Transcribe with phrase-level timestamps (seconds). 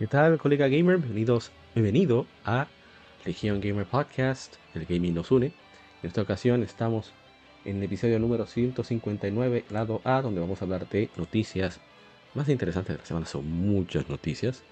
[0.00, 0.96] ¿Qué tal, colega gamer?
[0.96, 2.68] Bienvenidos, bienvenido a
[3.26, 5.52] Legion Gamer Podcast, el gaming nos une.
[6.02, 7.12] En esta ocasión estamos
[7.66, 11.80] en el episodio número 159, lado A, donde vamos a hablar de noticias
[12.32, 13.26] más interesantes de la semana.
[13.26, 14.62] Son muchas noticias.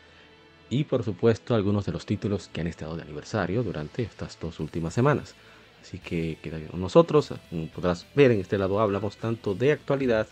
[0.70, 4.60] Y por supuesto algunos de los títulos que han estado de aniversario durante estas dos
[4.60, 5.34] últimas semanas.
[5.83, 7.34] Así que queda con nosotros.
[7.74, 10.27] Podrás ver en este lado hablamos tanto de actualidad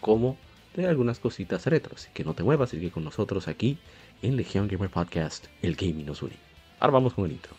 [0.00, 0.38] como
[0.74, 1.94] de algunas cositas retro.
[1.96, 3.78] Así que no te muevas, sigue con nosotros aquí
[4.22, 6.36] en Legion Gamer Podcast, el gaming nos une.
[6.78, 7.54] Ahora vamos con el intro.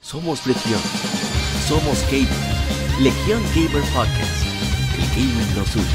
[0.00, 0.80] Somos Legión.
[1.66, 2.28] Somos Gamer.
[3.00, 4.44] Legión Gamer Podcast.
[4.98, 5.88] El gaming nos une.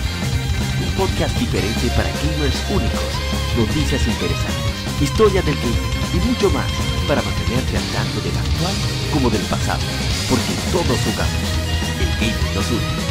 [0.84, 3.14] Un podcast diferente para gamers únicos.
[3.56, 4.79] Noticias interesantes.
[5.02, 6.72] Historia del gaming y mucho más
[7.08, 8.76] para mantenerte al tanto del actual
[9.14, 9.82] como del pasado.
[10.30, 11.60] Porque todos jugamos.
[12.00, 13.10] El gaming nos une.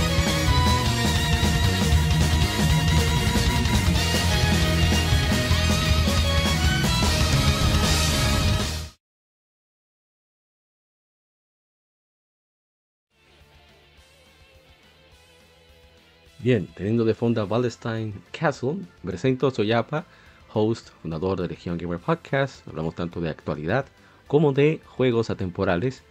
[16.40, 20.06] Bien, teniendo de fondo a Wallenstein Castle, presento Soyapa,
[20.52, 22.66] host, fundador de Legion Gamer Podcast.
[22.68, 23.86] Hablamos tanto de actualidad
[24.26, 26.02] como de juegos atemporales.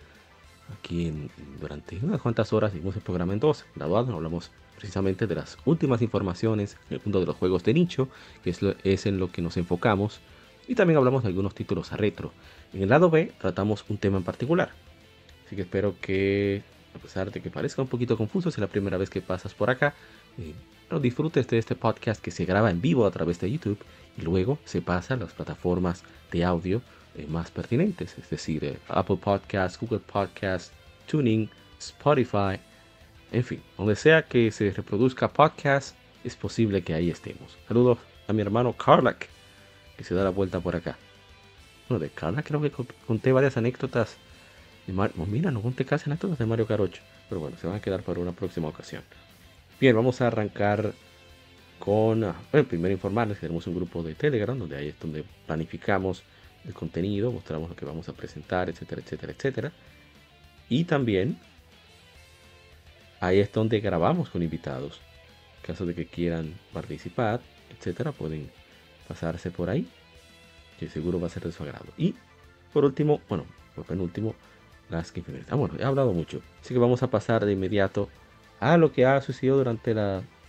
[0.78, 1.30] Aquí en,
[1.60, 3.66] durante unas cuantas horas hicimos el programa en dos.
[3.76, 8.10] Graduado, hablamos precisamente de las últimas informaciones en el mundo de los juegos de nicho,
[8.44, 10.20] que es, es en lo que nos enfocamos.
[10.68, 12.32] Y también hablamos de algunos títulos a retro.
[12.74, 14.72] En el lado B tratamos un tema en particular.
[15.46, 16.64] Así que espero que
[16.94, 19.54] a pesar de que parezca un poquito confuso, si es la primera vez que pasas
[19.54, 19.94] por acá,
[20.38, 20.54] eh,
[21.00, 23.78] disfrutes de este podcast que se graba en vivo a través de YouTube
[24.18, 26.82] luego se pasa a las plataformas de audio
[27.16, 30.72] eh, más pertinentes, es decir, eh, Apple Podcasts, Google Podcasts,
[31.08, 32.60] Tuning, Spotify,
[33.32, 37.58] en fin, donde sea que se reproduzca podcast, es posible que ahí estemos.
[37.68, 39.28] Saludos a mi hermano Carlac,
[39.98, 40.98] que se da la vuelta por acá.
[41.88, 42.72] Bueno, de Carlac creo que
[43.06, 44.18] conté varias anécdotas
[45.28, 47.02] mira, no conté casi anécdotas de Mario Carocho.
[47.30, 49.04] Pero bueno, se van a quedar para una próxima ocasión.
[49.80, 50.94] Bien, vamos a arrancar
[51.88, 52.22] con.
[52.26, 56.22] Ah, bueno, primero informarles que tenemos un grupo de Telegram donde ahí es donde planificamos
[56.66, 59.72] el contenido, mostramos lo que vamos a presentar, etcétera, etcétera, etcétera.
[60.68, 61.40] Y también
[63.22, 65.00] ahí es donde grabamos con invitados.
[65.62, 67.40] En caso de que quieran participar,
[67.78, 68.52] etcétera, pueden
[69.08, 69.88] pasarse por ahí,
[70.82, 71.88] que seguro va a ser de su agrado.
[71.98, 72.16] Y
[72.74, 74.36] por último, bueno, por penúltimo,
[74.90, 76.42] las que Ah, bueno, he hablado mucho.
[76.62, 78.10] Así que vamos a pasar de inmediato
[78.60, 79.94] a lo que ha sucedido durante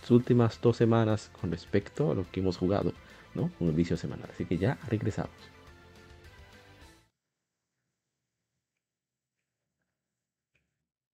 [0.01, 2.93] las últimas dos semanas con respecto a lo que hemos jugado,
[3.33, 3.51] ¿no?
[3.59, 4.29] El vicio semanal.
[4.33, 5.31] Así que ya regresamos.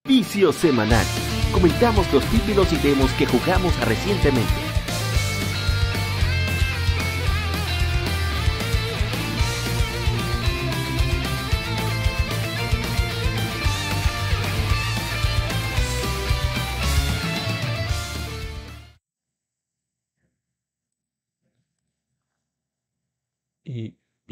[0.07, 1.05] Vicio semanal.
[1.51, 4.64] Comentamos los títulos y demos que jugamos recientemente.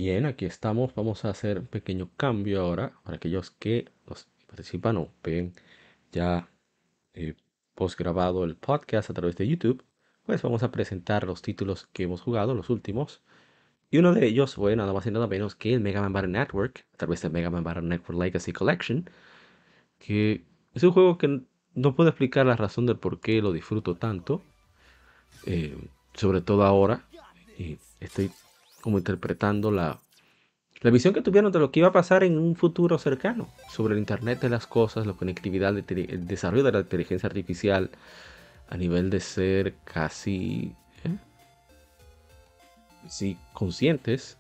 [0.04, 0.94] Bien, aquí estamos.
[0.96, 5.54] Vamos a hacer un pequeño cambio ahora para aquellos que nos participan o ven
[6.12, 6.50] ya
[7.14, 7.36] eh,
[7.74, 9.82] post grabado el podcast a través de YouTube.
[10.26, 13.22] Pues vamos a presentar los títulos que hemos jugado, los últimos.
[13.92, 16.32] Y uno de ellos fue nada más y nada menos que el Mega Man Battle
[16.32, 19.10] Network, a través del Mega Man Battle Network Legacy Collection,
[20.00, 20.44] que
[20.74, 21.44] es un juego que
[21.76, 24.42] no puedo explicar la razón del por qué lo disfruto tanto,
[25.46, 25.78] eh,
[26.14, 27.06] sobre todo ahora.
[27.58, 28.32] Y estoy
[28.84, 30.02] como interpretando la,
[30.82, 33.94] la visión que tuvieron de lo que iba a pasar en un futuro cercano sobre
[33.94, 37.92] el Internet de las Cosas, la conectividad, el desarrollo de la inteligencia artificial
[38.68, 40.76] a nivel de ser casi
[41.06, 41.16] ¿eh?
[43.08, 44.38] sí, conscientes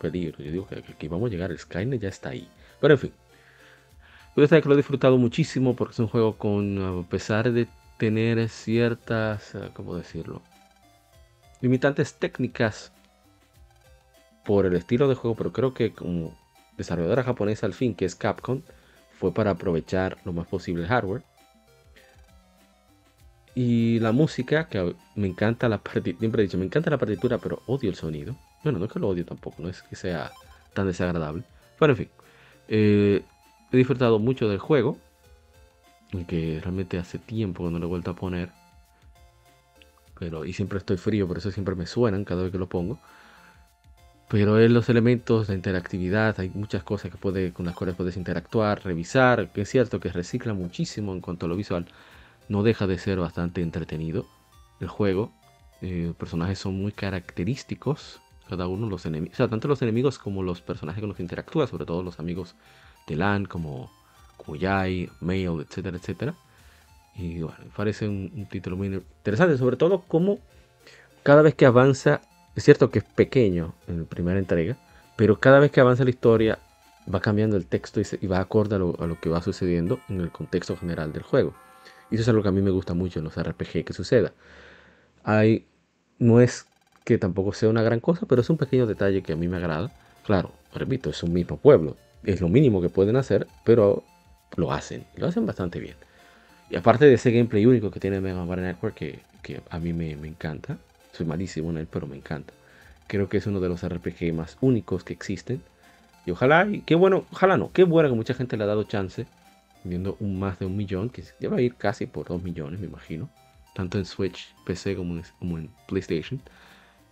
[0.00, 0.38] peligro.
[0.44, 2.48] Yo digo que aquí vamos a llegar, el Skynet ya está ahí.
[2.80, 3.12] Pero en fin,
[4.36, 7.66] puede ser que lo he disfrutado muchísimo porque es un juego con, a pesar de
[7.98, 10.40] tener ciertas, ¿cómo decirlo?
[11.60, 12.92] Limitantes técnicas
[14.44, 16.36] por el estilo de juego, pero creo que como
[16.76, 18.62] desarrolladora japonesa al fin, que es Capcom,
[19.18, 21.22] fue para aprovechar lo más posible el hardware.
[23.54, 27.38] Y la música, que me encanta la partitura, siempre he dicho, me encanta la partitura,
[27.38, 28.36] pero odio el sonido.
[28.62, 30.30] Bueno, no es que lo odio tampoco, no es que sea
[30.72, 31.42] tan desagradable.
[31.78, 32.08] Pero en fin,
[32.68, 33.22] eh,
[33.72, 34.96] he disfrutado mucho del juego,
[36.12, 38.50] aunque realmente hace tiempo que no lo he vuelto a poner.
[40.18, 42.98] Pero, y siempre estoy frío, por eso siempre me suenan cada vez que lo pongo.
[44.30, 48.16] Pero en los elementos, de interactividad, hay muchas cosas que puede, con las cuales puedes
[48.16, 51.86] interactuar, revisar, que es cierto que recicla muchísimo en cuanto a lo visual,
[52.48, 54.26] no deja de ser bastante entretenido
[54.78, 55.32] el juego.
[55.82, 60.20] Eh, los personajes son muy característicos, cada uno los enemigos, o sea, tanto los enemigos
[60.20, 62.54] como los personajes con los que interactúa, sobre todo los amigos
[63.08, 63.90] de Lan, como,
[64.36, 66.34] como Yai, Mail, etcétera, etcétera.
[67.16, 70.38] Y bueno, parece un, un título muy interesante, sobre todo como
[71.24, 72.20] cada vez que avanza
[72.60, 74.76] es cierto que es pequeño en la primera entrega,
[75.16, 76.58] pero cada vez que avanza la historia
[77.12, 80.76] va cambiando el texto y, va acorde a lo, que va sucediendo en el contexto
[80.76, 81.54] general del juego.
[82.10, 84.34] Y eso es algo que a mí me gusta mucho en los RPG que suceda.
[85.24, 85.68] Hay,
[86.18, 86.66] no es
[87.04, 89.56] que tampoco sea una gran cosa, pero es un pequeño detalle que a mí me
[89.56, 89.90] agrada.
[90.26, 91.96] Claro, repito, es un mismo pueblo.
[92.24, 94.04] Es lo mínimo que pueden hacer, pero
[94.56, 95.06] lo hacen.
[95.16, 95.96] Lo hacen bastante bien.
[96.68, 99.22] Y aparte de ese gameplay único que tiene Mega Man Network, que,
[99.70, 100.76] a mí me encanta,
[101.12, 102.52] soy malísimo en él, pero me encanta.
[103.06, 105.62] Creo que es uno de los RPG más únicos que existen.
[106.26, 108.84] Y ojalá, y qué bueno, ojalá no, qué bueno que mucha gente le ha dado
[108.84, 109.26] chance,
[109.84, 112.86] viendo un más de un millón, que ya a ir casi por dos millones, me
[112.86, 113.30] imagino.
[113.74, 116.40] Tanto en Switch, PC como en, como en PlayStation.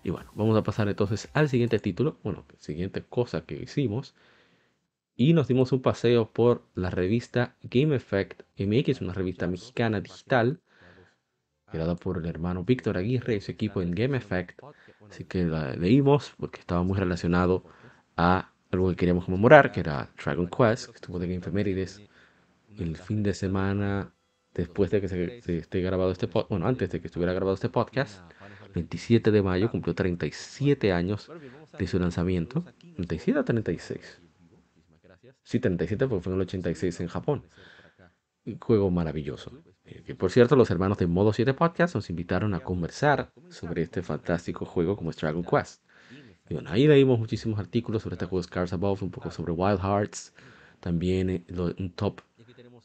[0.05, 4.15] Y bueno, vamos a pasar entonces al siguiente título, bueno, siguiente cosa que hicimos.
[5.17, 10.61] Y nos dimos un paseo por la revista Game Effect MX, una revista mexicana digital
[11.71, 14.61] creada por el hermano Víctor Aguirre y su equipo en Game Effect.
[15.11, 17.65] Así que la leímos porque estaba muy relacionado
[18.17, 22.03] a algo que queríamos conmemorar, que era Dragon Quest, que estuvo de Game Femérides
[22.79, 24.13] el fin de semana
[24.55, 27.69] después de que se, esté grabado este podcast, bueno, antes de que estuviera grabado este
[27.69, 28.21] podcast,
[28.75, 31.31] 27 de mayo, cumplió 37 años
[31.79, 32.65] de su lanzamiento.
[32.97, 34.21] 37 o 36.
[35.43, 37.47] Sí, 37 porque fue en el 86 en Japón.
[38.45, 39.63] Un juego maravilloso.
[39.89, 43.83] Eh, que por cierto, los hermanos de Modo 7 Podcast nos invitaron a conversar sobre
[43.83, 45.83] este fantástico juego como es Dragon Quest.
[46.51, 49.81] Y bueno, ahí leímos muchísimos artículos sobre este juego Scars Above, un poco sobre Wild
[49.81, 50.35] Hearts,
[50.81, 51.45] también eh,
[51.79, 52.21] un top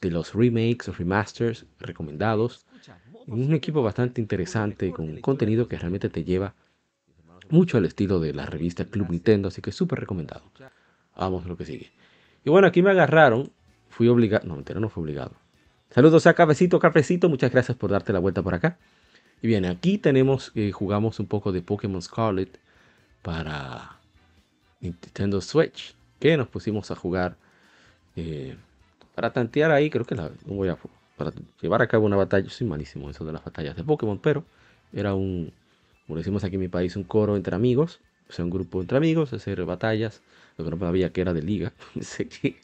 [0.02, 2.66] de los remakes o remasters recomendados.
[3.28, 6.56] Un equipo bastante interesante con un contenido que realmente te lleva
[7.50, 10.44] mucho al estilo de la revista Club Nintendo, así que súper recomendado.
[11.16, 11.92] Vamos a lo que sigue.
[12.44, 13.52] Y bueno, aquí me agarraron,
[13.90, 15.43] fui obligado, no, mentira, no fue obligado
[15.94, 18.80] Saludos a Cafecito, Cafecito, muchas gracias por darte la vuelta por acá.
[19.44, 22.60] Y bien, aquí tenemos, eh, jugamos un poco de Pokémon Scarlet
[23.22, 24.00] para
[24.82, 27.36] Nintendo Switch, que nos pusimos a jugar
[28.16, 28.56] eh,
[29.14, 30.78] para tantear ahí, creo que la voy a
[31.16, 31.32] para
[31.62, 32.50] llevar a cabo una batalla.
[32.50, 34.44] Soy malísimo eso de las batallas de Pokémon, pero
[34.94, 35.54] era un,
[36.08, 38.00] como decimos aquí en mi país, un coro entre amigos,
[38.30, 40.24] o sea, un grupo entre amigos, hacer batallas.
[40.58, 42.56] Lo que no sabía que era de liga, sé que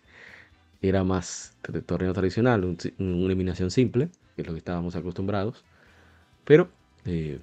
[0.81, 5.64] era más torneo tradicional, una eliminación simple, que es lo que estábamos acostumbrados.
[6.46, 6.70] Pero
[7.06, 7.40] eh,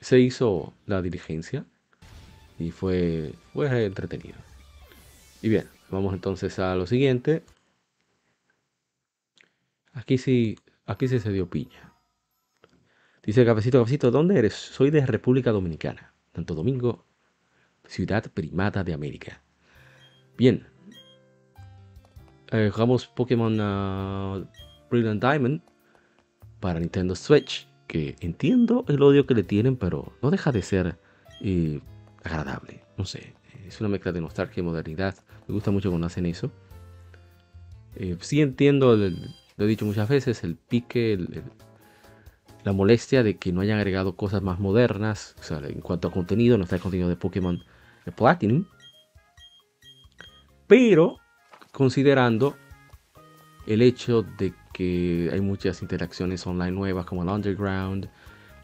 [0.00, 1.64] se hizo la diligencia
[2.58, 4.38] y fue, fue entretenido.
[5.42, 7.42] Y bien, vamos entonces a lo siguiente.
[9.92, 11.92] Aquí sí, aquí sí se dio piña.
[13.22, 14.54] Dice Cafecito, Cafecito, ¿dónde eres?
[14.54, 17.04] Soy de República Dominicana, Santo Domingo,
[17.86, 19.42] ciudad primata de América.
[20.36, 20.66] Bien,
[22.52, 24.46] eh, jugamos Pokémon uh,
[24.90, 25.62] Brilliant Diamond
[26.60, 30.98] para Nintendo Switch, que entiendo el odio que le tienen, pero no deja de ser
[31.40, 31.80] eh,
[32.22, 32.84] agradable.
[32.96, 33.34] No sé,
[33.66, 35.14] es una mezcla de nostalgia y modernidad.
[35.46, 36.52] Me gusta mucho cuando hacen eso.
[37.96, 41.18] Eh, sí entiendo, lo he dicho muchas veces, el pique,
[42.64, 45.34] la molestia de que no hayan agregado cosas más modernas.
[45.50, 47.62] En cuanto a contenido, no está el contenido de Pokémon
[48.16, 48.66] Platinum.
[50.66, 51.19] Pero
[51.72, 52.56] considerando
[53.66, 58.08] el hecho de que hay muchas interacciones online nuevas como el Underground,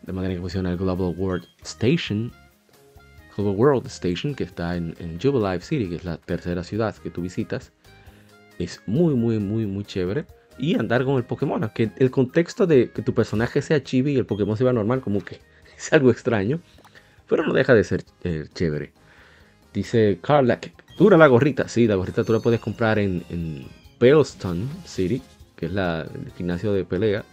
[0.03, 2.33] de manera que funciona el Global World Station,
[3.37, 7.11] Global World Station, que está en, en Jubilife City, que es la tercera ciudad que
[7.11, 7.73] tú visitas,
[8.59, 10.25] es muy, muy, muy, muy chévere.
[10.59, 14.17] Y andar con el Pokémon, que el contexto de que tu personaje sea chibi y
[14.17, 15.41] el Pokémon se va normal, como que
[15.77, 16.61] es algo extraño,
[17.29, 18.93] pero no deja de ser eh, chévere.
[19.75, 21.69] Dice Carlack, dura la gorrita.
[21.69, 23.67] Sí, la gorrita tú la puedes comprar en, en
[24.85, 25.23] City,
[25.57, 27.25] que es la, el gimnasio de pelea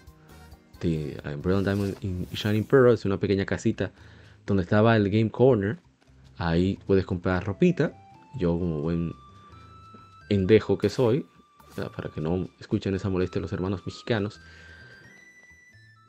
[0.82, 2.94] de Brilliant Diamond y Shining Pearl.
[2.94, 3.92] Es una pequeña casita
[4.46, 5.78] donde estaba el Game Corner.
[6.38, 7.94] Ahí puedes comprar ropita.
[8.38, 9.14] Yo como buen
[10.30, 11.26] endejo que soy,
[11.96, 14.40] para que no escuchen esa molestia los hermanos mexicanos,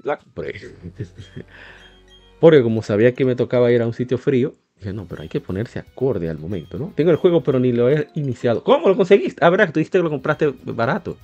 [0.03, 0.55] la compré.
[2.41, 4.55] Porque como sabía que me tocaba ir a un sitio frío,
[4.93, 6.93] No, pero hay que ponerse acorde al momento, ¿no?
[6.95, 8.63] Tengo el juego, pero ni lo he iniciado.
[8.63, 9.45] ¿Cómo lo conseguiste?
[9.45, 11.17] Ah, verdad, tú dijiste que lo compraste barato.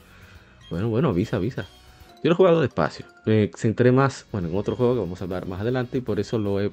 [0.71, 1.67] Bueno, bueno, avisa, avisa.
[2.23, 3.07] Yo lo he jugado despacio.
[3.25, 6.21] Me centré más, bueno, en otro juego que vamos a hablar más adelante y por
[6.21, 6.71] eso lo he,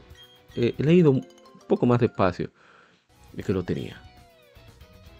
[0.78, 1.26] leído un
[1.68, 2.50] poco más despacio.
[3.36, 4.02] es que lo tenía.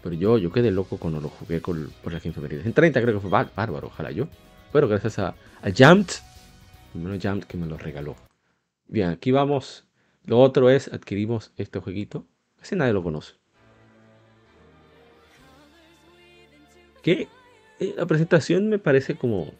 [0.02, 2.66] Pero yo, yo quedé loco cuando lo jugué con, por las efemérides.
[2.66, 4.28] En 30 creo que fue bárbaro, ojalá yo.
[4.72, 5.28] Pero gracias a,
[5.62, 6.06] a Jammed,
[6.92, 8.14] primero Jammed que me lo regaló.
[8.86, 9.87] Bien, aquí vamos.
[10.28, 12.26] Lo otro es, adquirimos este jueguito.
[12.58, 13.32] Casi nadie lo conoce.
[17.02, 17.28] Que
[17.80, 19.50] eh, la presentación me parece como...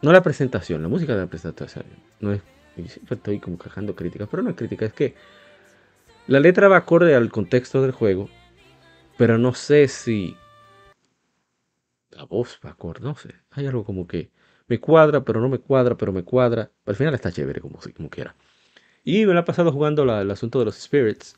[0.00, 1.84] No la presentación, la música de la presentación.
[2.20, 2.40] No es...
[2.74, 5.14] siempre estoy como cajando críticas, pero no es crítica, es que
[6.26, 8.30] la letra va acorde al contexto del juego,
[9.18, 10.38] pero no sé si
[12.12, 13.34] la voz va acorde, no sé.
[13.50, 14.30] Hay algo como que
[14.68, 16.70] me cuadra, pero no me cuadra, pero me cuadra.
[16.86, 18.34] Al final está chévere, como, como quiera.
[19.10, 21.34] Y me la he pasado jugando el asunto de los spirits.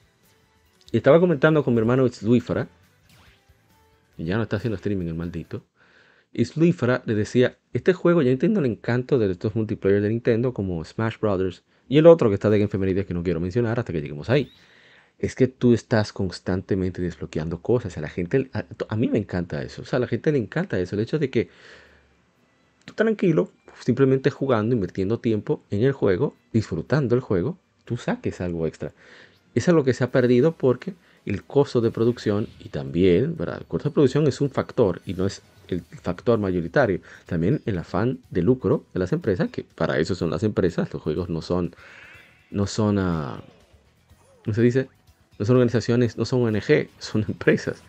[0.91, 2.67] Y estaba comentando con mi hermano Sluifara.
[4.19, 5.65] Y ya no está haciendo streaming el maldito.
[6.33, 10.53] Y Sluifara le decía, este juego ya entiendo el encanto de estos multiplayer de Nintendo
[10.53, 11.63] como Smash Brothers.
[11.89, 14.51] Y el otro que está de Game que no quiero mencionar hasta que lleguemos ahí
[15.21, 17.97] es que tú estás constantemente desbloqueando cosas.
[17.97, 19.83] A la gente, a, mí me encanta eso.
[19.83, 20.97] O sea, a la gente le encanta eso.
[20.97, 21.51] El hecho de que
[22.85, 28.67] tú tranquilo, simplemente jugando, invirtiendo tiempo en el juego, disfrutando el juego, tú saques algo
[28.67, 28.93] extra.
[29.55, 30.95] Es algo que se ha perdido porque
[31.27, 33.59] el costo de producción y también, ¿verdad?
[33.59, 37.01] El costo de producción es un factor y no es el factor mayoritario.
[37.27, 41.03] También el afán de lucro de las empresas, que para eso son las empresas, los
[41.03, 41.75] juegos no son,
[42.51, 43.41] no son, uh,
[44.45, 44.89] ¿cómo se dice?
[45.39, 47.83] No son organizaciones, no son ONG, son empresas.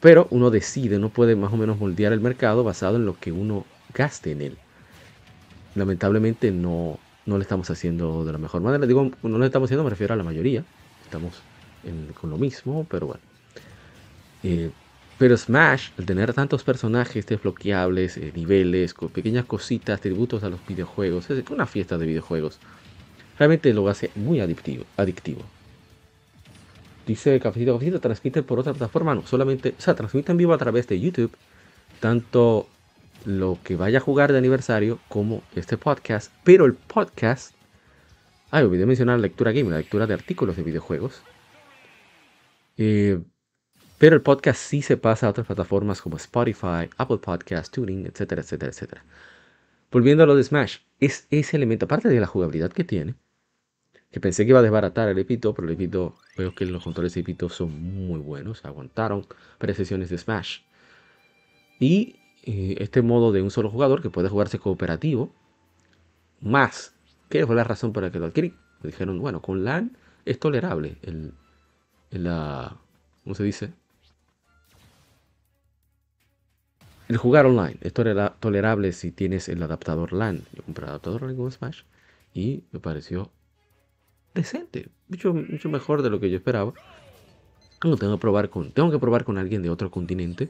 [0.00, 3.32] Pero uno decide, uno puede más o menos moldear el mercado basado en lo que
[3.32, 4.58] uno gaste en él.
[5.74, 8.86] Lamentablemente no, no lo estamos haciendo de la mejor manera.
[8.86, 10.64] Digo, no lo estamos haciendo, me refiero a la mayoría.
[11.04, 11.34] Estamos
[12.20, 13.22] con lo mismo, pero bueno.
[14.42, 14.70] Eh,
[15.18, 20.64] pero Smash, al tener tantos personajes desbloqueables, eh, niveles, con pequeñas cositas, tributos a los
[20.66, 22.58] videojuegos, es una fiesta de videojuegos,
[23.38, 24.84] realmente lo hace muy adictivo.
[24.96, 25.42] adictivo.
[27.06, 30.58] Dice Cafecito Cafecito, transmite por otra plataforma, no, solamente, o sea, transmite en vivo a
[30.58, 31.32] través de YouTube,
[32.00, 32.68] tanto
[33.24, 37.54] lo que vaya a jugar de aniversario como este podcast, pero el podcast,
[38.50, 41.22] ah, olvidé mencionar la lectura game, la lectura de artículos de videojuegos,
[42.76, 43.20] eh,
[43.98, 48.42] pero el podcast sí se pasa a otras plataformas como Spotify, Apple Podcast, Tuning, etcétera,
[48.42, 49.04] etcétera, etcétera.
[49.90, 53.16] Volviendo a lo de Smash, es ese elemento, aparte de la jugabilidad que tiene,
[54.10, 57.14] que pensé que iba a desbaratar el Epito, pero el Epito, veo que los controles
[57.14, 59.26] de Epito son muy buenos, aguantaron
[59.58, 60.60] varias sesiones de Smash.
[61.80, 62.16] Y
[62.50, 65.30] eh, este modo de un solo jugador que puede jugarse cooperativo,
[66.40, 66.94] más,
[67.28, 68.54] que fue la razón por la que lo adquirí.
[68.80, 71.34] Me dijeron, bueno, con LAN es tolerable el,
[72.10, 72.74] la,
[73.22, 73.74] ¿cómo se dice?
[77.08, 80.42] El jugar online es tolerable si tienes el adaptador LAN.
[80.54, 81.82] Yo compré el adaptador LAN con Smash
[82.32, 83.30] y me pareció
[84.32, 86.72] decente, mucho, mucho mejor de lo que yo esperaba.
[87.78, 90.48] Tengo que probar con, tengo que probar con alguien de otro continente,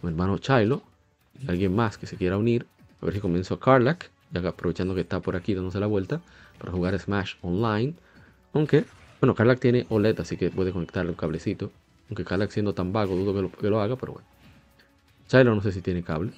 [0.00, 0.82] mi hermano Chilo,
[1.46, 2.66] alguien más que se quiera unir,
[3.00, 6.20] a ver si comienzo a Carlac, ya aprovechando que está por aquí dándose la vuelta,
[6.58, 7.94] para jugar Smash online.
[8.52, 8.84] Aunque,
[9.20, 11.70] bueno, Carlac tiene OLED, así que puede conectarle un cablecito.
[12.08, 14.28] Aunque Carlac siendo tan vago, dudo que lo, haga, pero bueno.
[15.28, 16.32] Chilo no sé si tiene cable.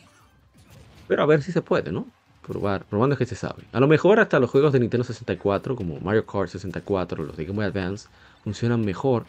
[1.06, 2.06] Pero a ver si se puede, ¿no?
[2.48, 3.64] probar, probando es que se sabe.
[3.72, 7.44] A lo mejor hasta los juegos de Nintendo 64, como Mario Kart 64, los de
[7.44, 8.08] Game Boy Advance,
[8.42, 9.26] funcionan mejor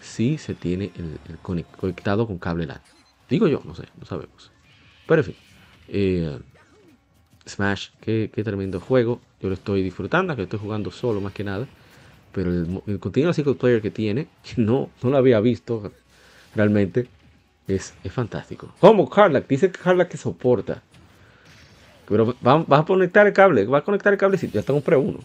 [0.00, 2.80] si se tiene el, conectado con cable LAN.
[3.30, 4.50] Digo yo, no sé, no sabemos.
[5.06, 5.36] Pero en fin,
[5.88, 6.38] eh,
[7.48, 9.20] Smash, qué, tremendo juego.
[9.40, 11.66] Yo lo estoy disfrutando, que estoy jugando solo más que nada.
[12.32, 15.92] Pero el, el contenido single player que tiene, que no, no lo había visto
[16.54, 17.08] realmente,
[17.68, 18.72] es, es fantástico.
[18.80, 20.82] Como Carlac, dice que Carlac que soporta
[22.08, 24.96] pero vas a conectar el cable, vas a conectar el cable, si ya un pre
[24.96, 25.18] uno.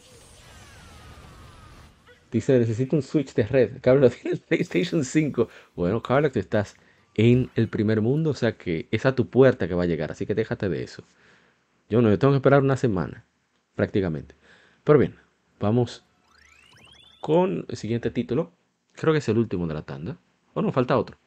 [2.32, 3.76] Dice, necesito un switch de red.
[3.76, 5.50] El cable lo tiene el PlayStation 5.
[5.76, 6.76] Bueno, Carla, tú estás
[7.16, 10.12] en el primer mundo, o sea que es a tu puerta que va a llegar,
[10.12, 11.04] así que déjate de eso.
[11.90, 13.26] Yo no, yo tengo que esperar una semana,
[13.76, 14.36] prácticamente.
[14.84, 15.16] Pero bien,
[15.60, 16.04] vamos
[17.20, 18.52] con el siguiente título.
[18.94, 20.18] Creo que es el último de la tanda.
[20.54, 21.18] O no, falta otro.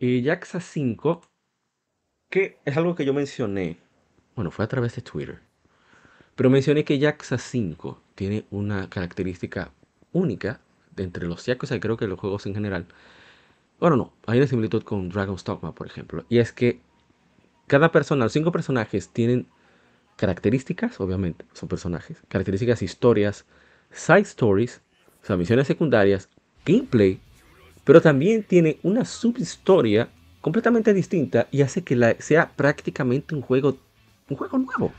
[0.00, 1.22] Jaxa 5
[2.34, 3.78] que es algo que yo mencioné,
[4.34, 5.38] bueno, fue a través de Twitter,
[6.34, 9.70] pero mencioné que Yakuza 5 tiene una característica
[10.12, 10.60] única
[10.96, 12.86] entre los Yakuza y creo que los juegos en general.
[13.84, 16.80] Bueno, no, hay una similitud con Dragon's Dogma, por ejemplo, y es que
[17.66, 19.46] cada persona, los cinco personajes tienen
[20.16, 23.44] características, obviamente, son personajes, características, historias,
[23.92, 24.80] side stories,
[25.22, 26.30] o sea, misiones secundarias,
[26.64, 27.20] gameplay,
[27.84, 30.08] pero también tiene una subhistoria
[30.40, 33.76] completamente distinta y hace que sea prácticamente un juego,
[34.30, 34.94] un juego nuevo.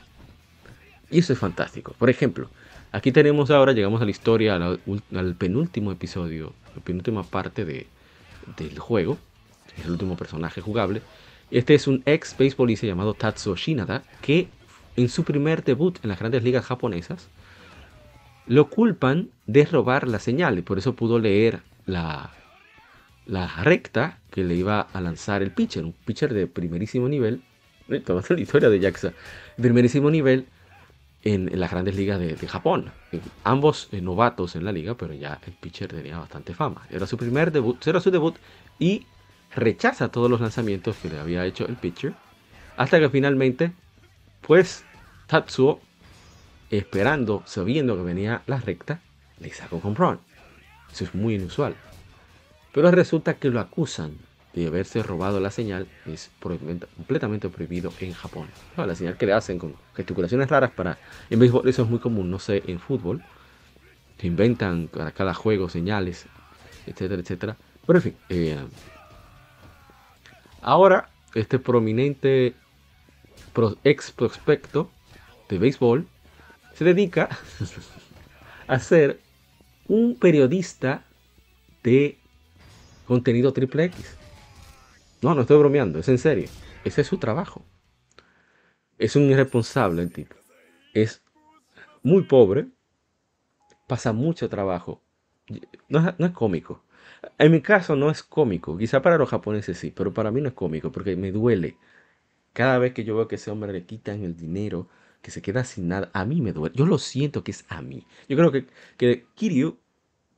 [1.10, 1.92] Y eso es fantástico.
[1.98, 2.48] Por ejemplo,
[2.92, 7.86] Aquí tenemos ahora, llegamos a la historia, al, penúltimo episodio, la penúltima parte de,
[8.56, 9.18] del juego,
[9.76, 11.02] es el último personaje jugable.
[11.50, 14.48] Este es un ex beisbolista llamado Tatsuo Shinada, que
[14.96, 17.28] en su primer debut en las grandes ligas japonesas,
[18.46, 20.58] lo culpan de robar la señal.
[20.58, 22.30] Y por eso pudo leer la,
[23.26, 27.42] la recta que le iba a lanzar el pitcher, un pitcher de primerísimo nivel,
[28.04, 29.12] toda la historia de Jaxa,
[29.56, 30.46] primerísimo nivel
[31.26, 32.92] en, las grandes ligas de, Japón.
[33.42, 36.86] Ambos eh, novatos en la liga, pero ya el pitcher tenía bastante fama.
[36.88, 38.36] Era su primer debut, era su debut
[38.78, 39.06] y
[39.54, 42.14] rechaza todos los lanzamientos que le había hecho el pitcher,
[42.76, 43.72] hasta que finalmente,
[44.40, 44.84] pues
[45.26, 45.80] Tatsuo,
[46.70, 49.00] esperando, sabiendo que venía la recta,
[49.40, 50.20] le sacó con Ron.
[50.92, 51.74] Eso es muy inusual.
[52.72, 54.16] Pero resulta que lo acusan
[54.56, 55.86] de haberse robado la señal.
[56.06, 58.48] Es completamente prohibido en Japón.
[58.76, 60.98] La señal que le hacen con gesticulaciones raras para...
[61.28, 63.22] En béisbol eso es muy común, no sé, en fútbol.
[64.18, 66.24] Se inventan para cada juego señales,
[66.86, 67.56] etcétera, etcétera.
[67.86, 68.16] Pero en fin.
[68.30, 68.58] Eh,
[70.62, 72.54] ahora, este prominente
[73.84, 74.90] ex prospecto
[75.50, 76.06] de béisbol
[76.74, 77.28] se dedica
[78.66, 79.20] a ser
[79.86, 81.04] un periodista
[81.82, 82.16] de
[83.06, 84.16] contenido triple X.
[85.26, 86.48] No, no estoy bromeando, es en serio.
[86.84, 87.66] Ese es su trabajo.
[88.96, 90.36] Es un irresponsable el tipo.
[90.94, 91.20] Es
[92.04, 92.68] muy pobre,
[93.88, 95.02] pasa mucho trabajo.
[95.88, 96.84] No es, cómico.
[97.38, 98.78] En mi caso no es cómico.
[98.78, 101.76] Quizá para los japoneses sí, pero para mí no es cómico porque me duele.
[102.52, 104.88] Cada vez que yo veo que ese hombre le quitan el dinero,
[105.22, 106.72] que se queda sin nada, a mí me duele.
[106.76, 108.06] Yo lo siento que es a mí.
[108.28, 109.76] Yo creo que, que Kiryu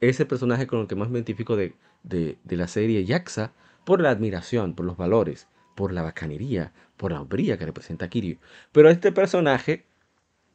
[0.01, 3.53] es el personaje con el que más me identifico de, de, la serie Yaxa
[3.89, 8.37] por la admiración, por los valores, por la bacanería, por la hombría que representa Kiryu.
[8.71, 9.87] Pero este personaje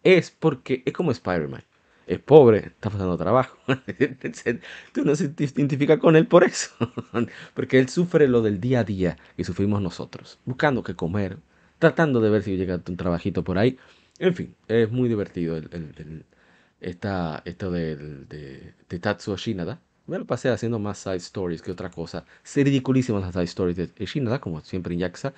[0.03, 1.63] es porque es como Spider-Man.
[2.05, 3.57] Es pobre, está pasando trabajo.
[4.93, 6.69] Tú no se identifica con él por eso.
[7.55, 10.37] Porque él sufre lo del día a día que sufrimos nosotros.
[10.45, 11.39] Buscando qué comer,
[11.79, 13.79] tratando de ver si llega un trabajito por ahí.
[14.19, 16.25] En fin, es muy divertido el,
[16.81, 17.95] esta, esto de,
[18.87, 19.81] de Tatsuo Shinada.
[20.05, 22.25] Me lo pasé haciendo más side stories que otra cosa.
[22.43, 25.33] Se ridiculísimas las side stories de Shinada, como siempre en Yakuza.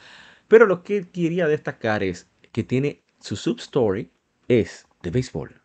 [0.48, 4.10] Pero lo que quería destacar es que tiene su substory
[4.48, 5.62] es de béisbol.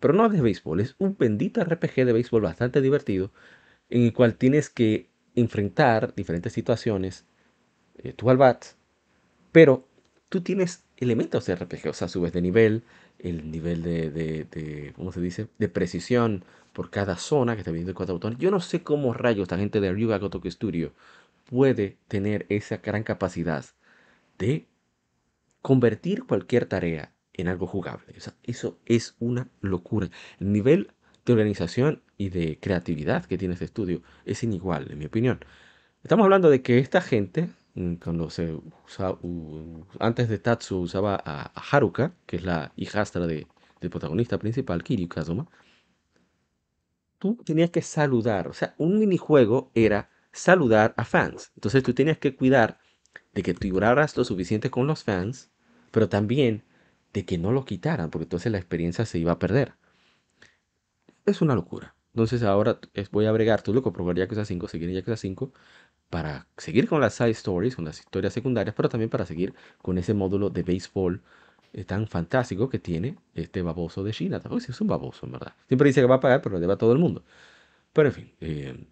[0.00, 3.32] Pero no de béisbol, es un bendito RPG de béisbol bastante divertido
[3.90, 7.24] en el cual tienes que enfrentar diferentes situaciones,
[7.98, 8.64] eh, tú al bat,
[9.52, 9.86] pero
[10.28, 12.82] tú tienes elementos de RPG, o sea, subes de nivel,
[13.24, 17.94] el nivel de, de, ¿cómo se dice?, de precisión por cada zona que está viendo
[17.94, 18.38] cuatro botones.
[18.38, 20.92] Yo no sé cómo rayos esta gente de Ryuga Gotoku Studio
[21.48, 23.64] puede tener esa gran capacidad
[24.38, 24.66] de
[25.62, 28.14] convertir cualquier tarea en algo jugable.
[28.42, 30.10] Eso es una locura.
[30.38, 30.90] El nivel
[31.24, 35.40] de organización y de creatividad que tiene este estudio es inigual, en mi opinión.
[36.02, 38.56] Estamos hablando de que esta gente cuando se
[38.86, 39.18] usaba,
[39.98, 43.46] antes de Tatsu usaba a, Haruka, que es la hijastra de,
[43.80, 45.48] del protagonista principal, Kiryu Kazuma,
[47.18, 51.52] tú tenías que saludar, o sea, un minijuego era saludar a fans.
[51.56, 52.78] Entonces tú tenías que cuidar
[53.32, 55.50] de que tú duraras lo suficiente con los fans,
[55.90, 56.64] pero también
[57.12, 59.74] de que no lo quitaran, porque entonces la experiencia se iba a perder.
[61.26, 61.94] Es una locura.
[62.12, 62.78] Entonces ahora
[63.10, 65.52] voy a bregar, tú loco, probar Yakuza 5, seguir Yakuza 5,
[66.14, 69.98] para seguir con las side stories, con las historias secundarias, pero también para seguir con
[69.98, 71.20] ese módulo de béisbol
[71.72, 74.40] eh, tan fantástico que tiene este baboso de China.
[74.48, 75.54] Uy, es un baboso, en verdad.
[75.66, 77.24] Siempre dice que va a pagar, pero lo debe a todo el mundo.
[77.92, 78.86] Pero en fin, eh,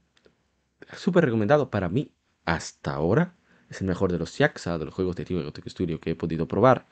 [0.97, 2.11] súper recomendado para mí
[2.45, 3.37] hasta ahora.
[3.71, 6.49] Es el mejor de los Yakuza, de los juegos de Tio Studio que he podido
[6.49, 6.89] probar.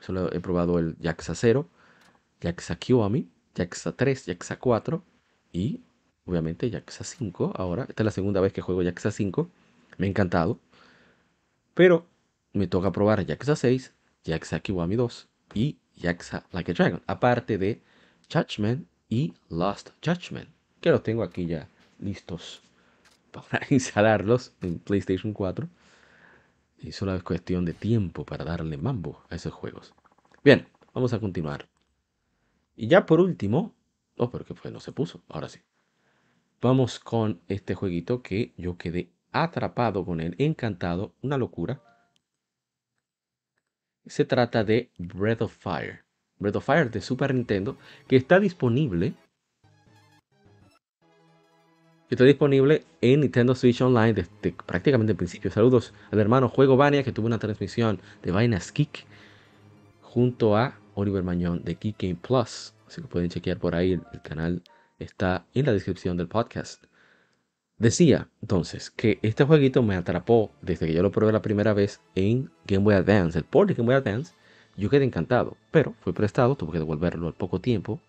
[0.00, 1.68] Solo he probado el Yakuza 0,
[2.40, 5.04] Yakuza Kiwami, Yakuza 3, Yakuza 4
[5.52, 5.82] y
[6.26, 7.86] obviamente Yakuza 5 ahora.
[7.88, 9.48] Esta es la segunda vez que juego Yakuza 5.
[9.98, 10.58] Me ha encantado.
[11.74, 12.06] Pero
[12.52, 13.92] me toca probar Yakuza 6,
[14.24, 17.02] Yakuza Kiwami 2 y Yakuza Like a Dragon.
[17.06, 17.80] Aparte de
[18.32, 20.48] Judgment y Lost Judgment.
[20.80, 22.62] Que los tengo aquí ya listos
[23.30, 25.68] para instalarlos en PlayStation 4.
[26.78, 29.94] Y solo es cuestión de tiempo para darle mambo a esos juegos.
[30.42, 31.68] Bien, vamos a continuar.
[32.76, 33.72] Y ya por último.
[34.16, 35.22] Oh, pero que fue, no se puso.
[35.28, 35.60] Ahora sí.
[36.62, 41.82] Vamos con este jueguito que yo quedé atrapado con él, encantado, una locura.
[44.06, 46.04] Se trata de Breath of Fire.
[46.38, 49.14] Breath of Fire de Super Nintendo, que está disponible.
[52.08, 55.50] Está disponible en Nintendo Switch Online desde prácticamente el principio.
[55.50, 59.04] Saludos al hermano Juego Vania que tuvo una transmisión de Vainas Kick
[60.00, 62.72] junto a Oliver Mañón de Geek Game Plus.
[62.86, 63.94] Así que pueden chequear por ahí.
[63.94, 64.62] El, canal
[65.02, 66.84] está en la descripción del podcast.
[67.78, 72.00] Decía entonces que este jueguito me atrapó desde que yo lo probé la primera vez
[72.14, 74.34] en Game Boy Advance, el port de Game Boy Advance.
[74.76, 78.00] Yo quedé encantado, pero fue prestado, tuve que devolverlo al poco tiempo.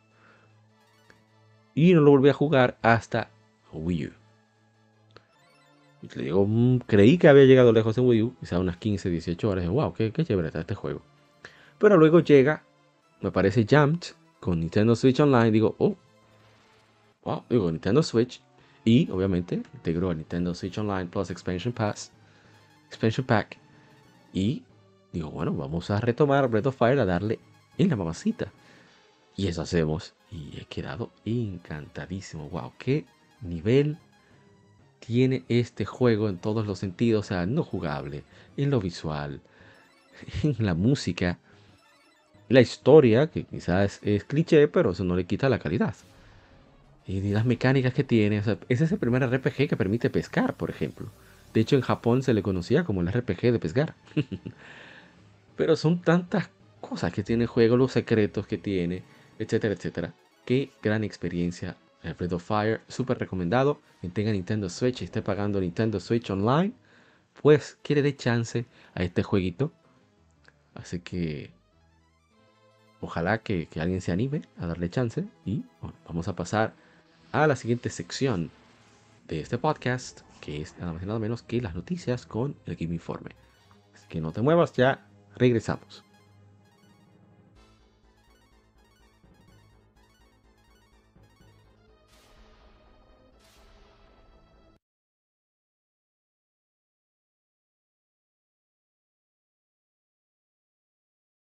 [1.75, 3.31] Y no lo volví a jugar hasta
[3.73, 4.11] Wii U.
[6.15, 9.49] Le digo, mm, creí que había llegado lejos en Wii U, quizá unas 15, 18
[9.49, 9.65] horas.
[9.65, 11.01] Y wow, qué, qué chévere está este juego.
[11.79, 12.63] Pero luego llega,
[13.21, 15.51] me parece Jumped con Nintendo Switch Online.
[15.51, 15.95] Digo, oh,
[17.25, 18.41] wow, digo, Nintendo Switch.
[18.85, 22.11] Y obviamente integró el Nintendo Switch Online Plus Expansion Pass,
[22.87, 23.57] Expansion Pack.
[24.33, 24.63] Y
[25.13, 27.39] digo, bueno, vamos a retomar Breath of Fire a darle
[27.77, 28.51] en la mamacita.
[29.35, 30.13] Y eso hacemos.
[30.31, 32.49] Y he quedado encantadísimo.
[32.49, 33.05] Wow, qué
[33.41, 33.97] nivel
[34.99, 37.25] tiene este juego en todos los sentidos.
[37.25, 38.23] O sea, no jugable,
[38.57, 39.41] en lo visual,
[40.43, 41.39] en la música,
[42.49, 45.95] la historia, que quizás es, cliché, pero eso no le quita la calidad.
[47.05, 48.39] Y las mecánicas que tiene.
[48.39, 51.09] O sea, es ese primer RPG que permite pescar, por ejemplo.
[51.53, 53.95] De hecho, en Japón se le conocía como el RPG de pescar.
[55.55, 56.49] pero son tantas
[56.81, 59.03] cosas que tiene el juego, los secretos que tiene,
[59.39, 60.13] etcétera, etcétera.
[60.45, 61.77] Qué gran experiencia.
[62.01, 63.79] El Breath of Fire, súper recomendado.
[64.01, 66.73] Quien tenga Nintendo Switch y esté pagando Nintendo Switch Online,
[67.41, 69.71] pues quiere de chance a este jueguito.
[70.75, 71.51] Así que
[72.99, 75.25] ojalá que, alguien se anime a darle chance.
[75.45, 76.73] Y bueno, vamos a pasar
[77.33, 78.51] a la siguiente sección
[79.27, 82.75] de este podcast, que es nada más y nada menos que las noticias con el
[82.75, 83.31] Game Informe.
[83.93, 86.05] Así que no te muevas, ya regresamos.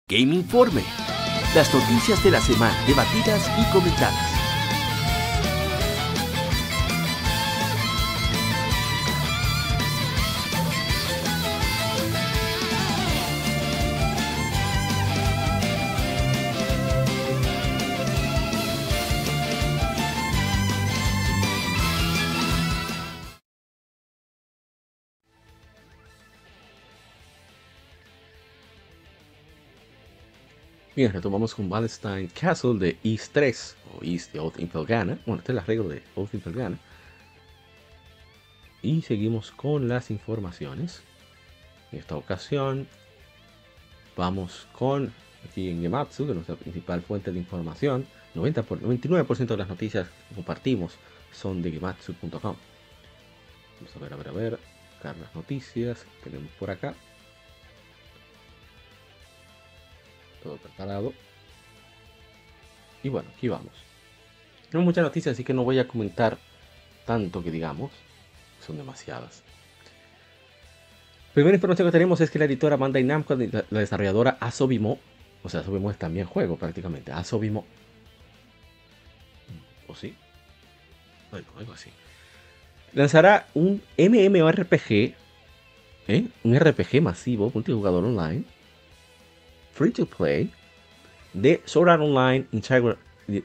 [0.08, 0.84] Game Informe.
[1.56, 4.33] Las noticias de la semana debatidas y comentadas.
[30.96, 35.42] Bien, retomamos con Wallenstein Castle de East 3 o East de Old Impel Bueno, este
[35.42, 36.78] es el arreglo de Old Impel
[38.80, 41.02] Y seguimos con las informaciones.
[41.90, 42.86] En esta ocasión
[44.16, 45.12] vamos con
[45.44, 48.06] aquí en Gematsu, que es nuestra principal fuente de información.
[48.36, 50.92] 90 por, 99% de las noticias que compartimos
[51.32, 52.30] son de gematsu.com.
[52.30, 54.58] Vamos a ver, a ver, a ver,
[54.92, 56.94] buscar las noticias que tenemos por acá.
[60.44, 61.12] Todo preparado.
[63.02, 63.72] Y bueno, aquí vamos.
[64.70, 66.38] Tengo muchas noticias, así que no voy a comentar
[67.04, 67.90] tanto que digamos.
[68.64, 69.42] Son demasiadas.
[71.32, 75.00] Primera información que tenemos es que la editora Bandai Namco, la, desarrolladora Asobimo,
[75.42, 77.66] o sea, Asobimo es también juego prácticamente, Asobimo,
[79.88, 80.14] ¿o sí?
[81.32, 81.90] Bueno, algo así.
[82.92, 85.14] Lanzará un MMORPG,
[86.06, 86.28] ¿eh?
[86.44, 88.44] un RPG masivo, multijugador online,
[89.74, 90.50] free to play
[91.32, 92.96] de Sword Art Online Integral,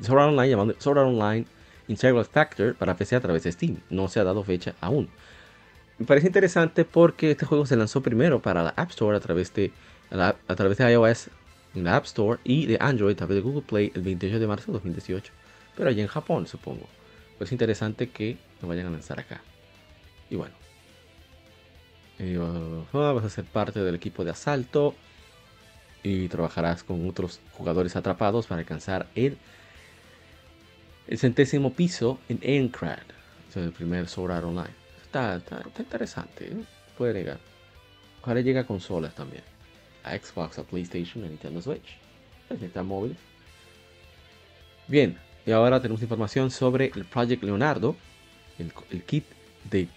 [0.01, 1.45] Sword Art Online llamando Sword Art Online
[1.87, 3.77] Integral Factor para PC a través de Steam.
[3.89, 5.09] No se ha dado fecha aún.
[5.97, 9.53] Me parece interesante porque este juego se lanzó primero para la App Store a través
[9.53, 9.71] de,
[10.55, 11.29] través de iOS
[11.75, 14.47] en la App Store y de Android a través de Google Play el 28 de
[14.47, 15.33] marzo de 2018.
[15.75, 16.87] Pero allá en Japón, supongo.
[17.37, 19.41] Pues es interesante que lo vayan a lanzar acá.
[20.29, 20.53] Y bueno.
[22.19, 22.37] Eh,
[22.91, 24.93] vas a ser parte del equipo de asalto
[26.03, 29.37] y trabajarás con otros jugadores atrapados para alcanzar el,
[31.07, 32.99] el centésimo piso en Encrad,
[33.55, 34.73] el primer Sword Art Online.
[35.03, 35.41] Está,
[35.77, 36.63] interesante, ¿eh?
[36.97, 37.39] puede llegar.
[38.21, 39.43] Ojalá llega a consolas también,
[40.03, 41.97] a Xbox, a PlayStation, a Nintendo Switch,
[42.49, 43.15] está móvil.
[44.87, 47.95] Bien, y ahora tenemos información sobre el Project Leonardo,
[48.57, 49.25] el, kit
[49.69, 49.87] de,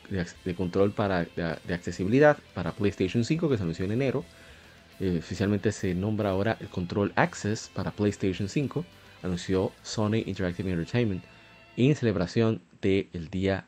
[0.57, 4.25] control para, de accesibilidad para PlayStation 5 que se anunció en enero
[5.03, 8.85] eh, oficialmente se nombra ahora el Control Access para PlayStation 5,
[9.25, 11.25] anunció Sony Interactive Entertainment
[11.77, 13.67] en celebración del Día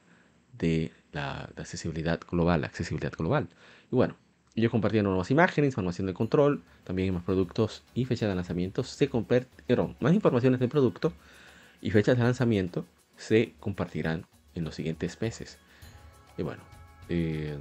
[0.56, 3.48] de la accesibilidad global, accesibilidad global.
[3.90, 4.14] Y bueno,
[4.54, 9.08] ellos compartieron nuevas imágenes, información de control, también más productos y fechas de lanzamiento se
[9.08, 9.96] compartieron.
[9.98, 11.12] Más informaciones del producto
[11.80, 15.58] y fechas de lanzamiento se compartirán en los siguientes meses.
[16.38, 16.62] Y bueno,
[17.08, 17.58] eh,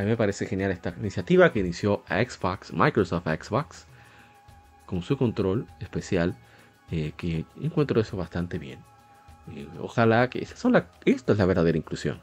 [0.00, 3.86] a mí me parece genial esta iniciativa que inició a Xbox, Microsoft Xbox,
[4.86, 6.34] con su control especial
[6.90, 8.80] eh, que encuentro eso bastante bien.
[9.78, 12.22] ojalá que esa son la, esta es la verdadera inclusión.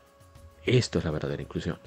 [0.66, 1.78] Esto es la verdadera inclusión.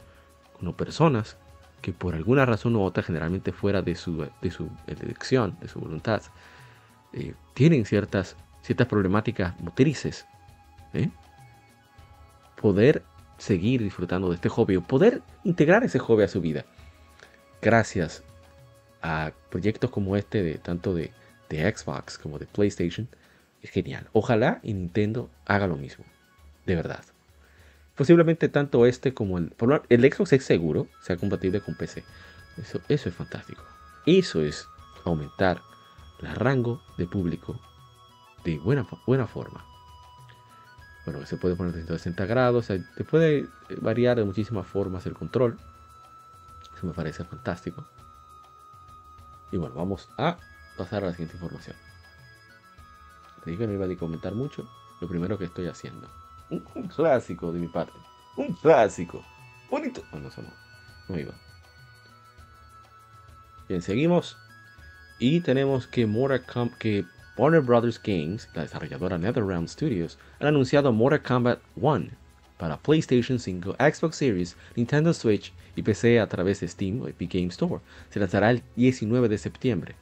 [0.56, 1.36] Como personas
[1.82, 5.80] que por alguna razón u otra, generalmente fuera de su, de su elección, de su
[5.80, 6.22] voluntad,
[7.12, 10.26] eh, tienen ciertas, ciertas problemáticas motrices.
[10.94, 11.10] ¿eh?
[12.60, 13.02] Poder
[13.40, 16.66] seguir disfrutando de este hobby o poder integrar ese hobby a su vida.
[17.62, 18.22] Gracias
[19.02, 21.12] a proyectos como este, de tanto de,
[21.48, 23.08] de Xbox como de PlayStation,
[23.62, 24.08] es genial.
[24.12, 26.04] Ojalá y Nintendo haga lo mismo.
[26.66, 27.04] De verdad.
[27.94, 29.54] Posiblemente tanto este como el...
[29.88, 32.04] El Xbox es seguro, sea compatible con PC.
[32.58, 33.62] Eso, eso es fantástico.
[34.06, 34.66] Eso es
[35.04, 35.60] aumentar
[36.20, 37.58] el rango de público
[38.44, 39.69] de buena, buena forma.
[41.10, 43.48] Bueno, se puede poner de 160 grados, se puede
[43.80, 45.58] variar de muchísimas formas el control.
[46.76, 47.84] Eso me parece fantástico.
[49.50, 50.36] Y bueno, vamos a
[50.78, 51.74] pasar a la siguiente información.
[53.42, 54.70] Te dije que no iba a comentar mucho.
[55.00, 56.08] Lo primero que estoy haciendo.
[56.48, 57.98] Un, clásico de mi parte.
[58.36, 59.24] Un clásico.
[59.68, 60.04] Bonito.
[60.12, 60.52] Bueno, eso no.
[61.08, 61.34] No iba.
[63.68, 64.36] Bien, seguimos.
[65.18, 66.06] Y tenemos que,
[66.78, 67.04] que
[67.40, 72.10] Warner Brothers Games, la desarrolladora NetherRealm Studios, han anunciado Mortal Kombat 1
[72.58, 77.32] para PlayStation 5, Xbox Series, Nintendo Switch y PC a través de Steam o Epic
[77.32, 77.80] Game Store.
[78.10, 79.94] Se lanzará el 19 de septiembre.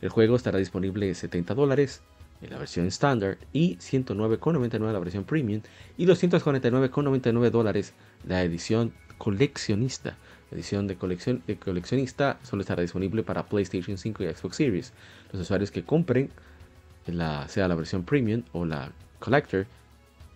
[0.00, 2.02] El juego estará disponible en 70 dólares
[2.40, 5.62] en la versión estándar y 109,99 la versión premium
[5.96, 7.94] y 249,99 dólares
[8.26, 10.16] la edición coleccionista
[10.52, 14.92] edición de, colección, de coleccionista solo estará disponible para PlayStation 5 y Xbox Series.
[15.32, 16.30] Los usuarios que compren,
[17.48, 19.66] sea la versión Premium o la Collector,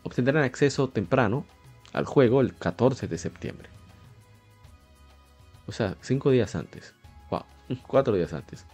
[0.02, 1.44] obtendrán acceso temprano
[1.92, 3.68] al juego el 14 de septiembre.
[5.66, 6.94] O sea, 5 días antes.
[7.30, 7.44] Wow,
[7.86, 8.64] 4 días antes.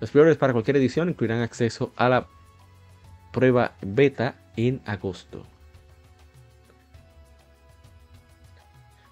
[0.00, 2.26] Los priores para cualquier edición incluirán acceso a la
[3.32, 5.46] prueba beta en agosto.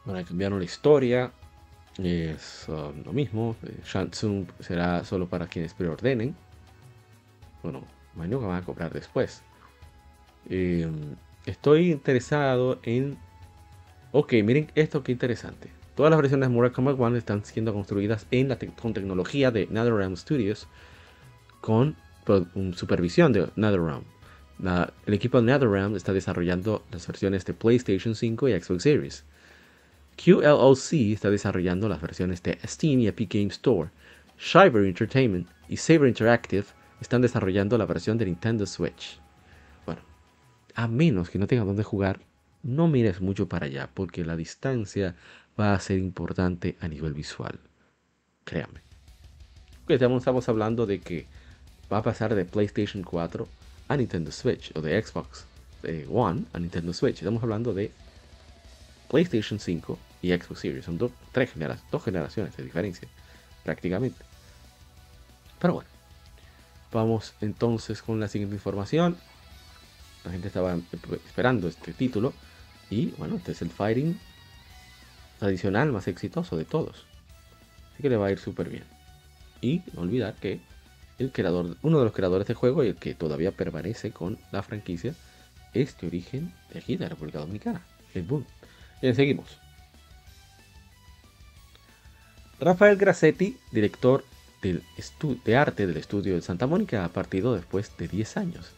[0.04, 1.32] Bueno, cambiaron la historia.
[1.96, 3.56] Es lo mismo.
[3.84, 6.36] Shansung será solo para quienes preordenen.
[8.14, 9.42] Bueno, que van a cobrar después.
[10.48, 13.16] Em, estoy interesado en.
[14.12, 15.70] Ok, miren esto que interesante.
[15.96, 18.26] Todas las versiones de Kombat 1 están siendo construidas
[18.80, 20.66] con tecnología de NetherRealm Studios
[21.60, 21.96] con
[22.74, 24.04] supervisión de NetherRealm.
[25.06, 29.24] el equipo de NetherRealm está desarrollando las versiones de PlayStation 5 y Xbox Series.
[30.16, 33.90] QLOC está desarrollando las versiones de Steam y Epic Game Store.
[34.38, 36.66] Shiver Entertainment y Saber Interactive
[37.04, 39.20] están desarrollando la versión de Nintendo Switch.
[39.84, 40.00] Bueno,
[40.74, 42.20] a menos que no tengas dónde jugar,
[42.62, 45.14] no mires mucho para allá, porque la distancia
[45.60, 47.60] va a ser importante a nivel visual.
[48.44, 48.80] Créame.
[49.86, 51.26] estamos hablando de que
[51.92, 53.46] va a pasar de PlayStation 4
[53.88, 55.44] a Nintendo Switch, o de Xbox
[56.10, 57.18] One a Nintendo Switch.
[57.18, 57.92] Estamos hablando de
[59.10, 60.86] PlayStation 5 y Xbox Series.
[60.86, 61.12] Son dos
[62.02, 63.06] generaciones de diferencia,
[63.62, 64.24] prácticamente.
[65.60, 65.90] Pero bueno,
[66.94, 69.18] vamos entonces con la siguiente información.
[70.24, 70.78] La gente estaba
[71.26, 72.32] esperando este título.
[72.88, 74.18] Y bueno, este es el fighting
[75.38, 77.04] tradicional más exitoso de todos.
[77.92, 78.84] Así que le va a ir súper bien.
[79.60, 80.60] Y no olvidar que
[81.18, 84.62] el creador, uno de los creadores del juego y el que todavía permanece con la
[84.62, 85.14] franquicia
[85.74, 87.82] es de origen de aquí, de la República Dominicana,
[88.14, 88.46] el Boom.
[89.02, 89.58] Bien, seguimos.
[92.60, 94.24] Rafael Grassetti, director
[94.64, 94.82] del
[95.44, 98.70] de arte del estudio de Santa Mónica, ha partido después de 10 años.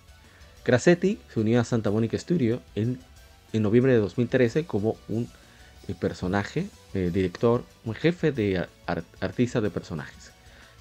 [0.65, 2.99] Grassetti se unió a Santa Mónica Studio en,
[3.53, 5.29] en noviembre de 2013 como un
[5.87, 8.67] eh, personaje, eh, director, un jefe de
[9.21, 10.33] artista de personajes.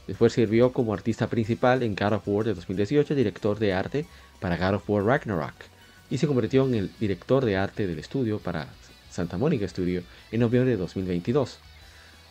[0.08, 4.06] Después sirvió como artista principal en God of War de 2018, director de arte
[4.40, 5.54] para God of War Ragnarok,
[6.10, 8.68] y se convirtió en el director de arte del estudio para
[9.12, 11.60] Santa Mónica Studio en noviembre de 2022.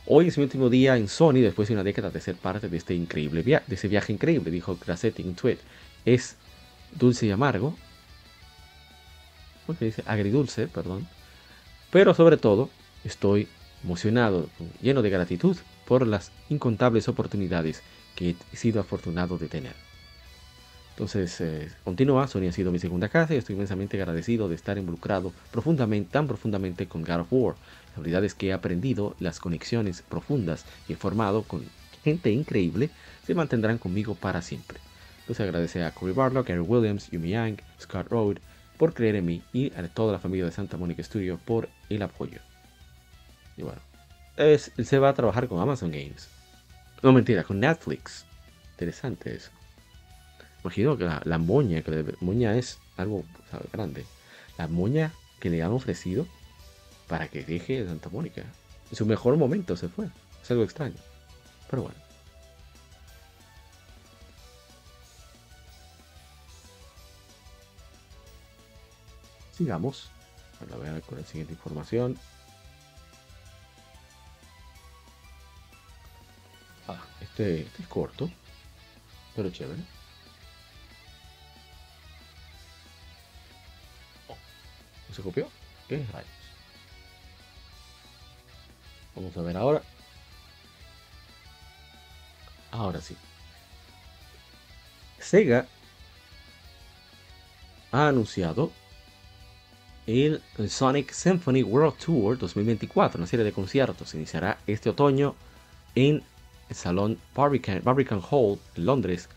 [0.06, 2.76] Hoy es mi último día en Sony después de una década de ser parte de
[2.76, 5.56] este increíble viaje, de ese viaje increíble, dijo Grassetti en tweet.
[6.04, 6.36] Es
[6.94, 7.74] dulce y amargo.
[9.66, 11.08] Porque dice agridulce, perdón.
[11.90, 12.68] Pero sobre todo,
[13.02, 13.48] estoy
[13.82, 14.50] emocionado,
[14.82, 17.82] lleno de gratitud por las incontables oportunidades
[18.14, 19.74] que he sido afortunado de tener.
[20.90, 24.78] Entonces, eh, continúa, Sony ha sido mi segunda casa y estoy inmensamente agradecido de estar
[24.78, 27.56] involucrado profundamente, tan profundamente con God of War.
[27.96, 31.64] Habilidades que he aprendido, las conexiones profundas y he formado con
[32.02, 32.90] gente increíble
[33.26, 34.78] se mantendrán conmigo para siempre.
[35.20, 38.36] Entonces agradece a Corey Barlock, Eric Williams, Yumi Yang, Scott Road
[38.76, 42.02] por creer en mí y a toda la familia de Santa Monica Studio por el
[42.02, 42.40] apoyo.
[43.56, 43.80] Y bueno,
[44.36, 46.28] es, se va a trabajar con Amazon Games.
[47.02, 48.26] No mentira, con Netflix.
[48.72, 49.50] Interesante eso.
[50.62, 53.24] imagino que la, moña, que la moña es algo
[53.72, 54.04] grande,
[54.58, 56.26] la moña que le han ofrecido
[57.14, 58.42] para que deje Santa Mónica.
[58.90, 60.08] En su mejor momento se fue.
[60.42, 60.96] Es algo extraño.
[61.70, 61.96] Pero bueno.
[69.56, 70.10] Sigamos.
[70.72, 72.18] A ver con la siguiente información.
[76.88, 78.28] Ah, este, este es corto.
[79.36, 79.82] Pero chévere.
[84.26, 84.36] Oh,
[85.08, 85.48] ¿No se copió?
[85.88, 86.43] ¿Qué rayos?
[89.16, 89.82] Vamos a ver ahora.
[92.70, 93.16] Ahora sí.
[95.18, 95.66] Sega
[97.92, 98.72] ha anunciado
[100.06, 104.14] el Sonic Symphony World Tour 2024, una serie de conciertos.
[104.14, 105.34] Iniciará este otoño
[105.94, 106.22] en
[106.68, 109.28] el Salón Barbican, Hall en Londres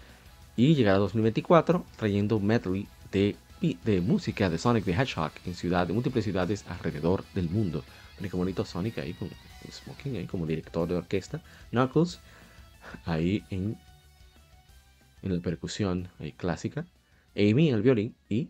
[0.55, 5.87] y llegará a 2024 trayendo medley de, de música de Sonic the Hedgehog en ciudad,
[5.89, 7.83] múltiples ciudades alrededor del mundo.
[8.19, 9.29] Qué bonito Sonic ahí con
[9.69, 11.41] Smoking ahí como director de orquesta.
[11.69, 12.19] Knuckles
[13.05, 13.77] ahí en,
[15.21, 16.85] en la percusión ahí clásica.
[17.35, 18.49] Amy en el violín y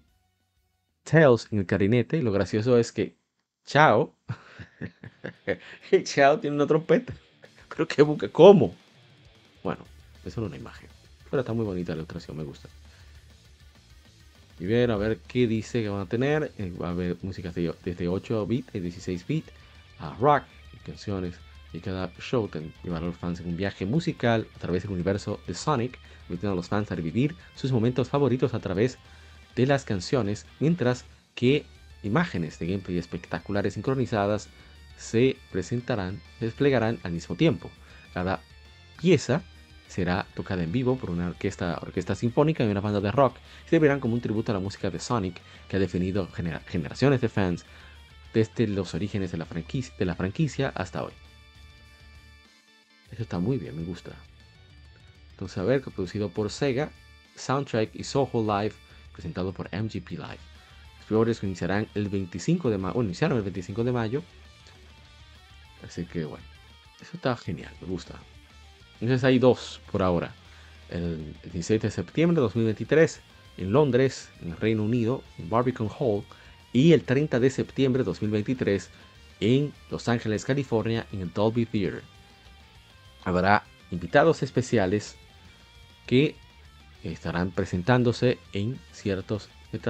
[1.04, 2.18] Tails en el clarinete.
[2.18, 3.18] Y lo gracioso es que
[3.66, 4.16] Chao,
[6.04, 7.14] Chao tiene una trompeta.
[7.70, 8.74] Pero que busca, ¿cómo?
[9.62, 9.84] Bueno,
[10.24, 10.88] es solo una imagen.
[11.30, 12.70] Pero está muy bonita la ilustración, me gusta.
[14.60, 16.52] Y ver, a ver qué dice que van a tener.
[16.58, 19.52] Eh, va a haber música desde 8 bits y 16 bits
[20.00, 21.36] a rock y canciones.
[21.74, 22.50] Y cada show
[22.84, 26.54] llevará a los fans en un viaje musical a través del universo de Sonic, invitando
[26.54, 28.98] a los fans a revivir sus momentos favoritos a través
[29.56, 31.06] de las canciones, mientras
[31.36, 31.66] que
[32.04, 34.50] imágenes de gameplay espectaculares sincronizadas
[34.98, 37.70] se presentarán, desplegarán al mismo tiempo.
[38.14, 38.42] Cada
[39.00, 39.44] pieza
[39.88, 43.70] será tocada en vivo por una orquesta, orquesta sinfónica y una banda de rock y
[43.70, 46.28] se verán como un tributo a la música de Sonic que ha definido
[46.68, 47.66] generaciones de fans
[48.38, 51.14] desde los orígenes de la, franquicia, de la franquicia hasta hoy.
[53.12, 54.12] Eso está muy bien, me gusta.
[55.32, 56.92] Entonces, a ver, producido por Sega,
[57.36, 58.76] Soundtrack y Soho Live,
[59.12, 60.40] presentado por MGP Live.
[60.98, 64.24] Los flores iniciarán el 25 de mayo, iniciaron el 25 de mayo.
[65.84, 66.46] Así que bueno,
[67.02, 68.20] eso está genial, me gusta.
[69.02, 70.32] Entonces hay dos por ahora.
[70.92, 73.20] El 16 de septiembre de 2023
[73.58, 76.24] en Londres, en el Reino Unido, en Barbican Hall,
[76.74, 78.90] y el 30 de septiembre de 2023
[79.40, 82.04] en Los Ángeles, California, en el Dolby Theater.
[83.24, 85.16] Habrá invitados especiales
[86.06, 86.36] que
[87.04, 89.50] estarán presentándose en ciertas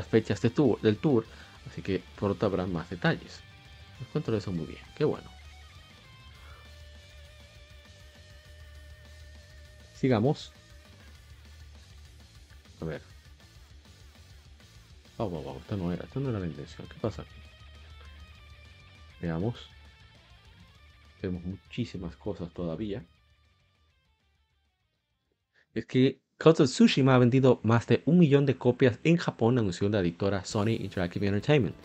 [0.10, 1.26] fechas del tour,
[1.70, 3.42] así que pronto habrá más detalles.
[4.00, 5.30] Les cuento eso muy bien, qué bueno.
[9.96, 10.52] Sigamos.
[12.80, 13.17] A ver.
[15.18, 16.88] Wow, wow, esta no era, esta no era la intención.
[16.88, 17.32] ¿Qué pasa aquí?
[19.22, 19.70] Veamos.
[21.20, 23.04] Tenemos muchísimas cosas todavía.
[25.74, 29.58] Es que Ghost of Tsushima ha vendido más de un millón de copias en Japón,
[29.58, 31.76] anunció la editora Sony Interactive Entertainment.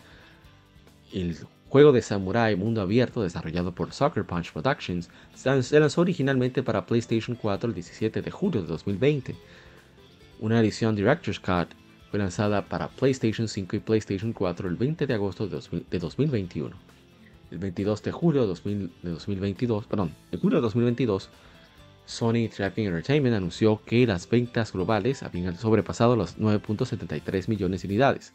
[1.11, 1.35] El
[1.69, 7.35] juego de samurai mundo abierto desarrollado por Sucker Punch Productions se lanzó originalmente para PlayStation
[7.35, 9.35] 4 el 17 de julio de 2020.
[10.39, 11.73] Una edición Director's Cut
[12.13, 16.75] fue lanzada para PlayStation 5 y PlayStation 4 el 20 de agosto de, 2021.
[17.49, 18.47] El 22 de julio de,
[19.01, 21.31] 2022, perdón, en julio de 2022,
[22.05, 28.33] Sony Tracking Entertainment anunció que las ventas globales habían sobrepasado los 9.73 millones de unidades.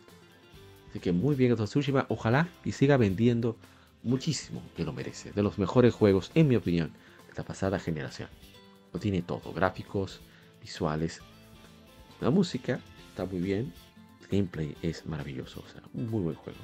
[0.91, 3.55] Así que muy bien Tsushima, ojalá y siga vendiendo
[4.03, 5.31] muchísimo, que lo merece.
[5.31, 6.89] De los mejores juegos, en mi opinión,
[7.29, 8.29] de la pasada generación.
[8.93, 10.21] Lo tiene todo, gráficos,
[10.61, 11.21] visuales,
[12.21, 12.81] la música,
[13.19, 13.73] está muy bien.
[14.21, 16.59] El gameplay es maravilloso, o sea, un muy buen juego.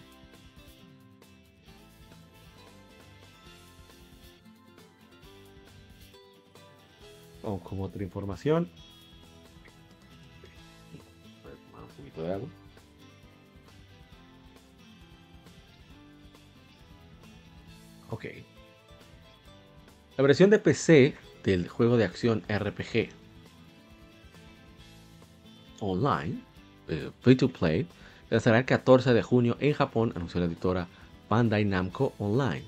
[7.43, 8.71] Vamos con otra información.
[11.73, 12.49] Un poquito de agua.
[18.11, 18.27] Ok.
[20.17, 23.24] La versión de PC del juego de acción RPG
[25.81, 26.41] online,
[26.89, 27.87] eh, free to play,
[28.31, 30.89] lanzará el 14 de junio en Japón, anunció la editora
[31.29, 32.65] Bandai Namco Online.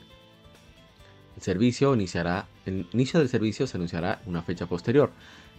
[1.37, 5.11] El servicio iniciará, el inicio del servicio se anunciará una fecha posterior.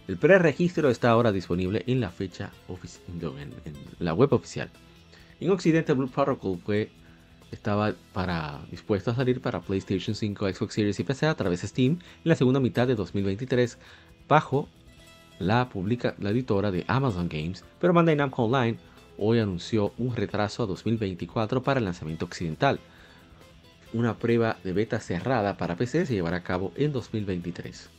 [0.08, 4.70] El preregistro está ahora disponible en la fecha en, la web oficial.
[5.38, 6.90] En Occidente, Blue Protocol fue,
[7.52, 11.68] estaba para, dispuesto a salir para PlayStation 5, Xbox Series y PC a través de
[11.68, 13.78] Steam en la segunda mitad de 2023
[14.26, 14.68] bajo
[15.38, 18.78] la, publica, la editora de Amazon Games, pero Bandai Namco Online
[19.18, 22.80] hoy anunció un retraso a 2024 para el lanzamiento occidental.
[23.92, 27.90] Una prueba de beta cerrada para PC se llevará a cabo en 2023.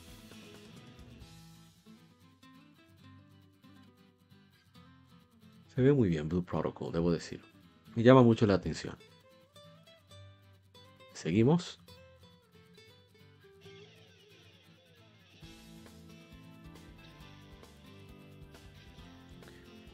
[5.76, 7.42] Se ve muy bien Blue Protocol, debo decir.
[7.96, 8.96] Me llama mucho la atención.
[11.14, 11.80] Seguimos.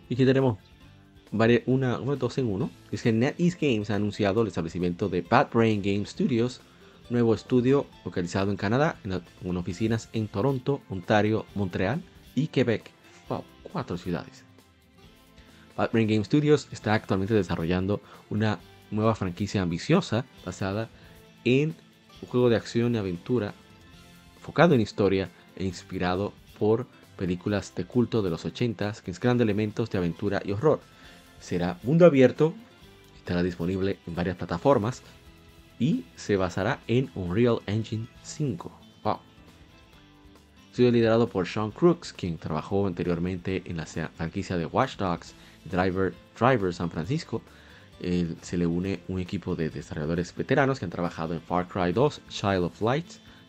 [0.09, 0.57] Y aquí tenemos
[1.65, 2.69] una, dos en uno.
[2.91, 6.61] Es que NetEase Games ha anunciado el establecimiento de Bad Brain Game Studios,
[7.09, 8.97] nuevo estudio localizado en Canadá,
[9.41, 12.01] con oficinas en Toronto, Ontario, Montreal
[12.35, 12.91] y Quebec.
[13.29, 14.43] Wow, cuatro ciudades.
[15.75, 18.59] Bad Brain Game Studios está actualmente desarrollando una
[18.91, 20.89] nueva franquicia ambiciosa basada
[21.43, 21.75] en
[22.21, 23.53] un juego de acción y aventura
[24.37, 29.89] enfocado en historia e inspirado por películas de culto de los 80s que mezclan elementos
[29.89, 30.81] de aventura y horror.
[31.39, 32.53] Será mundo abierto,
[33.17, 35.01] estará disponible en varias plataformas
[35.79, 38.71] y se basará en Unreal Engine 5.
[39.03, 39.19] Wow.
[40.71, 45.33] Sido liderado por Sean Crooks, quien trabajó anteriormente en la franquicia de Watch Dogs,
[45.65, 47.41] Driver, Driver San Francisco.
[47.99, 52.21] se le une un equipo de desarrolladores veteranos que han trabajado en Far Cry 2,
[52.29, 53.07] Child of Light,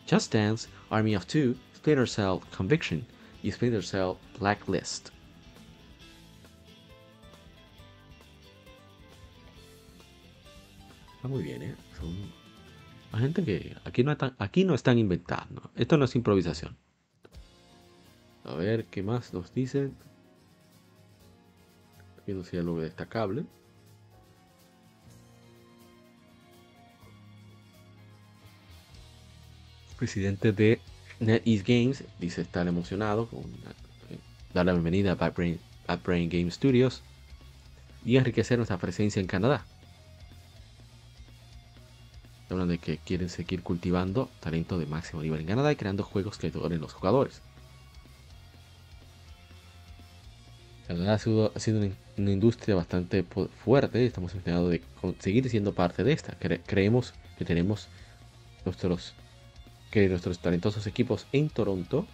[0.09, 3.05] Just Dance, Army of Two, Splinter Cell Conviction
[3.47, 5.07] y Splinter Cell Blacklist.
[11.15, 11.75] Está muy bien, ¿eh?
[11.97, 12.13] Son
[13.17, 15.71] gente que aquí no, están, aquí no están inventando.
[15.77, 16.75] Esto no es improvisación.
[18.43, 19.95] A ver qué más nos dicen.
[22.21, 23.45] Aquí no sea algo destacable.
[29.97, 30.81] Presidente de
[31.19, 34.17] NetEase Games dice estar emocionado con eh,
[34.53, 37.01] dar la bienvenida a Bad Brain, Game Studios
[38.05, 39.65] y enriquecer nuestra presencia en Canadá.
[42.49, 46.37] Hablan de que quieren seguir cultivando talento de máximo nivel en Canadá y creando juegos
[46.37, 47.41] que adoren los jugadores.
[50.87, 51.51] Canadá ha sido,
[52.15, 53.25] una, industria bastante
[53.65, 54.81] fuerte y estamos empeñados de
[55.19, 56.37] seguir siendo parte de esta.
[56.65, 57.89] creemos que tenemos
[58.63, 59.13] nuestros
[59.91, 62.07] que nuestros talentosos equipos en Toronto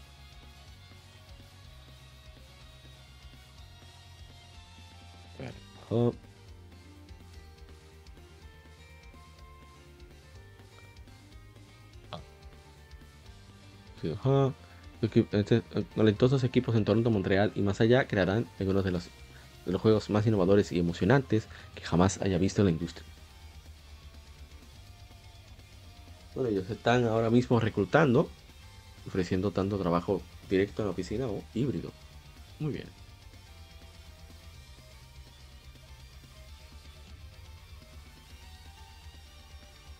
[15.31, 15.61] este,
[15.95, 19.09] talentosos equipos en Toronto, Montreal y más allá crearán algunos de los,
[19.65, 23.12] de los juegos más innovadores y emocionantes que jamás haya visto la industria.
[26.35, 28.29] Bueno, ellos están ahora mismo reclutando,
[29.07, 31.91] ofreciendo tanto trabajo directo en la oficina o híbrido.
[32.59, 32.87] Muy bien.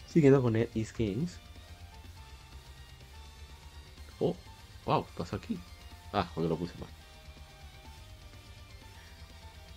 [0.07, 1.39] Siguiendo con NetEase Games.
[4.19, 4.35] Oh,
[4.85, 5.59] wow, pasa aquí.
[6.11, 6.89] Ah, yo lo puse mal.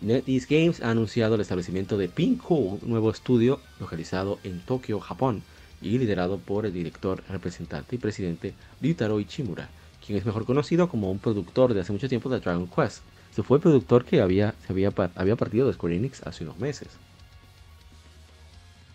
[0.02, 5.42] NetEase Games ha anunciado el establecimiento de Pinko, un nuevo estudio localizado en Tokio, Japón,
[5.83, 9.68] y liderado por el director, representante y presidente Ryutaro Ichimura,
[10.05, 13.03] quien es mejor conocido como un productor de hace mucho tiempo de Dragon Quest.
[13.35, 16.59] Se fue el productor que había, se había, había partido de Square Enix hace unos
[16.59, 16.89] meses.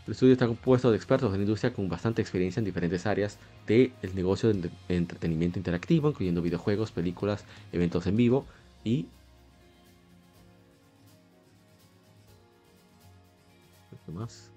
[0.08, 3.38] El estudio está compuesto de expertos de la industria con bastante experiencia en diferentes áreas
[3.68, 8.46] del negocio de entretenimiento interactivo, incluyendo videojuegos, películas, eventos en vivo
[8.84, 9.08] y...
[14.06, 14.51] ¿Qué más?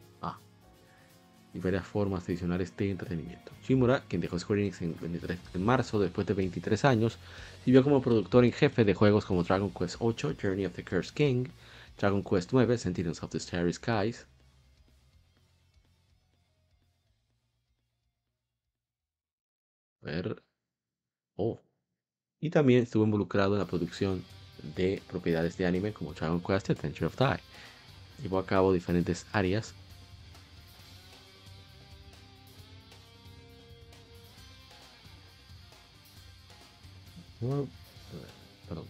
[1.54, 3.52] Y varias formas adicionales de entretenimiento.
[3.62, 4.96] Shimura, quien dejó Square Enix en,
[5.54, 7.18] en marzo después de 23 años,
[7.64, 11.14] sirvió como productor en jefe de juegos como Dragon Quest VIII, Journey of the Cursed
[11.14, 11.46] King,
[11.98, 14.26] Dragon Quest IX, Sentinels of the Starry Skies,
[20.04, 20.42] ver.
[21.36, 21.60] Oh.
[22.40, 24.22] Y también estuvo involucrado en la producción
[24.76, 27.40] de propiedades de anime como Dragon Quest Adventure of Die.
[28.22, 29.74] Llevó a cabo diferentes áreas
[38.68, 38.86] perdón,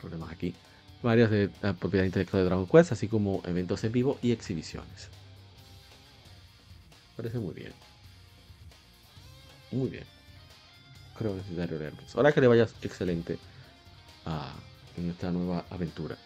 [0.00, 0.54] problemas aquí,
[1.02, 5.08] varias de la propiedad intelectual de Dragon Quest, así como eventos en vivo y exhibiciones.
[7.16, 7.72] Parece muy bien.
[9.72, 10.04] Muy bien.
[11.16, 13.38] Creo que necesario leer Ahora que le vayas excelente
[14.24, 14.54] a,
[14.96, 16.16] en esta nueva aventura.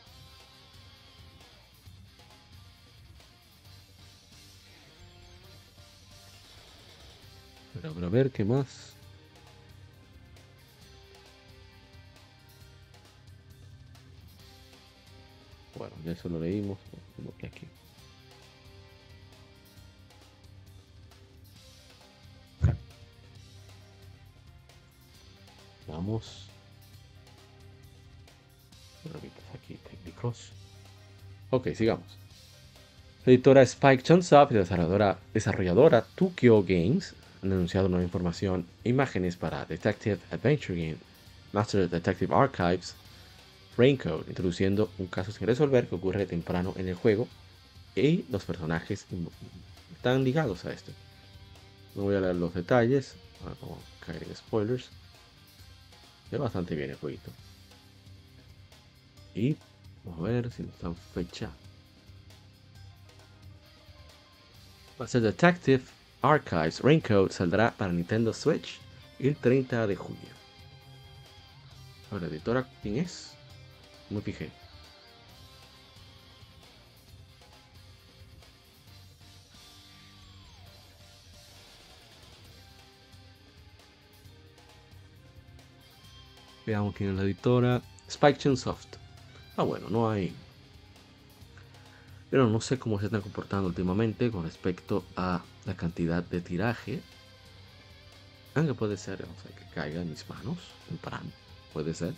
[7.74, 8.93] Pero, a ver qué más.
[16.04, 16.78] Ya eso lo leímos.
[17.38, 17.66] Que aquí.
[25.86, 26.48] Vamos.
[29.54, 30.50] aquí técnicos.
[31.50, 32.06] Ok, sigamos.
[33.26, 39.64] Editora Spike Chunsoft y desarrolladora, desarrolladora Tokyo Games han anunciado nueva información e imágenes para
[39.64, 40.98] Detective Adventure Game
[41.52, 42.94] Master Detective Archives
[43.76, 47.28] Raincoat, introduciendo un caso sin resolver que ocurre temprano en el juego
[47.96, 49.06] y los personajes
[49.92, 50.92] están ligados a esto.
[51.94, 53.14] No voy a leer los detalles,
[53.44, 54.90] no caer en spoilers.
[56.30, 57.30] Es bastante bien el jueguito.
[59.34, 59.56] Y
[60.04, 61.50] vamos a ver si dan fecha.
[64.98, 65.82] Master Detective
[66.22, 68.80] Archives Raincoat saldrá para Nintendo Switch
[69.18, 70.34] el 30 de junio.
[72.10, 73.33] Ahora, editora, ¿quién es?
[74.10, 74.50] Me fijé.
[86.66, 87.82] Veamos quién es la editora.
[88.08, 88.96] Spike Soft.
[89.56, 90.34] Ah, bueno, no hay.
[92.30, 97.00] Pero no sé cómo se están comportando últimamente con respecto a la cantidad de tiraje.
[98.54, 101.30] Aunque puede ser, vamos a que caiga en mis manos temprano.
[101.72, 102.14] Puede ser.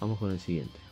[0.00, 0.87] Vamos con el siguiente.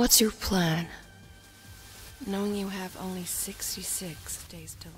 [0.00, 0.86] What's your plan?
[2.26, 4.88] Knowing you have only 66 days to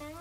[0.00, 0.14] live.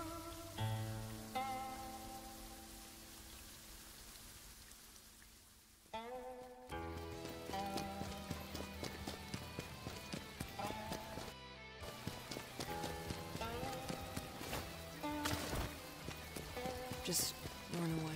[17.06, 17.34] Just
[17.80, 18.15] run away.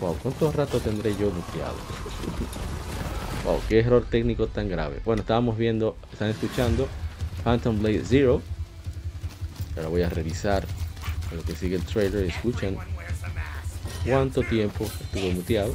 [0.00, 1.76] Wow, ¿cuánto rato tendré yo muteado?
[3.44, 5.00] Wow, qué error técnico tan grave.
[5.04, 6.88] Bueno, estábamos viendo, están escuchando
[7.44, 8.42] Phantom Blade Zero.
[9.76, 10.66] Ahora voy a revisar
[11.34, 12.26] lo que sigue el trailer.
[12.26, 12.76] Escuchan
[14.04, 15.74] cuánto tiempo estuvo muteado.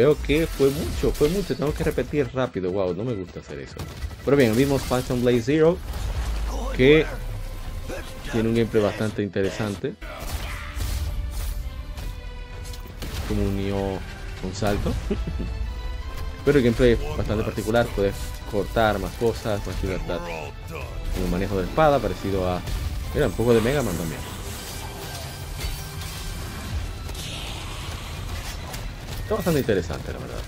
[0.00, 1.54] Veo que fue mucho, fue mucho.
[1.54, 2.72] Tengo que repetir rápido.
[2.72, 3.76] Wow, no me gusta hacer eso.
[4.24, 5.76] Pero bien, vimos Phantom Blade Zero.
[6.74, 7.04] Que
[8.32, 9.92] tiene un gameplay bastante interesante.
[13.28, 14.90] Como unió un salto.
[16.46, 17.86] Pero el gameplay es bastante particular.
[17.94, 18.14] Puedes
[18.50, 20.20] cortar más cosas, más libertad.
[21.12, 22.62] Como un manejo de espada, parecido a.
[23.12, 24.39] Mira, un poco de Mega Man también.
[29.30, 30.40] Está bastante interesante, la verdad.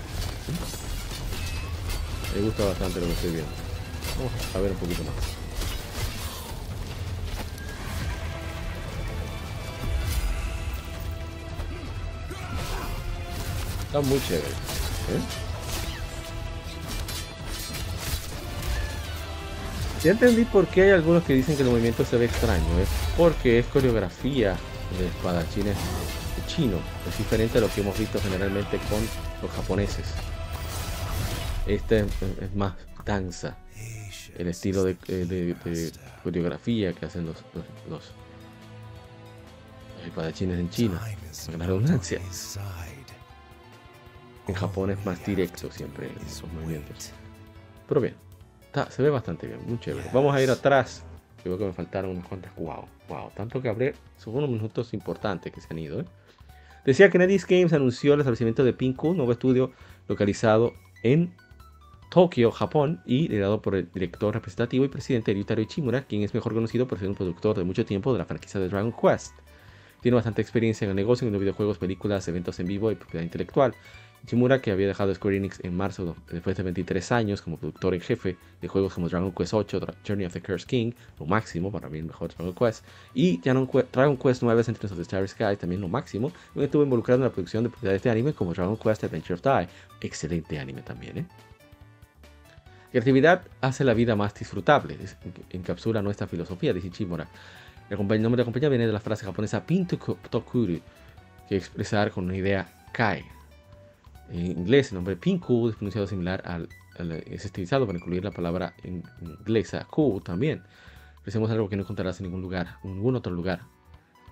[2.35, 3.51] Me gusta bastante lo que estoy viendo.
[4.17, 5.13] Vamos a ver un poquito más.
[13.85, 14.47] Está muy chévere.
[14.47, 15.21] ¿eh?
[20.03, 22.79] Ya entendí por qué hay algunos que dicen que el movimiento se ve extraño.
[22.79, 24.57] Es porque es coreografía
[24.99, 25.77] de espadachines
[26.47, 26.77] chino.
[27.09, 28.99] Es diferente a lo que hemos visto generalmente con
[29.41, 30.05] los japoneses.
[31.67, 31.99] Este
[32.41, 32.73] es, más
[33.05, 33.57] danza.
[34.37, 35.91] El estilo de, eh, de-
[36.23, 38.11] coreografía que hacen los, los, los
[40.05, 41.01] espadachines en China.
[41.57, 42.19] La redundancia.
[44.47, 47.11] En Japón es más directo siempre esos movimientos.
[47.87, 48.15] Pero bien,
[48.65, 50.09] está- se ve bastante bien, muy chévere.
[50.13, 51.03] Vamos a ir atrás.
[51.43, 52.53] Creo que me faltaron unas cuantas.
[52.55, 53.29] Wow, wow.
[53.35, 53.93] Tanto que hablé.
[54.17, 55.99] Son unos minutos importantes que se han ido.
[56.01, 56.05] ¿eh?
[56.85, 59.71] Decía que NetEase Games anunció el establecimiento de Pinku, nuevo estudio
[60.09, 61.33] localizado en
[62.11, 66.53] Tokio, Japón, y liderado por el director representativo y presidente Ryutaro Ichimura, quien es mejor
[66.53, 69.33] conocido por ser un productor de mucho tiempo de la franquicia de Dragon Quest.
[70.01, 73.23] Tiene bastante experiencia en el negocio, en los videojuegos, películas, eventos en vivo y propiedad
[73.23, 73.73] intelectual.
[74.25, 77.99] Ichimura, que había dejado Square Enix en marzo después de 23 años como productor en
[77.99, 81.71] jefe de juegos como Dragon Quest 8, Dra- Journey of the Cursed King, lo máximo,
[81.73, 85.03] para mí el mejor Dragon Quest, y Dragon Que- Dragon Quest 9 Sentinels of the
[85.03, 88.53] Starry Sky, también lo máximo, estuvo involucrado en la producción de propiedades de anime como
[88.53, 89.67] Dragon Quest Adventure of Die,
[90.07, 91.25] excelente anime también, ¿eh?
[92.91, 94.97] Creatividad hace la vida más disfrutable,
[95.49, 97.27] encapsula nuestra filosofía, dice compa-
[97.89, 99.97] el nombre de la compañía viene de la frase japonesa Pinto
[100.29, 100.79] Tokuru,
[101.49, 103.25] que expresar con una idea cae.
[104.33, 106.67] En inglés, el nombre Pinku es pronunciado similar al,
[107.27, 110.63] es estilizado para incluir la palabra en inglesa cool también.
[111.19, 113.61] Ofrecemos algo que no encontrarás en ningún lugar, en ningún otro lugar.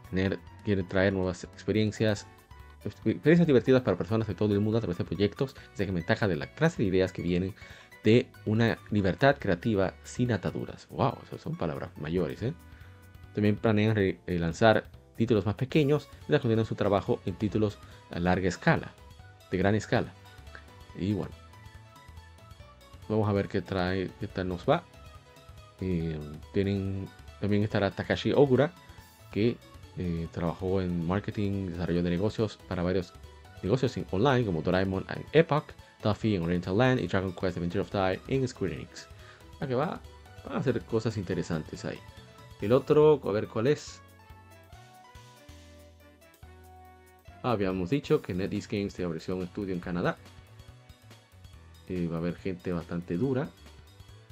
[0.10, 2.26] Tener, quiere traer nuevas experiencias,
[2.84, 6.36] experiencias divertidas para personas de todo el mundo a través de proyectos, que ventaja de
[6.36, 7.54] la clase de ideas que vienen
[8.04, 10.88] de una libertad creativa sin ataduras.
[10.90, 12.54] Wow, esas son palabras mayores, ¿eh?
[13.36, 14.86] También planean eh, lanzar
[15.16, 17.78] títulos más pequeños y continuar su trabajo en títulos
[18.10, 18.96] a larga escala,
[19.52, 20.12] de gran escala.
[20.98, 21.32] Y bueno,
[23.10, 24.84] vamos a ver qué trae, qué tal nos va.
[25.82, 26.18] Eh,
[26.54, 27.08] tienen,
[27.40, 28.72] también estará Takashi Ogura,
[29.32, 29.58] que
[29.98, 33.14] eh, trabajó en marketing, desarrollo de negocios para varios
[33.64, 35.66] negocios en- online como Doraemon en Epoch,
[36.04, 39.08] Duffy en Oriental Land y Dragon Quest Adventure of Die en Square Enix.
[39.56, 40.00] O sea que va,
[40.46, 42.00] van a hacer cosas interesantes ahí.
[42.62, 44.02] El otro, a ver cuál es.
[47.44, 50.18] Habíamos dicho que NetEase Games te ofreció un estudio en Canadá.
[51.88, 53.50] Eh, va a haber gente bastante dura.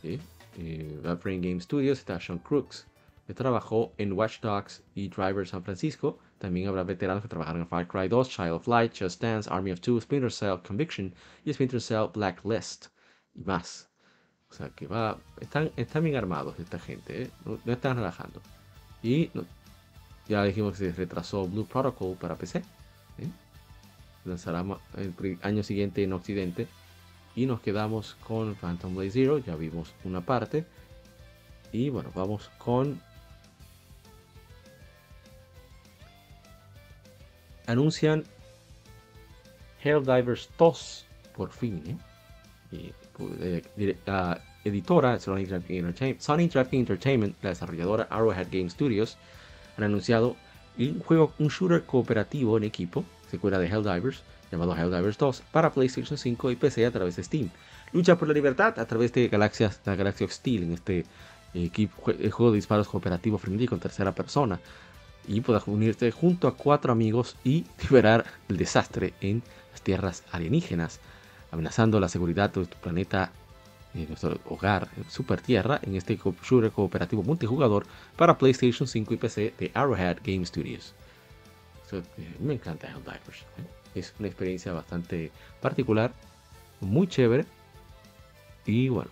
[0.02, 0.20] ¿sí?
[0.58, 2.86] eh, Brain Game Studios está Sean Crooks,
[3.28, 6.20] que trabajó en Watch Dogs y Driver San Francisco.
[6.38, 9.72] También habrá veteranos que trabajaron en Far Cry 2, Child of Light, Just Dance, Army
[9.72, 11.14] of Two, Splinter Cell, Conviction
[11.46, 12.88] y Splinter Cell Blacklist
[13.36, 13.90] y más.
[14.50, 17.32] O sea que va, están, están bien armados esta gente, ¿eh?
[17.46, 18.42] no, están relajando.
[19.04, 19.30] Y
[20.28, 22.64] ya dijimos que se retrasó Blue Protocol para PC.
[24.30, 24.66] Lanzará
[24.98, 26.68] el año siguiente en Occidente.
[27.36, 29.38] Y nos quedamos con Phantom Blade Zero.
[29.40, 30.66] Ya vimos una parte.
[31.72, 33.02] Y bueno, vamos con.
[37.68, 38.24] Anuncian
[39.84, 41.06] Helldivers 2.
[41.36, 41.98] Por fin, ¿eh?
[42.72, 43.32] Y, pues,
[43.78, 49.18] eh, la editora Sony Interactive Entertainment, la desarrolladora Arrowhead Game Studios,
[49.78, 50.36] han anunciado
[50.78, 56.18] un juego, un shooter cooperativo en equipo, secuela de Helldivers, llamado Helldivers 2, para PlayStation
[56.18, 57.50] 5 y PC a través de Steam.
[57.94, 61.06] Lucha por la libertad a través de Galaxias, la Galaxy of Steel en este
[61.54, 64.60] equipo, jue- juego de disparos cooperativo frenético en tercera persona.
[65.28, 71.00] Y podrás unirte junto a cuatro amigos y liberar el desastre en las tierras alienígenas,
[71.52, 73.32] amenazando la seguridad de tu planeta,
[73.96, 79.54] eh, nuestro hogar, Super Tierra, en este shooter cooperativo multijugador para PlayStation 5 y PC
[79.58, 80.94] de Arrowhead Game Studios.
[81.92, 83.42] Eh, me encanta Helldivers.
[83.58, 83.96] ¿eh?
[83.96, 85.32] Es una experiencia bastante
[85.62, 86.12] particular,
[86.80, 87.46] muy chévere.
[88.66, 89.10] Y bueno,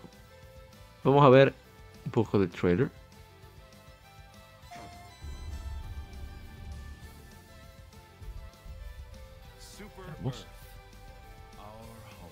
[1.04, 1.54] vamos a ver
[2.06, 2.90] un poco de trailer.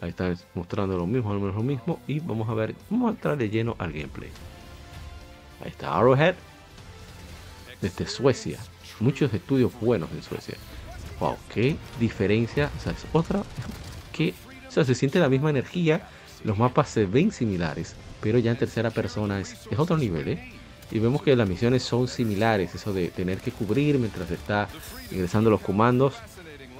[0.02, 2.00] Ahí está mostrando lo mismo, lo mismo.
[2.06, 4.30] Y vamos a ver, vamos a entrar de lleno al gameplay.
[5.64, 6.36] Ahí está Arrowhead
[7.82, 8.60] desde Suecia.
[9.00, 10.56] Muchos estudios buenos en Suecia.
[11.20, 12.72] Wow, qué diferencia.
[12.78, 13.44] O sea, es otra.
[14.12, 14.34] Que,
[14.68, 16.08] o sea, se siente la misma energía.
[16.44, 20.52] Los mapas se ven similares, pero ya en tercera persona es, es otro nivel, ¿eh?
[20.92, 22.76] Y vemos que las misiones son similares.
[22.76, 24.68] Eso de tener que cubrir mientras está
[25.12, 26.14] ingresando los comandos.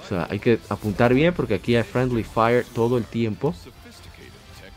[0.04, 3.54] O sea, hay que apuntar bien porque aquí hay friendly fire todo el tiempo.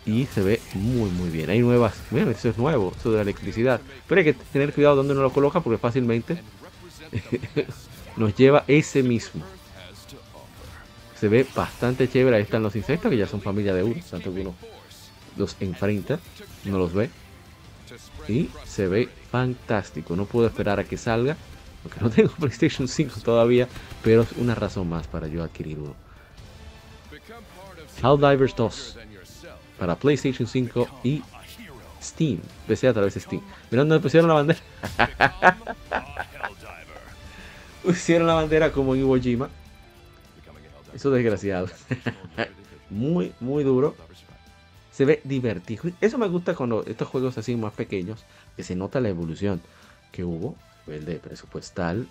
[0.06, 1.52] Y se ve muy muy bien.
[1.52, 1.94] Hay nuevas.
[2.10, 3.80] Miren, eso es nuevo, eso de la electricidad.
[4.08, 6.42] Pero hay que tener cuidado donde uno lo coloca porque fácilmente
[8.18, 9.44] nos lleva ese mismo.
[11.20, 12.38] Se ve bastante chévere.
[12.38, 14.02] Ahí están los insectos que ya son familia de uno.
[14.10, 14.56] Tanto que uno
[15.38, 16.20] los enfrenta,
[16.66, 17.10] uno los ve.
[18.28, 20.16] Y se ve fantástico.
[20.16, 21.36] No puedo esperar a que salga.
[21.84, 23.68] Porque no tengo PlayStation 5 todavía.
[24.04, 25.96] Pero es una razón más para yo adquirir uno.
[28.02, 28.98] Helldivers 2
[29.78, 31.22] para PlayStation 5 y
[32.02, 32.40] Steam.
[32.68, 33.42] PC a través de Steam.
[33.72, 34.60] Mirá dónde pusieron la bandera.
[37.90, 39.50] Pusieron la bandera como en Iwo Jima.
[40.94, 41.70] Eso desgraciado.
[42.92, 43.96] muy, muy duro.
[44.92, 45.86] Se ve divertido.
[46.00, 48.26] Eso me gusta cuando estos juegos así más pequeños,
[48.56, 49.60] que se nota la evolución
[50.12, 52.08] que hubo, nivel de presupuestal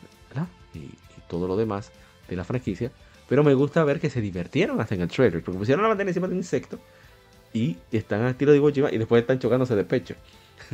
[0.74, 0.96] y, y
[1.28, 1.92] todo lo demás
[2.28, 2.90] de la franquicia.
[3.28, 6.10] Pero me gusta ver que se divirtieron hasta en el trailer, porque pusieron la bandera
[6.10, 6.80] encima de un insecto
[7.52, 10.16] y están al tiro de Iwo Jima y después están chocándose de pecho.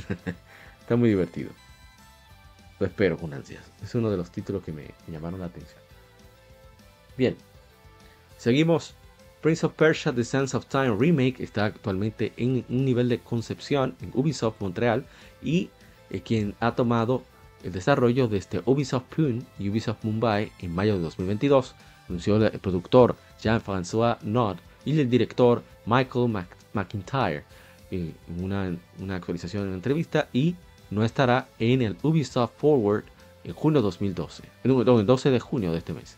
[0.80, 1.50] Está muy divertido.
[2.78, 3.64] Lo espero con ansias.
[3.82, 5.80] Es uno de los títulos que me, llamaron la atención.
[7.16, 7.36] Bien.
[8.38, 8.94] Seguimos.
[9.40, 13.94] Prince of Persia The Sands of Time Remake está actualmente en un nivel de concepción
[14.00, 15.04] en Ubisoft Montreal
[15.42, 15.68] y
[16.24, 17.22] quien ha tomado
[17.62, 21.74] el desarrollo desde Ubisoft Pune y Ubisoft Mumbai en mayo de 2022,
[22.08, 27.44] anunció el productor Jean-François Nod y el director Michael McIntyre
[27.90, 30.54] eh, en una, actualización en entrevista y
[30.94, 33.04] no estará en el Ubisoft Forward
[33.44, 36.16] en junio 2012, no, no, el 12 de junio de este mes.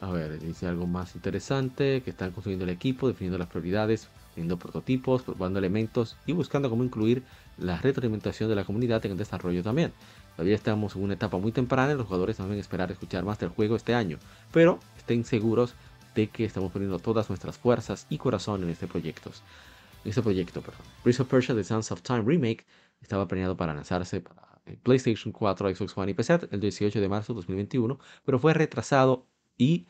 [0.00, 4.58] A ver, dice algo más interesante, que están construyendo el equipo, definiendo las prioridades, definiendo
[4.58, 7.22] prototipos, probando elementos y buscando cómo incluir
[7.56, 9.92] la retroalimentación de la comunidad en el desarrollo también.
[10.36, 13.48] Todavía estamos en una etapa muy temprana y los jugadores deben esperar escuchar más del
[13.48, 14.18] juego este año,
[14.52, 15.74] pero estén seguros
[16.14, 19.30] de que estamos poniendo todas nuestras fuerzas y corazón en este proyecto.
[20.04, 20.82] En este proyecto, perdón.
[21.02, 22.66] Prince of Persia The Sands of Time Remake
[23.06, 27.08] estaba planeado para lanzarse para eh, PlayStation 4, Xbox One y PC el 18 de
[27.08, 29.26] marzo de 2021, pero fue retrasado
[29.56, 29.86] y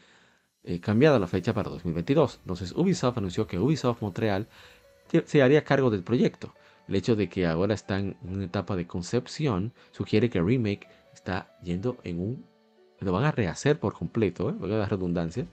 [0.64, 2.41] eh, cambiada la fecha para 2022.
[2.43, 4.49] Entonces Ubisoft anunció que Ubisoft Montreal
[5.25, 6.55] se- haría cargo del proyecto.
[6.89, 11.57] El hecho de que ahora están en una etapa de concepción sugiere que remake está
[11.62, 12.45] yendo en un...
[13.01, 14.55] Lo van a rehacer por completo, ¿eh?
[14.59, 15.47] valga la redundancia,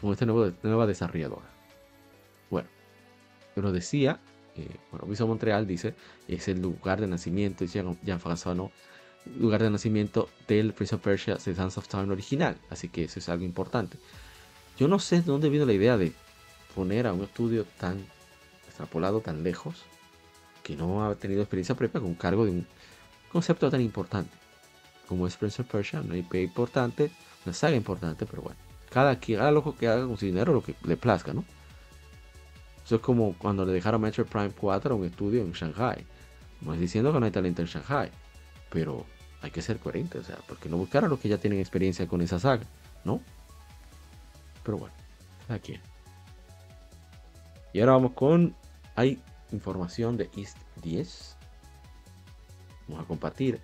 [0.00, 1.48] con esta nueva, nueva desarrolladora.
[2.50, 2.68] Bueno,
[3.54, 4.20] pero decía,
[4.56, 5.94] eh, bueno, Ubisoft Montreal dice,
[6.28, 8.70] es el lugar de nacimiento, dice Jean- Jean-François no,
[9.38, 13.18] lugar de nacimiento del Prince of Persia The Sands of Time original, así que eso
[13.18, 13.98] es algo importante.
[14.78, 16.12] Yo no sé de dónde vino la idea de
[16.74, 18.04] poner a un estudio tan
[18.66, 19.82] extrapolado, tan lejos,
[20.62, 22.66] que no ha tenido experiencia previa con cargo de un
[23.30, 24.30] concepto tan importante
[25.08, 27.10] como es Prince of Persia, una IP importante,
[27.44, 28.58] una saga importante, pero bueno,
[28.90, 31.44] cada quien haga lo que haga con su dinero lo que le plazca, ¿no?
[32.84, 36.04] Eso es como cuando le dejaron Metro Prime 4 a un estudio en Shanghai.
[36.60, 38.10] No es diciendo que no hay talento en Shanghai,
[38.70, 39.04] pero
[39.40, 42.06] hay que ser coherente, o sea, porque no buscar a los que ya tienen experiencia
[42.06, 42.64] con esa saga,
[43.04, 43.20] ¿no?
[44.62, 44.94] Pero bueno,
[45.48, 45.78] aquí.
[47.72, 48.54] Y ahora vamos con.
[48.94, 49.20] Hay
[49.52, 51.36] información de East 10.
[52.88, 53.60] Vamos a compartir.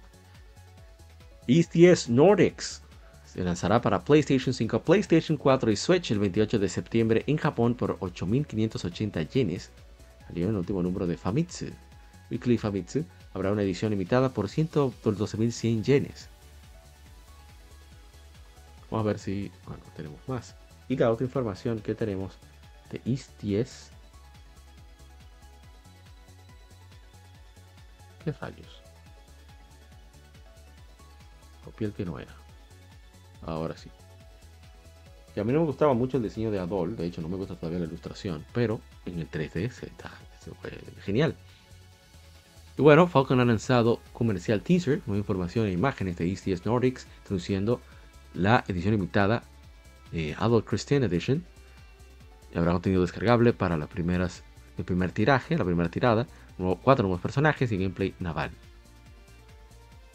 [1.47, 2.83] East 10 Nordics
[3.39, 7.77] se lanzará para PlayStation 5, PlayStation 4 y Switch el 28 de septiembre en Japón
[7.77, 9.71] por 8.580 yenes.
[10.27, 11.67] Salió el último número de Famitsu.
[12.33, 16.29] Weekly Famitsu habrá una edición limitada por 112.100 yenes.
[18.91, 20.57] Vamos a ver si bueno, tenemos más.
[20.89, 22.37] Y la otra información que tenemos
[22.91, 23.93] de East 10.
[28.25, 28.83] ¿Qué fallos?
[31.65, 32.48] Copié el que no era.
[33.43, 33.91] Ahora sí.
[35.37, 37.37] Y a mí no me gustaba mucho el diseño de Adol, de hecho no me
[37.37, 40.11] gusta todavía la ilustración, pero en el 3D se está,
[40.41, 40.73] se fue
[41.05, 41.35] genial.
[42.77, 47.81] Y bueno, Falcon ha lanzado comercial teaser, nueva información e imágenes de ECS Nordics, introduciendo
[48.35, 49.43] la edición limitada
[50.13, 51.45] eh, Adult Christian Edition.
[52.55, 54.45] Habrá contenido descargable para las primeras,
[54.79, 56.27] el primer tiraje, la primera tirada,
[56.83, 58.51] cuatro nuevos personajes y gameplay naval.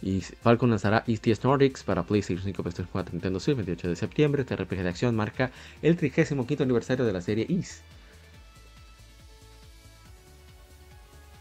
[0.04, 4.42] Y Falcon lanzará ETS Nordics para PlayStation 5, PlayStation 4, Nintendo Switch 28 de septiembre.
[4.42, 5.50] Este RPG de acción marca
[5.82, 7.82] el 35 aniversario de la serie Is.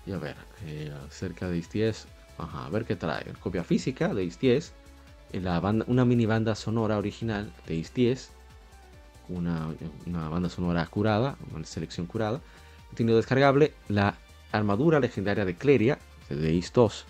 [0.06, 2.06] Y a ver, eh, acerca de Is
[2.38, 3.24] Ajá, a ver qué trae.
[3.40, 4.72] Copia física de Is
[5.32, 8.30] La banda, una mini banda sonora original de Is
[9.28, 9.74] Una,
[10.06, 12.40] una banda sonora curada, una selección curada.
[12.86, 13.74] Contenido descargable.
[13.88, 14.14] La
[14.52, 15.98] armadura legendaria de Cleria,
[16.28, 17.06] de Is 2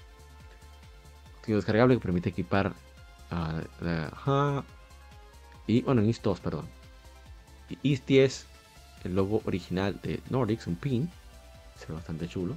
[1.47, 2.73] descargable que permite equipar
[5.67, 6.67] y bueno en IS 2 perdón.
[7.69, 8.47] Y IS 10
[9.05, 11.11] el logo original de Nordics un pin
[11.77, 12.57] se ve bastante chulo.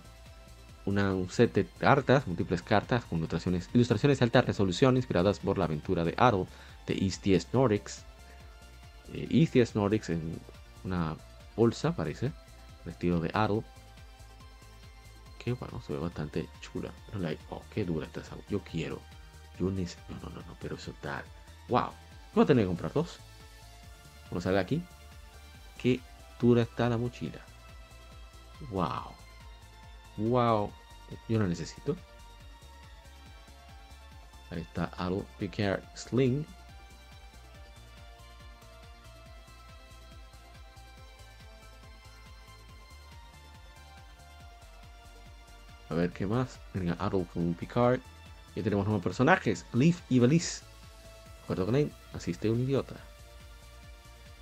[0.86, 5.58] Una, un set de cartas múltiples cartas con ilustraciones ilustraciones de alta resolución inspiradas por
[5.58, 6.48] la aventura de Adol
[6.86, 8.04] de IS 10 Nordics.
[9.14, 10.40] Eh, IS 10 Nordics en
[10.84, 11.16] una
[11.56, 12.32] bolsa parece
[12.86, 13.64] vestido de Adol
[15.46, 16.92] que bueno, se ve bastante chula.
[17.06, 18.36] Pero like, oh, qué dura esta esa.
[18.50, 19.00] Yo quiero.
[19.60, 20.02] Yo necesito.
[20.10, 21.24] No, no, no, no, pero eso está.
[21.70, 21.92] Wow.
[22.34, 23.20] Voy a tener que comprar dos.
[24.32, 24.84] Vamos a ver aquí.
[25.78, 26.02] Qué
[26.40, 27.40] dura está la mochila.
[28.72, 29.14] Wow.
[30.18, 30.74] Wow.
[31.30, 31.96] Yo la necesito.
[34.50, 36.44] Ahí está algo Picard Sling.
[45.96, 46.60] A ver qué más.
[46.74, 48.02] Venga, Adol con Picard.
[48.54, 49.66] Y tenemos nuevos personajes.
[49.72, 50.62] Leaf y Valise.
[51.44, 51.90] acuerdo con él?
[52.14, 52.96] Asiste un idiota.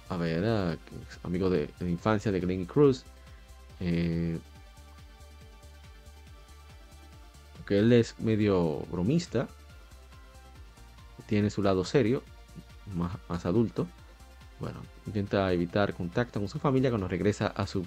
[0.10, 3.06] A ver, uh, amigo de, de, infancia de Glenn Cruz.
[3.80, 4.40] Eh,
[7.58, 9.48] porque él es medio bromista.
[11.28, 12.24] Tiene su lado serio.
[12.96, 13.86] Más, más adulto.
[14.60, 17.86] Bueno, intenta evitar contacto con su familia cuando regresa a su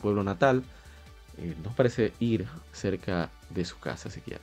[0.00, 0.64] pueblo natal
[1.38, 4.40] eh, no parece ir cerca de su casa siquiera.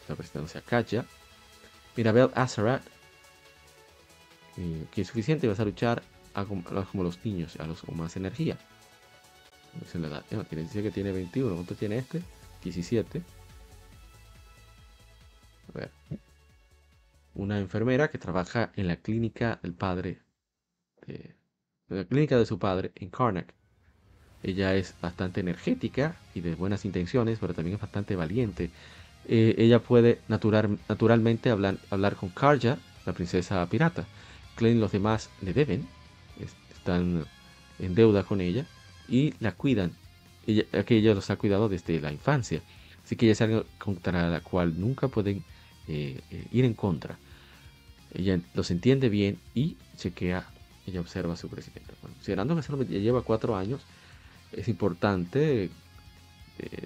[0.00, 1.04] Está presentándose a Katja.
[1.96, 2.82] Mirabel Azarat,
[4.56, 6.02] eh, que es suficiente, vas a luchar
[6.34, 8.56] a, como los niños, a los con más energía.
[9.94, 10.24] la edad.
[10.30, 11.54] No, tiene, que tiene 21.
[11.54, 12.22] ¿Cuánto tiene este?
[12.62, 13.22] 17.
[15.68, 15.90] A ver.
[17.34, 20.20] Una enfermera que trabaja en la clínica del padre.
[21.06, 21.36] En
[21.88, 23.59] la clínica de su padre en Karnak.
[24.42, 28.70] Ella es bastante energética y de buenas intenciones, pero también es bastante valiente.
[29.28, 34.06] Eh, ella puede natural, naturalmente hablar, hablar con Karja, la princesa pirata.
[34.56, 35.86] Klein y los demás le deben,
[36.72, 37.24] están
[37.78, 38.64] en deuda con ella
[39.08, 39.92] y la cuidan.
[40.46, 42.62] Ella, los ha cuidado desde la infancia.
[43.04, 45.44] Así que ella es algo contra la cual nunca pueden
[45.88, 47.18] eh, eh, ir en contra.
[48.12, 50.44] Ella los entiende bien y chequea,
[50.86, 51.94] ella observa a su presidente.
[52.00, 53.82] considerando que solo lleva cuatro años,
[54.52, 55.70] es importante, eh,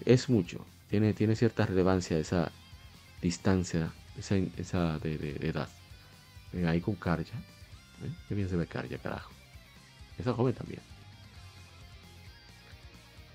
[0.05, 2.53] es mucho, tiene, tiene cierta relevancia esa
[3.21, 5.69] distancia, esa, esa de, edad.
[6.53, 7.37] Venga, ahí con Karja.
[8.05, 8.11] ¿eh?
[8.29, 9.33] Qué bien se ve Karja, carajo.
[10.19, 10.81] Esa joven también.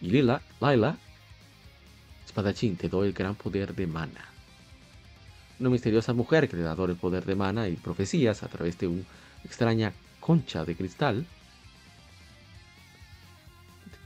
[0.01, 0.97] Y Lila, Laila,
[2.25, 4.25] espadachín, te doy el gran poder de mana.
[5.59, 8.87] Una misteriosa mujer que le da el poder de mana y profecías a través de
[8.87, 9.03] una
[9.43, 11.25] extraña concha de cristal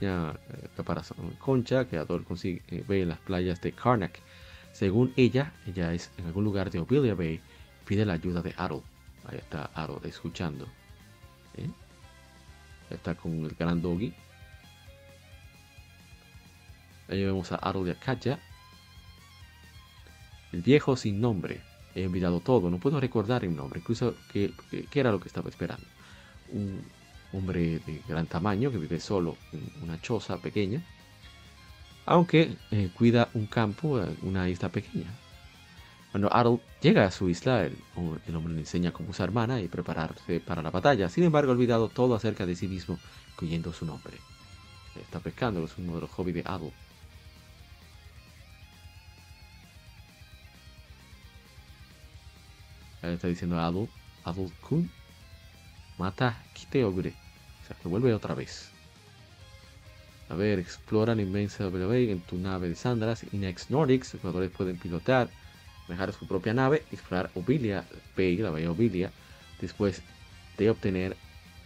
[0.00, 0.32] eh,
[0.76, 4.20] caparazón concha que Adol consigue, eh, ve en las playas de Karnak.
[4.72, 7.40] Según ella, ella es en algún lugar de Ovilia Bay
[7.84, 8.82] pide la ayuda de Arrow.
[9.24, 10.66] Ahí está Arrow escuchando.
[11.56, 11.68] ¿eh?
[12.90, 14.12] Está con el gran doggy.
[17.08, 18.38] Ahí vemos a Arrow y a Katya.
[20.52, 21.60] El viejo sin nombre.
[21.94, 24.52] He olvidado todo, no puedo recordar el nombre, incluso qué,
[24.90, 25.86] qué era lo que estaba esperando.
[26.50, 26.82] Un
[27.34, 30.82] hombre de gran tamaño que vive solo en una choza pequeña,
[32.06, 35.10] aunque eh, cuida un campo, una isla pequeña.
[36.10, 37.76] Cuando Arnold llega a su isla, el,
[38.36, 41.08] hombre le enseña cómo usar mana y prepararse para la batalla.
[41.08, 42.98] Sin embargo, ha olvidado todo acerca de sí mismo,
[43.32, 44.16] incluyendo su nombre.
[45.00, 46.72] Está pescando, es uno de los hobbies de Arnold.
[53.02, 53.90] está diciendo Adult,
[54.24, 54.90] Adult Kun,
[55.98, 57.23] mata Kite Ogre.
[57.64, 58.70] O sea, que vuelve otra vez.
[60.28, 63.24] A ver, explora la inmensa Bay en tu nave de Sandras.
[63.32, 65.28] Inex Nordics, los jugadores pueden pilotar,
[65.88, 67.84] manejar su propia nave, explorar Ovilia
[68.16, 69.10] Bay, la bahía Ovilia,
[69.60, 70.02] después
[70.58, 71.16] de obtener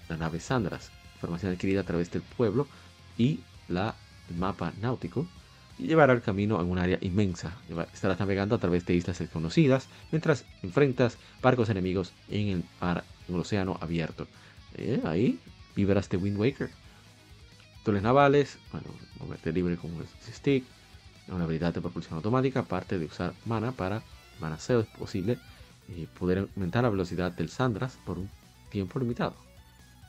[0.09, 0.90] la nave Sandras.
[1.14, 2.66] Información adquirida a través del pueblo
[3.16, 3.94] y la,
[4.30, 5.26] el mapa náutico
[5.78, 7.57] y llevará el camino a un área inmensa.
[7.92, 13.34] Estarás navegando a través de islas desconocidas mientras enfrentas barcos enemigos en el, mar, en
[13.34, 14.26] el océano abierto.
[14.74, 15.38] Eh, ahí
[15.79, 16.70] vivirás de Wind Waker.
[17.85, 18.89] Toles navales, bueno,
[19.20, 20.64] moverte libre con un stick,
[21.29, 24.03] una habilidad de propulsión automática, aparte de usar mana para
[24.41, 25.39] manaseo es posible
[25.89, 28.29] y poder aumentar la velocidad del Sandras por un
[28.70, 29.37] tiempo limitado.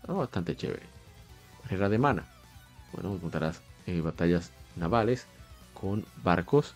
[0.07, 0.87] bastante chévere.
[1.63, 2.25] Barrera de mana.
[2.91, 5.27] Bueno, encontrarás eh, batallas navales
[5.73, 6.73] con barcos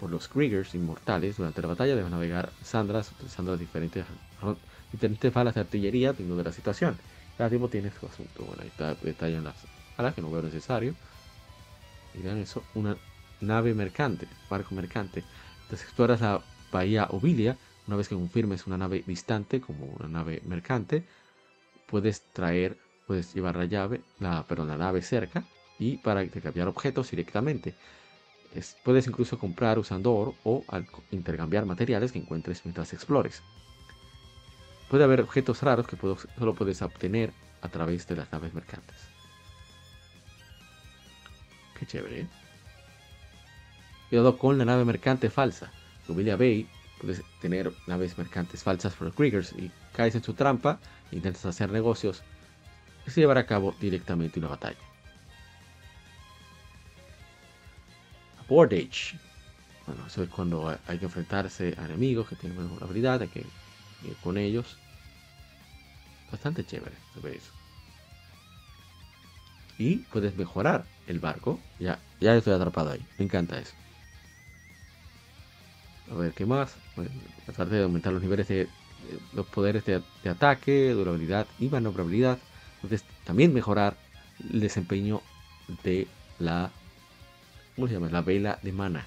[0.00, 1.36] por los Kriegers inmortales.
[1.36, 4.04] Durante la batalla deben navegar Sandras utilizando las diferentes,
[4.90, 6.98] diferentes balas de artillería dependiendo de la situación.
[7.36, 8.44] Cada tipo tiene su asunto.
[8.44, 9.56] Bueno, ahí está detallan las
[9.96, 10.94] balas que no veo necesario.
[12.14, 12.96] Vean eso, una
[13.40, 15.22] nave mercante, barco mercante.
[15.62, 16.40] Entonces exploras la
[16.72, 17.56] bahía Ovilia.
[17.86, 21.04] Una vez que confirmes una nave distante como una nave mercante,
[21.86, 22.76] puedes traer,
[23.06, 25.44] puedes llevar la llave, la, perdón, la nave cerca
[25.78, 27.74] y para intercambiar objetos directamente
[28.84, 30.64] puedes incluso comprar usando oro o
[31.10, 33.42] intercambiar materiales que encuentres mientras explores.
[34.88, 37.32] Puede haber objetos raros que solo puedes obtener
[37.62, 38.96] a través de las naves mercantes.
[41.78, 42.20] Qué chévere.
[42.20, 42.26] ¿eh?
[44.08, 45.70] Cuidado con la nave mercante falsa.
[46.06, 46.68] En Emilia Bay
[47.00, 50.78] puedes tener naves mercantes falsas por Kriegers y caes en su trampa
[51.10, 52.22] e intentas hacer negocios
[53.06, 54.78] y se llevará a cabo directamente una batalla.
[58.48, 59.18] Bordage.
[59.86, 63.44] Bueno, eso es cuando hay que enfrentarse a enemigos que tienen mejor habilidad, hay que
[64.02, 64.76] ir con ellos.
[66.30, 67.52] Bastante chévere eso.
[69.78, 71.60] Y puedes mejorar el barco.
[71.78, 73.04] Ya, ya estoy atrapado ahí.
[73.18, 73.74] Me encanta eso.
[76.10, 76.76] A ver, ¿qué más?
[76.94, 77.10] Bueno,
[77.44, 78.68] tratar de aumentar los niveles de,
[79.34, 82.38] los poderes de, ataque, durabilidad y maniobrabilidad.
[82.76, 83.96] Entonces, también mejorar
[84.52, 85.20] el desempeño
[85.82, 86.06] de
[86.38, 86.70] la
[87.74, 88.08] ¿cómo se llama?
[88.08, 89.06] La vela de mana.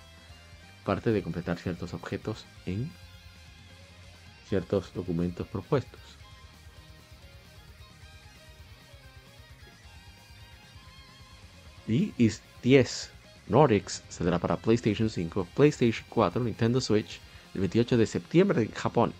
[0.85, 2.91] Parte de completar ciertos objetos en
[4.49, 5.99] ciertos documentos propuestos.
[11.87, 13.11] Y is 10
[13.47, 17.19] Nordics saldrá para PlayStation 5, PlayStation 4, Nintendo Switch
[17.55, 19.13] el 28 de septiembre en Japón.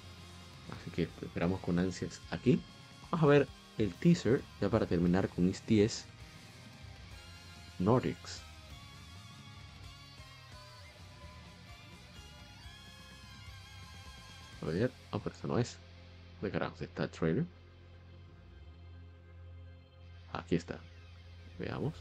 [0.71, 2.61] Así que esperamos con ansias aquí.
[3.09, 3.47] Vamos a ver
[3.79, 6.05] el teaser ya para terminar con Is 10
[7.79, 8.48] Nordics.
[14.61, 15.77] A ver, oh, pero esto no es.
[16.41, 17.45] ¿De carajos está el trailer?
[20.33, 20.79] Aquí está.
[21.57, 21.93] Veamos.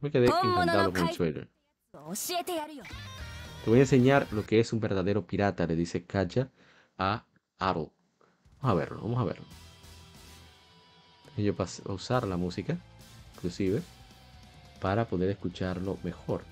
[0.00, 1.48] Me quedé encantado con el trailer.
[1.92, 6.50] Te voy a enseñar lo que es un verdadero pirata, le dice Kaja
[6.98, 7.24] a
[7.58, 7.92] Aro.
[8.60, 9.46] Vamos a verlo, vamos a verlo.
[11.36, 12.78] Yo a usar la música,
[13.34, 13.82] inclusive,
[14.80, 16.44] para poder escucharlo mejor.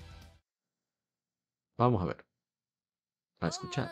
[1.77, 2.32] Vamos a ver
[3.49, 3.91] escuchar.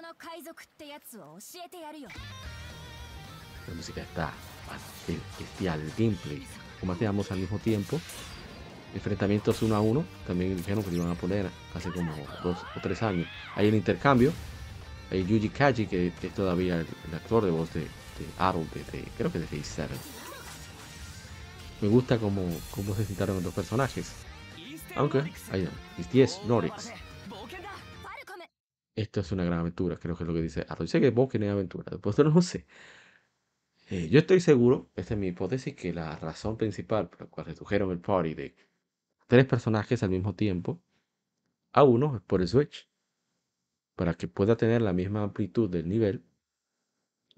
[3.67, 4.33] La música está
[5.37, 6.45] bestial, el gameplay.
[6.79, 7.99] Combateamos al mismo tiempo.
[8.93, 10.03] Enfrentamientos uno a uno.
[10.25, 13.27] También dijeron que lo iban a poner hace como dos o tres años.
[13.55, 14.33] Hay el intercambio.
[15.11, 18.65] Hay Yuji Kaji, que es todavía el, actor de voz de, de Arrow,
[19.17, 19.93] creo que de Phase 7.
[21.81, 24.13] Me gusta cómo, cómo se citaron los dos personajes.
[24.95, 25.67] Aunque, ahí
[26.11, 26.91] 10 Norix.
[28.95, 30.87] Esto es una gran aventura, creo que es lo que dice Arroyo.
[30.87, 32.65] Sé que Boken es aventura, después no sé.
[33.89, 37.47] Eh, yo estoy seguro, esta es mi hipótesis, que la razón principal por la cual
[37.47, 38.55] redujeron el party de
[39.27, 40.81] tres personajes al mismo tiempo
[41.73, 42.89] a uno por el Switch.
[43.95, 46.23] Para que pueda tener la misma amplitud del nivel,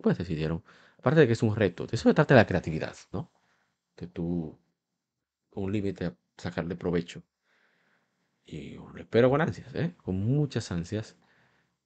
[0.01, 0.63] pues decidieron,
[0.97, 3.31] aparte de que es un reto, de eso se trata la creatividad, ¿no?
[3.95, 4.59] Que tú,
[5.51, 7.23] un límite, sacarle provecho.
[8.45, 9.95] Y lo espero con ansias, ¿eh?
[9.97, 11.17] Con muchas ansias.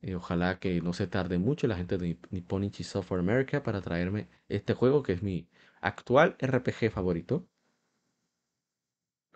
[0.02, 4.28] Y ojalá que no se tarde mucho la gente de Nipponichi Software America para traerme
[4.48, 5.48] este juego que es mi
[5.82, 7.48] actual RPG favorito.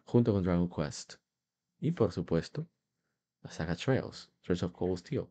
[0.06, 1.16] Junto con Dragon Quest.
[1.80, 2.68] Y por supuesto,
[3.42, 5.28] la saga Trails, Trails of Cold Steel,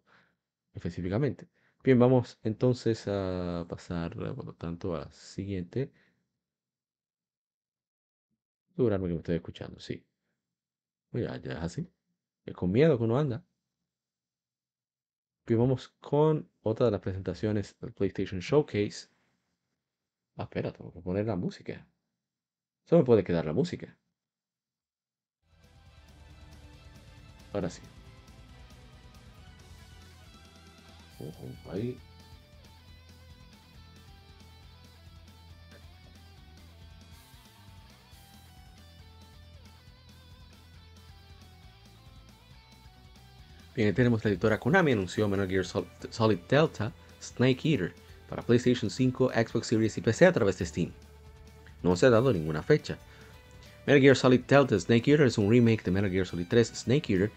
[0.75, 1.49] específicamente.
[1.83, 5.93] Bien, vamos entonces a pasar, por lo tanto, a la siguiente.
[8.73, 10.05] Asegurarme que me estoy escuchando, sí.
[11.13, 11.89] Mira, ya es así.
[12.45, 13.45] Es con miedo que uno anda.
[15.47, 19.09] Bien, vamos con otra de las presentaciones del PlayStation Showcase.
[20.37, 21.87] Ah, espera, tengo que poner la música.
[22.85, 23.97] Solo me puede quedar la música.
[27.53, 27.83] Ahora sí.
[31.19, 31.99] Ojo, ahí.
[43.81, 47.95] Bien, tenemos la editora Konami anunció Metal Gear Solid Delta Snake Eater
[48.29, 50.93] para PlayStation 5, Xbox Series y PC a través de Steam.
[51.83, 52.99] No se ha dado ninguna fecha.
[53.87, 57.11] Metal Gear Solid Delta Snake Eater es un remake de Metal Gear Solid 3 Snake
[57.11, 57.31] Eater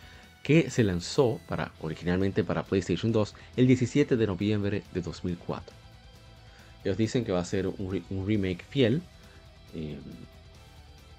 [0.43, 5.73] que se lanzó para, originalmente para PlayStation 2 el 17 de noviembre de 2004.
[6.83, 9.01] Ellos dicen que va a ser un, remake fiel,
[9.73, 9.97] eh,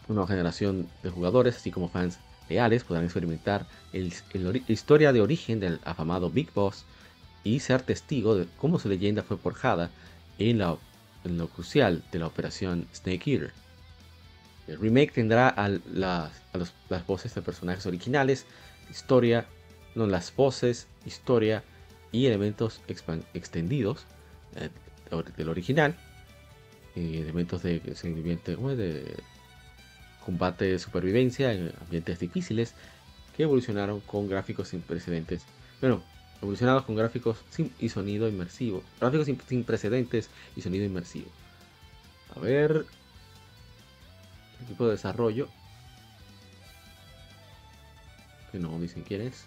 [0.07, 2.19] una generación de jugadores, así como fans
[2.49, 6.85] leales, podrán experimentar la historia de origen del afamado Big Boss
[7.43, 9.91] y ser testigo de cómo su leyenda fue forjada
[10.39, 10.79] en, lo
[11.55, 13.53] crucial de la operación Snake Eater.
[14.67, 18.47] El remake tendrá a, las voces de personajes originales,
[18.91, 19.47] historia,
[19.95, 21.63] no, las voces, historia
[22.13, 24.07] y elementos extendidos
[24.57, 24.71] eh,
[25.37, 25.97] del original,
[26.97, 29.15] eh, elementos de, de
[30.25, 32.75] combate de supervivencia en ambientes difíciles
[33.37, 35.45] que evolucionaron con gráficos sin precedentes.
[35.81, 36.03] Bueno,
[36.41, 38.83] evolucionados con gráficos sin, y sonido inmersivo.
[39.01, 41.29] Gráficos sin, precedentes y sonido inmersivo.
[42.35, 42.87] A ver.
[44.63, 45.49] Equipo de desarrollo.
[48.53, 49.45] Que no dicen quién es.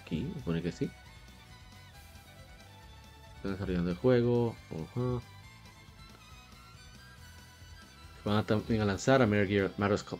[0.00, 0.90] Aquí, me pone que sí.
[3.36, 4.56] Están desarrollando el juego.
[8.24, 9.72] Van a también a lanzar a Metal Gear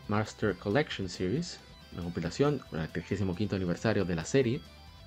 [0.07, 1.59] Master Collection Series,
[1.93, 4.61] una compilación para el 35 aniversario de la serie,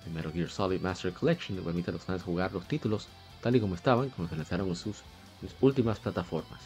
[0.04, 3.08] de Metal Gear Solid Master Collection, que permite a los fans jugar los títulos
[3.42, 5.02] tal y como estaban cuando se lanzaron en sus,
[5.40, 6.60] sus últimas plataformas.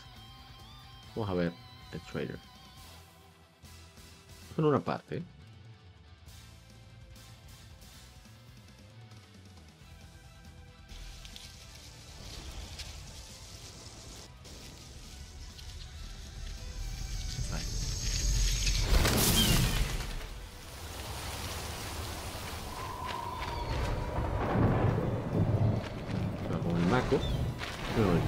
[1.17, 1.53] Vamos a ver
[1.93, 2.39] el trailer.
[4.55, 5.23] Son una parte.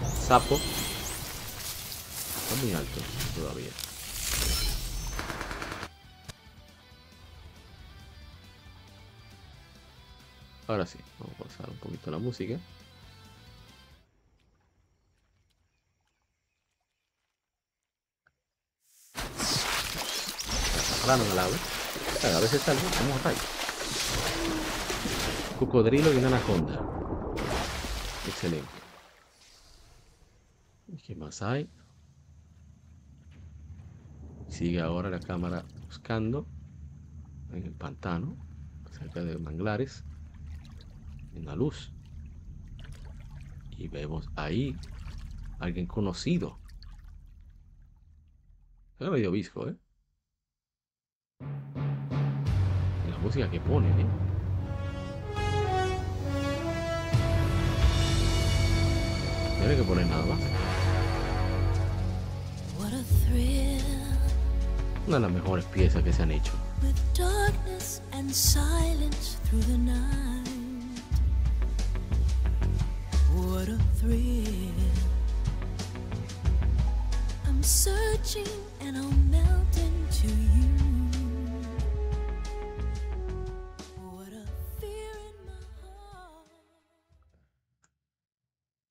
[0.07, 0.55] Sapo.
[0.55, 3.01] Está muy alto
[3.37, 3.71] todavía.
[10.69, 12.59] Ahora sí, vamos a pasar un poquito la música.
[21.07, 21.57] Rano al agua.
[22.23, 23.39] a veces sale como rayo.
[25.59, 27.02] Cocodrilo y una anaconda.
[28.43, 28.69] Excelente.
[31.07, 31.71] ¿Qué más hay?
[34.49, 36.49] Sigue ahora la cámara buscando
[37.53, 38.37] en el pantano,
[38.91, 40.05] cerca de manglares,
[41.35, 41.93] en la luz.
[43.79, 44.77] Y vemos ahí
[45.61, 46.59] alguien conocido.
[48.99, 49.77] Es medio visco, ¿eh?
[53.09, 54.32] la música que pone, ¿eh?
[59.63, 60.39] No hay que poner nada más.
[65.07, 66.53] Una de las mejores piezas que se han hecho.
[73.35, 74.73] What a thrill.
[77.47, 78.47] I'm searching
[78.81, 80.72] and I'll melt into you.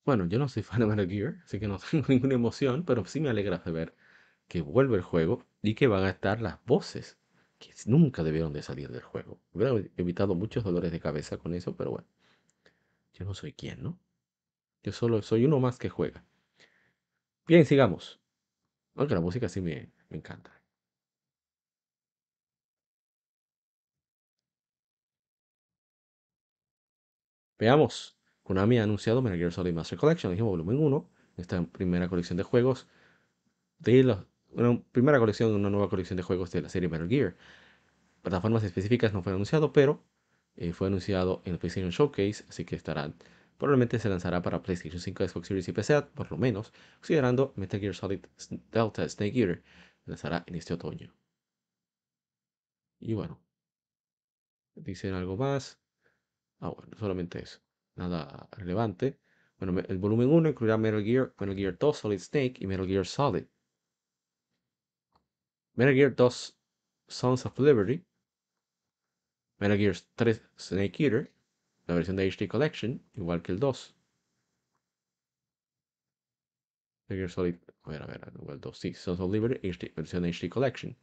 [0.04, 3.04] Bueno, yo no soy fan de Metal Gear, así que no tengo ninguna emoción, pero
[3.04, 3.94] sí me alegra ver
[4.48, 7.18] que vuelve el juego y que van a estar las voces
[7.58, 9.40] que nunca debieron de salir del juego.
[9.52, 12.08] Hubiera evitado muchos dolores de cabeza con eso, pero bueno,
[13.14, 13.98] yo no soy quien, ¿no?
[14.84, 16.24] Yo solo soy uno más que juega.
[17.46, 18.20] Bien, sigamos.
[18.96, 20.52] Aunque la música sí me, me encanta.
[27.58, 28.14] Veamos.
[28.52, 31.08] Konami ha anunciado Metal Gear Solid Master Collection, dijimos volumen 1,
[31.38, 32.86] esta primera colección de juegos
[33.78, 37.34] de la una primera colección, una nueva colección de juegos de la serie Metal Gear.
[38.20, 40.04] Plataformas específicas no fue anunciado, pero
[40.56, 43.14] eh, fue anunciado en el PlayStation Showcase, así que estarán
[43.56, 47.80] probablemente se lanzará para PlayStation 5, Xbox Series y PC, por lo menos, considerando Metal
[47.80, 48.20] Gear Solid
[48.70, 49.62] Delta Snake Eater
[50.04, 51.14] lanzará en este otoño.
[53.00, 53.40] Y bueno,
[54.74, 55.78] dicen algo más.
[56.60, 57.60] Ah, bueno, solamente eso.
[57.96, 59.18] Nada relevante.
[59.58, 63.06] Bueno, el volumen 1 incluirá Metal Gear, Metal Gear 2 Solid Snake y Metal Gear
[63.06, 63.44] Solid.
[65.74, 66.58] Metal Gear 2
[67.08, 68.04] Sons of Liberty.
[69.58, 71.32] Metal Gear 3 Snake Eater.
[71.86, 73.94] La versión de HD Collection, igual que el 2.
[77.08, 77.56] Metal Gear Solid.
[77.84, 78.78] A ver, a ver, el 2.
[78.78, 80.96] Sí, Sons of Liberty, HD, versión HD Collection.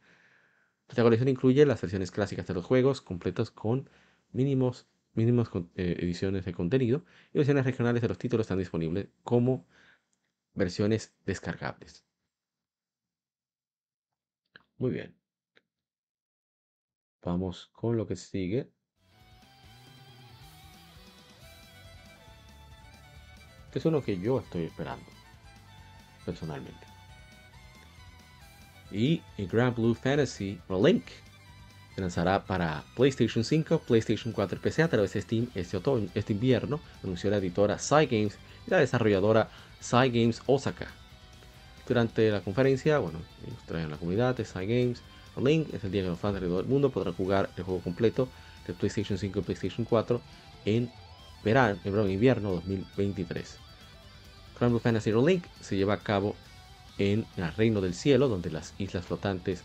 [0.88, 3.88] Esta colección incluye las versiones clásicas de los juegos, completos con
[4.32, 9.66] mínimos mínimas eh, ediciones de contenido y versiones regionales de los títulos están disponibles como
[10.54, 12.04] versiones descargables.
[14.78, 15.14] Muy bien.
[17.22, 18.72] Vamos con lo que sigue.
[23.70, 25.06] Que es uno que yo estoy esperando.
[26.24, 26.86] Personalmente.
[28.90, 31.04] Y el Grand Blue Fantasy Link
[31.94, 36.08] se lanzará para PlayStation 5, PlayStation 4 y PC a través de Steam este, otoño,
[36.14, 39.48] este invierno, anunció la editora Cygames y la desarrolladora
[39.82, 40.88] Cygames Osaka.
[41.86, 43.18] Durante la conferencia, bueno,
[43.66, 45.02] traen la comunidad de Cygames.
[45.42, 47.80] Link es el día que los fans de todo el mundo podrán jugar el juego
[47.80, 48.28] completo
[48.66, 50.20] de PlayStation 5 y PlayStation 4
[50.66, 50.90] en
[51.42, 53.58] verano, en invierno 2023.
[54.58, 56.36] Grand Blue Fantasy Link se lleva a cabo
[56.98, 59.64] en el Reino del Cielo, donde las islas flotantes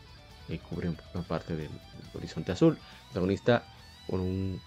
[0.49, 1.69] eh, cubren una parte del
[2.13, 2.77] horizonte azul.
[3.05, 3.63] Protagonista
[4.07, 4.59] un,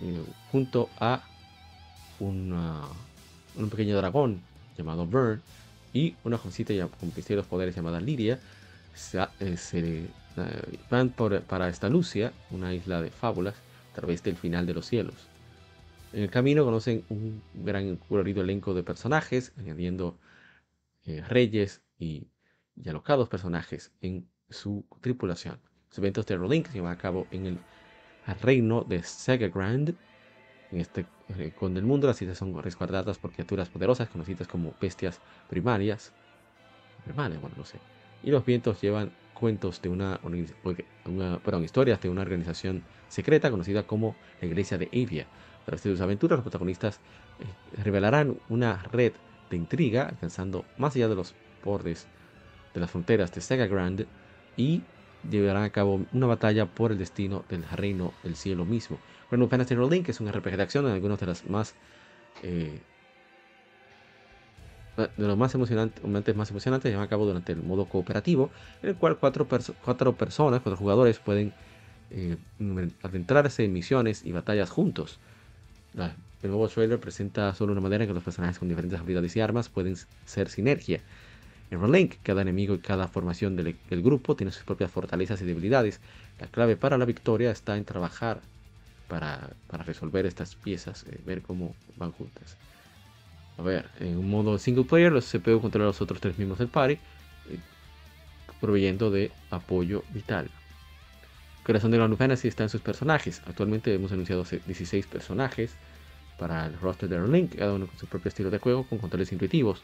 [0.00, 1.22] eh, junto a
[2.20, 4.40] un pequeño dragón
[4.78, 5.42] llamado Burn
[5.92, 8.38] y una jovencita con los poderes llamada Liria
[8.94, 9.18] se,
[9.80, 10.08] eh,
[10.88, 13.54] van para esta Lucia, una isla de fábulas,
[13.92, 15.14] a través del final de los cielos.
[16.12, 20.18] En el camino conocen un gran colorido elenco de personajes, añadiendo
[21.04, 22.28] reyes y,
[22.76, 25.58] y alocados personajes en su tripulación.
[25.90, 27.58] Los eventos de Rolink se llevan a cabo en el
[28.40, 29.94] reino de Sega Grand.
[30.70, 31.06] En este
[31.38, 36.12] eh, con el mundo las islas son resguardadas por criaturas poderosas conocidas como bestias primarias.
[37.14, 37.78] Bueno, no sé.
[38.22, 43.82] Y los vientos llevan cuentos de una, una perdón, historias de una organización secreta conocida
[43.82, 45.26] como la Iglesia de Avia.
[45.62, 47.00] A través de sus aventuras, los protagonistas
[47.40, 49.12] eh, revelarán una red
[49.50, 51.34] de intriga alcanzando más allá de los
[51.64, 52.06] bordes
[52.74, 54.06] de las fronteras de Sega Grand
[54.56, 54.82] y
[55.28, 58.98] llevarán a cabo una batalla por el destino del reino del cielo mismo.
[59.30, 61.74] Final Fantasy Link es un RPG de acción en algunos de las más
[62.42, 62.80] eh,
[64.96, 68.50] de los más emocionantes, momentos más emocionantes llevan a cabo durante el modo cooperativo,
[68.82, 71.52] en el cual cuatro, cuatro personas, cuatro jugadores pueden
[72.10, 72.36] eh,
[73.02, 75.18] adentrarse en misiones y batallas juntos.
[75.94, 79.40] el nuevo trailer presenta solo una manera en que los personajes con diferentes habilidades y
[79.40, 79.96] armas pueden
[80.26, 81.00] ser sinergia
[81.72, 86.00] en Link, cada enemigo y cada formación del, grupo tiene sus propias fortalezas y debilidades.
[86.38, 88.40] La clave para la victoria está en trabajar
[89.08, 89.50] para,
[89.84, 92.56] resolver estas piezas, eh, ver cómo van juntas.
[93.58, 96.58] A ver, en un modo single player, los CPU controlan a los otros tres miembros
[96.58, 96.98] del party, eh,
[98.60, 100.50] proveyendo de apoyo vital.
[101.64, 103.40] Corazón de la Fantasy está en sus personajes.
[103.46, 105.76] Actualmente hemos anunciado 16 personajes
[106.38, 109.30] para el roster de Link, cada uno con su propio estilo de juego, con controles
[109.30, 109.82] intuitivos.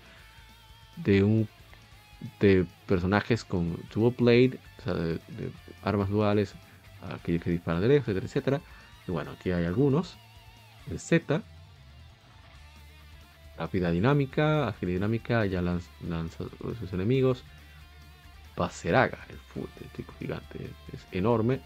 [0.96, 1.48] De un
[2.40, 5.20] de personajes con dual blade, o sea, de,
[5.82, 6.54] armas duales,
[7.14, 8.60] aquellos que disparan de lejos, etcétera, etcétera.
[9.06, 10.18] Y bueno, aquí hay algunos.
[10.90, 11.42] El Z,
[13.56, 15.90] rápida dinámica, agilidad dinámica, ya lanza,
[16.44, 17.44] a sus enemigos.
[18.54, 21.60] Paseraga, el full, el gigante, es enorme,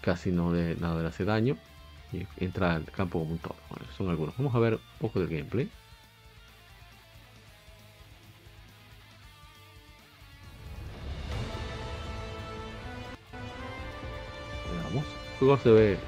[0.00, 1.56] casi no de nada le hace daño.
[2.12, 3.54] Y entra al campo como un todo.
[3.68, 4.36] Bueno, son algunos.
[4.36, 5.70] Vamos a ver un poco del gameplay.
[15.40, 15.98] Juego se ve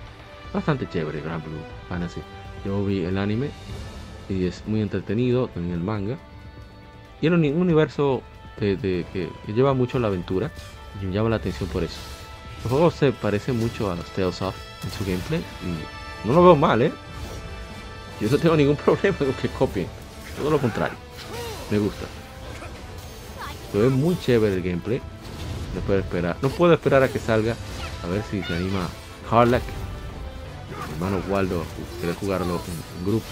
[0.52, 2.20] bastante chévere, Grand Blue Fantasy.
[2.64, 3.50] Yo vi el anime
[4.28, 6.18] y es muy entretenido en el manga.
[7.20, 8.22] Y era un universo
[8.60, 10.50] de, que lleva mucho la aventura
[11.00, 11.98] y me llama la atención por eso.
[12.64, 14.54] El juego se parece mucho a los Tales of
[14.84, 16.92] en su gameplay y no lo veo mal, ¿eh?
[18.20, 19.86] Yo no tengo ningún problema con que copien,
[20.36, 20.96] todo lo contrario,
[21.70, 22.06] me gusta.
[23.72, 25.00] Se ve muy chévere el gameplay,
[25.74, 27.56] no puedo esperar, no puedo esperar a que salga,
[28.04, 28.86] a ver si se anima
[29.32, 29.62] Harlack,
[30.92, 31.64] hermano Waldo,
[32.00, 33.24] quiere jugarlo en, en grupo.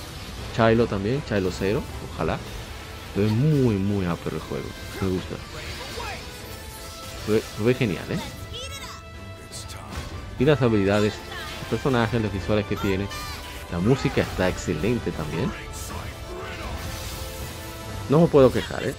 [0.57, 1.83] Chilo también, Chilo 0,
[2.15, 2.39] ojalá.
[3.15, 4.65] Ve muy, muy ápero el juego.
[5.03, 5.35] Me gusta.
[7.63, 8.19] Ve genial, ¿eh?
[10.39, 11.13] Y las habilidades,
[11.61, 13.07] los personajes, los visuales que tiene.
[13.71, 15.53] La música está excelente también.
[18.09, 18.95] No me puedo quejar, ¿eh?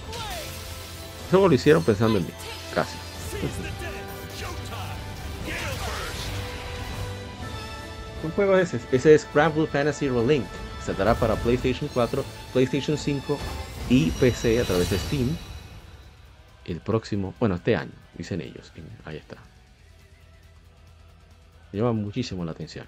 [1.28, 2.32] Eso lo hicieron pensando en mí,
[2.72, 2.96] casi.
[8.22, 8.96] ¿Qué juego es ese?
[8.96, 10.46] Ese es Scramble Fantasy Relink.
[10.80, 13.36] Saldrá para PlayStation 4, PlayStation 5
[13.88, 15.36] y PC a través de Steam.
[16.64, 18.72] El próximo, bueno, este año, dicen ellos.
[19.04, 19.36] Ahí está.
[21.72, 22.86] Me llama muchísimo la atención.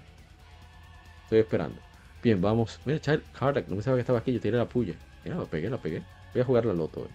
[1.23, 1.81] Estoy esperando.
[2.23, 2.79] Bien, vamos.
[2.85, 4.31] Mira, Child Cardack, no me sabía que estaba aquí.
[4.31, 4.93] Yo tiré la puya.
[5.25, 6.01] Mira, la pegué, la pegué.
[6.33, 7.09] Voy a jugar la loto hoy.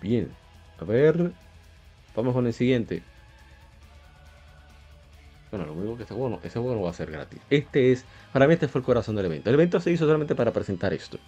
[0.00, 0.30] Bien.
[0.80, 1.32] A ver.
[2.16, 3.02] Vamos con el siguiente.
[5.50, 7.40] Bueno, lo único que este juego no, ese juego no va a ser gratis.
[7.48, 9.48] Este es, para mí este fue el corazón del evento.
[9.48, 11.18] El evento se hizo solamente para presentar esto.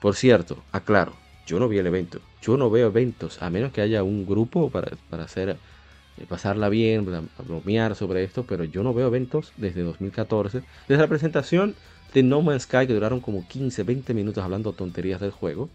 [0.00, 1.12] Por cierto, aclaro,
[1.46, 2.20] yo no vi el evento.
[2.42, 6.68] Yo no veo eventos, a menos que haya un grupo para, para hacer, eh, pasarla
[6.68, 7.06] bien,
[7.46, 10.62] bromear sobre esto, pero yo no veo eventos desde 2014.
[10.88, 11.74] Desde la presentación
[12.14, 15.68] de No Man's Sky, que duraron como 15, 20 minutos hablando tonterías del juego.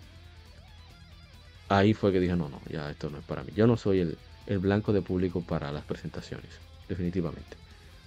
[1.70, 3.52] Ahí fue que dije, no, no, ya esto no es para mí.
[3.56, 4.18] Yo no soy el,
[4.48, 6.60] el blanco de público para las presentaciones,
[6.92, 7.58] definitivamente.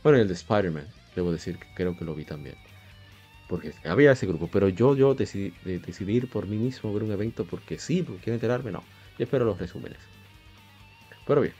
[0.02, 2.58] Bueno, y el de Spider-Man, debo decir que creo que lo vi también.
[3.46, 7.12] Porque había ese grupo, pero yo, yo decidí, de- decidí por mí mismo ver un
[7.12, 8.88] evento porque sí, porque quiero enterarme, no.
[9.18, 10.10] Yo espero los resúmenes.
[11.24, 11.54] Pero bien,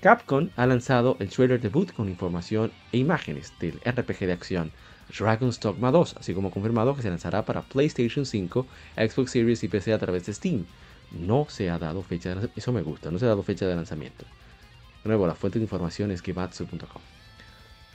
[0.00, 4.74] Capcom ha lanzado el trailer debut con información e imágenes del RPG de acción
[5.18, 9.68] Dragon's Dogma 2, así como confirmado que se lanzará para PlayStation 5, Xbox Series y
[9.68, 10.68] PC a través de Steam.
[11.10, 13.66] No se ha dado fecha de lanzamiento, eso me gusta, no se ha dado fecha
[13.66, 14.26] de lanzamiento.
[15.04, 17.02] De nuevo, la fuente de información es kibatsu.com.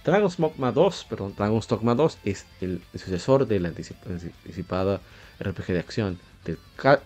[0.04, 5.02] Dragon's Dogma 2, perdón, Dragon's Dogma 2 es el sucesor de la anticip- anticipada
[5.40, 6.60] RPG de acción del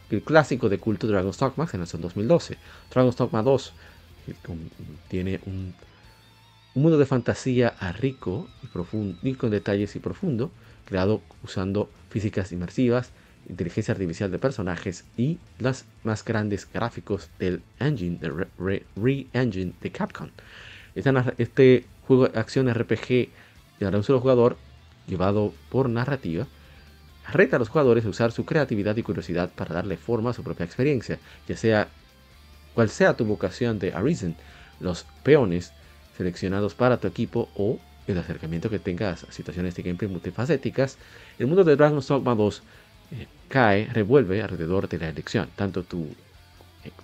[0.09, 2.57] el clásico de culto Dragon's Dogma, que lanzó en 2012.
[2.91, 3.73] Dragon's Dogma 2
[4.27, 4.69] eh, con-
[5.07, 5.73] tiene un,
[6.76, 10.51] un mundo de fantasía rico y profundo, y con detalles y profundo,
[10.85, 13.11] creado usando físicas inmersivas,
[13.48, 18.20] inteligencia artificial de personajes y los más grandes gráficos del engine,
[18.57, 20.30] Re- Re-Engine de Capcom.
[21.38, 23.30] Este juego de acción RPG
[23.80, 24.57] de un solo jugador,
[25.07, 26.48] llevado por narrativa,
[27.32, 30.44] reta a los jugadores a usar su creatividad y curiosidad para darle forma a su
[30.44, 31.88] propia experiencia, ya sea
[32.74, 34.36] cual sea tu vocación de Arisen,
[34.80, 35.72] los peones
[36.18, 40.98] seleccionados para tu equipo o el acercamiento que tengas a situaciones de gameplay multifacéticas,
[41.38, 42.64] el mundo de Dragon's Dogma 2
[43.48, 45.49] cae, revuelve alrededor de la elección.
[45.56, 46.07] Tanto tu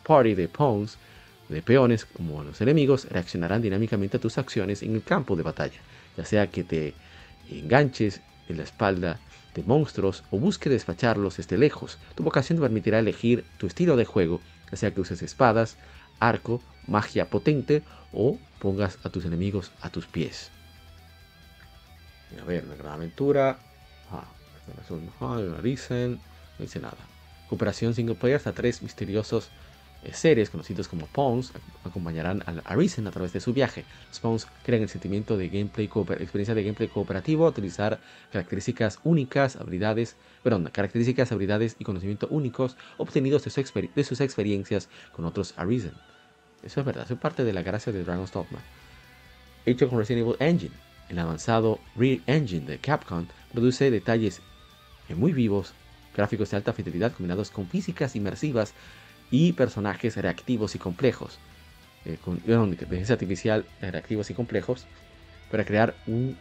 [0.03, 0.97] party de pawns,
[1.49, 5.79] de peones, como los enemigos reaccionarán dinámicamente a tus acciones en el campo de batalla,
[6.17, 6.93] ya sea que te
[7.49, 9.19] enganches en la espalda
[9.53, 11.97] de monstruos o busque despacharlos desde lejos.
[12.15, 14.41] Tu vocación te permitirá elegir tu estilo de juego,
[14.71, 15.77] ya sea que uses espadas,
[16.19, 20.51] arco, magia potente o pongas a tus enemigos a tus pies.
[22.41, 23.59] A ver, una gran aventura.
[24.11, 24.25] Ah,
[24.67, 26.97] no dice nada.
[27.49, 29.49] Cooperación single player hasta tres misteriosos
[30.03, 33.85] eh, seres conocidos como Pawns ac- acompañarán al Arisen a través de su viaje.
[34.09, 37.99] Los Pawns crean el sentimiento de gameplay experiencia de gameplay cooperativo, utilizar
[38.31, 45.53] características únicas, habilidades, perdón, características, habilidades y conocimiento únicos obtenidos de, sus experiencias con otros
[45.57, 45.93] Arisen.
[46.63, 48.59] Eso es verdad, eso es parte de la gracia de Dragon's Dogma.
[49.67, 50.75] Hecho con Resident Evil Engine,
[51.09, 54.41] el avanzado Real Engine de Capcom produce detalles
[55.13, 55.73] muy vivos,
[56.15, 58.73] gráficos de alta fidelidad combinados con físicas inmersivas
[59.29, 61.37] y personajes reactivos y complejos,
[62.05, 64.85] eh, con perdón, inteligencia artificial eh, reactivos y complejos,
[65.51, 66.37] para crear un,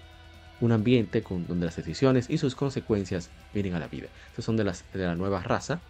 [0.60, 4.08] un ambiente con, donde las decisiones y sus consecuencias vienen a la vida.
[4.28, 5.80] Estos son de, las, de la nueva raza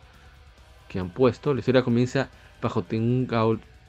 [0.88, 1.54] que han puesto.
[1.54, 2.28] La historia comienza
[2.60, 2.84] bajo,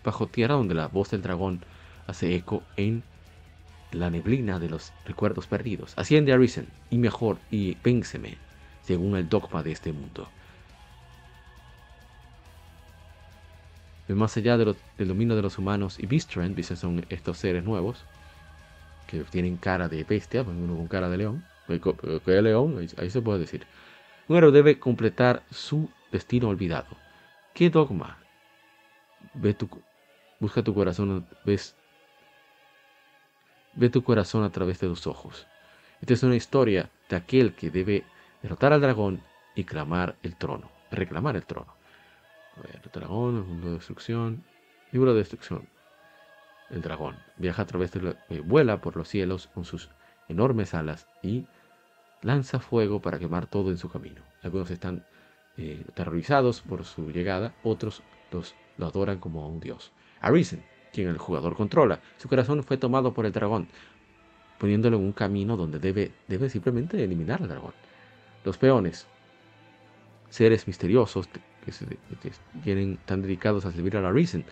[0.04, 1.62] bajo tierra donde la voz del dragón
[2.08, 3.04] hace eco en
[3.92, 5.94] la neblina de los recuerdos perdidos.
[5.96, 8.38] Asciende a Risen y mejor y vénseme
[8.86, 10.28] según el dogma de este mundo.
[14.08, 18.06] Más allá del dominio de los humanos y Beastren, dicen son estos seres nuevos
[19.08, 22.78] que tienen cara de bestia, pues uno con cara de león, pues pero que león,
[22.80, 23.66] ahí, ahí se puede decir.
[24.28, 26.98] Un héroe debe completar su destino olvidado.
[27.54, 28.20] ¿Qué dogma?
[29.34, 29.68] Ve tu,
[30.40, 31.76] busca tu corazón, ves,
[33.74, 35.48] ve tu corazón a través de tus ojos.
[36.02, 38.04] Esta es una historia de aquel que debe
[38.46, 39.24] derrotar al dragón
[39.56, 41.76] y clamar el trono, reclamar el trono.
[42.72, 44.44] El dragón, el mundo de destrucción,
[44.92, 45.68] libro de destrucción.
[46.70, 49.90] El dragón viaja a través de eh, vuela por los cielos con sus
[50.30, 51.48] enormes alas y
[52.22, 54.22] lanza fuego para quemar todo en su camino.
[54.44, 55.04] Algunos están
[55.58, 59.92] eh, terrorizados por su llegada, otros los, lo adoran como un dios.
[60.22, 60.64] Arisen,
[60.94, 63.70] quien el jugador controla, su corazón fue tomado por el dragón,
[64.60, 67.74] poniéndolo en un camino donde debe, debe simplemente eliminar al dragón.
[68.46, 69.08] Los peones,
[70.30, 71.28] seres misteriosos
[71.66, 72.32] que, se, que
[72.64, 74.46] tienen, tan dedicados a servir a la Arisen,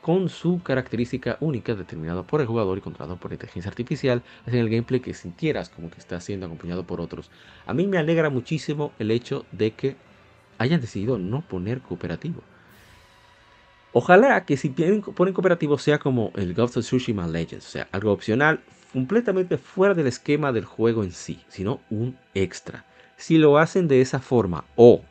[0.00, 4.68] con su característica única determinada por el jugador y controlado por inteligencia artificial, hacen el
[4.68, 7.30] gameplay que sintieras como que está siendo acompañado por otros.
[7.66, 9.96] A mí me alegra muchísimo el hecho de que
[10.58, 12.42] hayan decidido no poner cooperativo.
[13.92, 18.12] Ojalá que si ponen cooperativo sea como el Ghost of Tsushima Legends, o sea, algo
[18.12, 18.60] opcional,
[18.92, 22.84] completamente fuera del esquema del juego en sí, sino un extra.
[23.16, 25.02] Si lo hacen de esa forma o,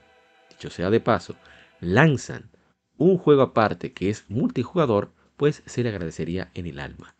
[0.49, 1.35] dicho sea de paso,
[1.79, 2.49] lanzan
[2.97, 7.15] un juego aparte que es multijugador, pues se le agradecería en el alma.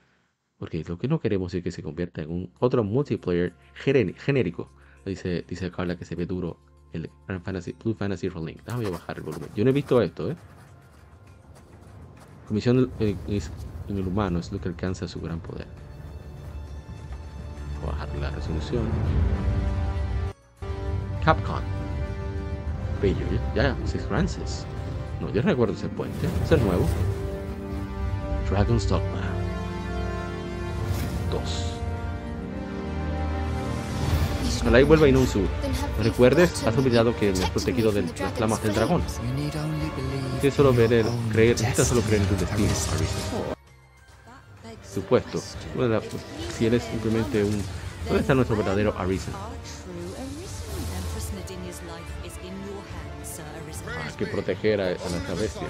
[0.57, 4.71] Porque lo que no queremos es que se convierta en un otro multiplayer genérico.
[5.05, 6.59] Dice, dice Carla que se ve duro
[6.93, 8.55] el Fantasy, Blue Fantasy Rolling.
[8.65, 9.49] Déjame bajar el volumen.
[9.55, 10.37] Yo no he visto esto, ¿eh?
[12.47, 15.67] Comisión en, en el humano es lo que alcanza su gran poder.
[17.85, 18.83] Bajar la resolución.
[21.23, 21.61] Capcom.
[23.01, 23.25] Bello,
[23.55, 24.65] ya, Six Francis.
[25.21, 26.27] No, yo recuerdo ese puente.
[26.43, 26.85] Es nuevo.
[28.49, 29.21] Dragon's Dogma
[31.31, 31.41] 2.
[34.61, 35.41] Ojalá y vuelva Inunsu.
[35.97, 36.65] ¿No recuerdes?
[36.65, 39.01] Has olvidado que me has protegido de las flamas del dragón.
[39.01, 42.69] Necesitas solo ver el, creer, necesitas solo creer en tu destino,
[44.93, 45.41] Supuesto.
[45.75, 45.99] Bueno,
[46.57, 47.61] si eres simplemente un...
[48.05, 49.33] ¿Dónde está nuestro verdadero Arisen?
[54.05, 55.67] Hay que proteger a, a nuestra bestia.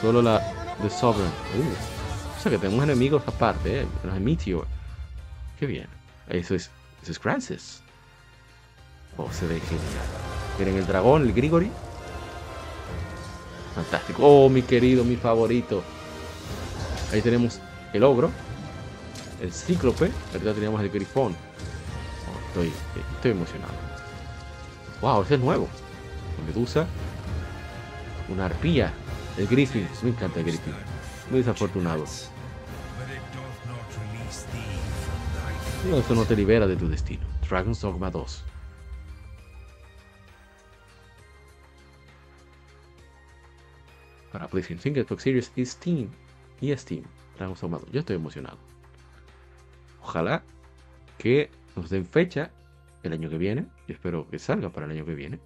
[0.00, 0.40] Solo la
[0.82, 1.32] The Sovereign.
[1.56, 3.86] Uh, o sea que tenemos enemigos aparte, ¿eh?
[4.02, 4.66] Los Meteor.
[5.58, 5.88] Qué bien.
[6.28, 6.70] Eso es,
[7.02, 7.80] eso es Francis.
[9.16, 9.84] Oh, se ve genial.
[10.58, 11.70] Miren el dragón, el Grigori.
[13.74, 14.22] Fantástico.
[14.24, 15.82] Oh, mi querido, mi favorito.
[17.12, 17.60] Ahí tenemos
[17.92, 18.30] el ogro.
[19.40, 20.10] El cíclope.
[20.32, 21.36] Ahorita teníamos el grifón.
[22.54, 22.72] Estoy,
[23.16, 23.72] estoy emocionado.
[25.00, 25.68] Wow, ese es nuevo.
[26.46, 26.86] Medusa.
[28.28, 28.92] Una arpía.
[29.36, 29.88] El Griffin.
[30.02, 30.72] Me encanta el Griffin.
[31.30, 32.04] Muy desafortunado.
[35.90, 37.26] No, eso no te libera de tu destino.
[37.50, 38.44] Dragon's Dogma 2.
[44.30, 46.08] Para PlayStation 5, Xbox Series y Steam.
[46.60, 47.02] Y Steam.
[47.36, 47.90] Dragon's Dogma 2.
[47.90, 48.58] Yo estoy emocionado.
[50.00, 50.44] Ojalá
[51.18, 52.50] que nos den fecha
[53.02, 53.66] el año que viene.
[53.86, 55.40] Y espero que salga para el año que viene.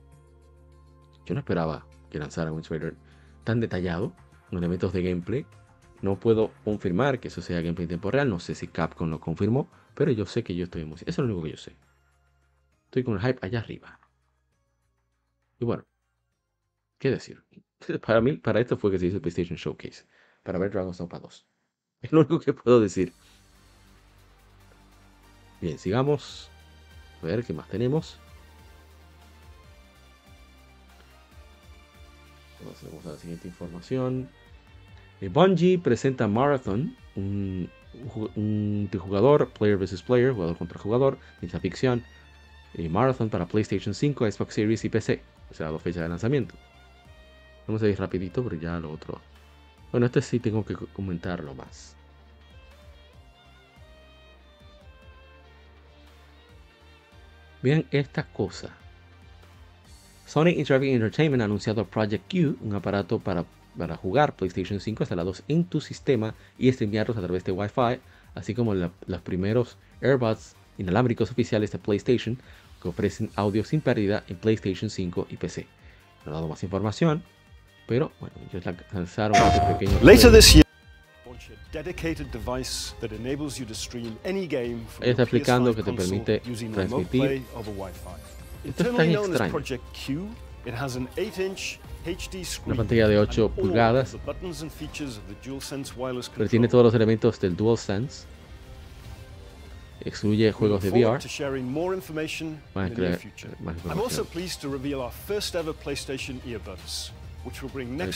[1.26, 2.96] Yo no esperaba que lanzaran un trailer
[3.44, 4.14] tan detallado,
[4.48, 5.46] con elementos de gameplay.
[6.00, 8.28] No puedo confirmar que eso sea gameplay en tiempo real.
[8.28, 9.68] No sé si Capcom lo confirmó.
[9.94, 11.10] Pero yo sé que yo estoy emocionado.
[11.10, 11.76] Eso es lo único que yo sé.
[12.84, 14.00] Estoy con el hype allá arriba.
[15.58, 15.84] Y bueno,
[16.98, 17.44] ¿qué decir?
[18.06, 20.06] Para mí, para esto fue que se hizo el PlayStation Showcase.
[20.42, 21.46] Para ver Dragon's Dogma 2.
[22.00, 23.12] Es lo único que puedo decir.
[25.60, 26.50] Bien, sigamos.
[27.22, 28.18] A ver qué más tenemos.
[32.82, 34.28] Vamos a la siguiente información.
[35.20, 37.70] Eh, Bungie presenta Marathon, un,
[38.36, 42.04] un jugador, player versus player, jugador contra jugador, ciencia ficción,
[42.74, 45.22] y Marathon para PlayStation 5, Xbox Series y PC.
[45.50, 46.54] O sea, dos fechas de lanzamiento.
[47.66, 49.20] Vamos a ir rapidito, pero ya lo otro.
[49.90, 51.97] Bueno, este sí tengo que comentarlo más.
[57.62, 58.70] Vean esta cosa.
[60.26, 63.44] Sonic Interactive Entertainment ha anunciado Project Q, un aparato para,
[63.76, 68.00] para jugar PlayStation 5 instalados en tu sistema y streamearlos a través de Wi-Fi,
[68.34, 72.38] así como la, los primeros AirBuds inalámbricos oficiales de PlayStation
[72.82, 75.66] que ofrecen audio sin pérdida en PlayStation 5 y PC.
[76.24, 77.22] No he dado más información,
[77.86, 79.98] pero bueno, ellos lanzaron este pequeño.
[80.02, 80.67] Later this year.
[81.50, 85.92] a dedicated device that enables you to stream any game from Está explicando que te
[85.92, 87.42] permite transmitir.
[88.64, 89.80] Esto es tan extraño.
[89.92, 90.28] Q,
[90.66, 91.78] it has an 8-inch
[92.66, 94.16] una pantalla de 8 pulgadas,
[96.36, 98.26] pero tiene todos los elementos del DualSense,
[100.04, 101.18] excluye juegos de VR.
[102.74, 102.96] Más
[103.76, 104.26] información.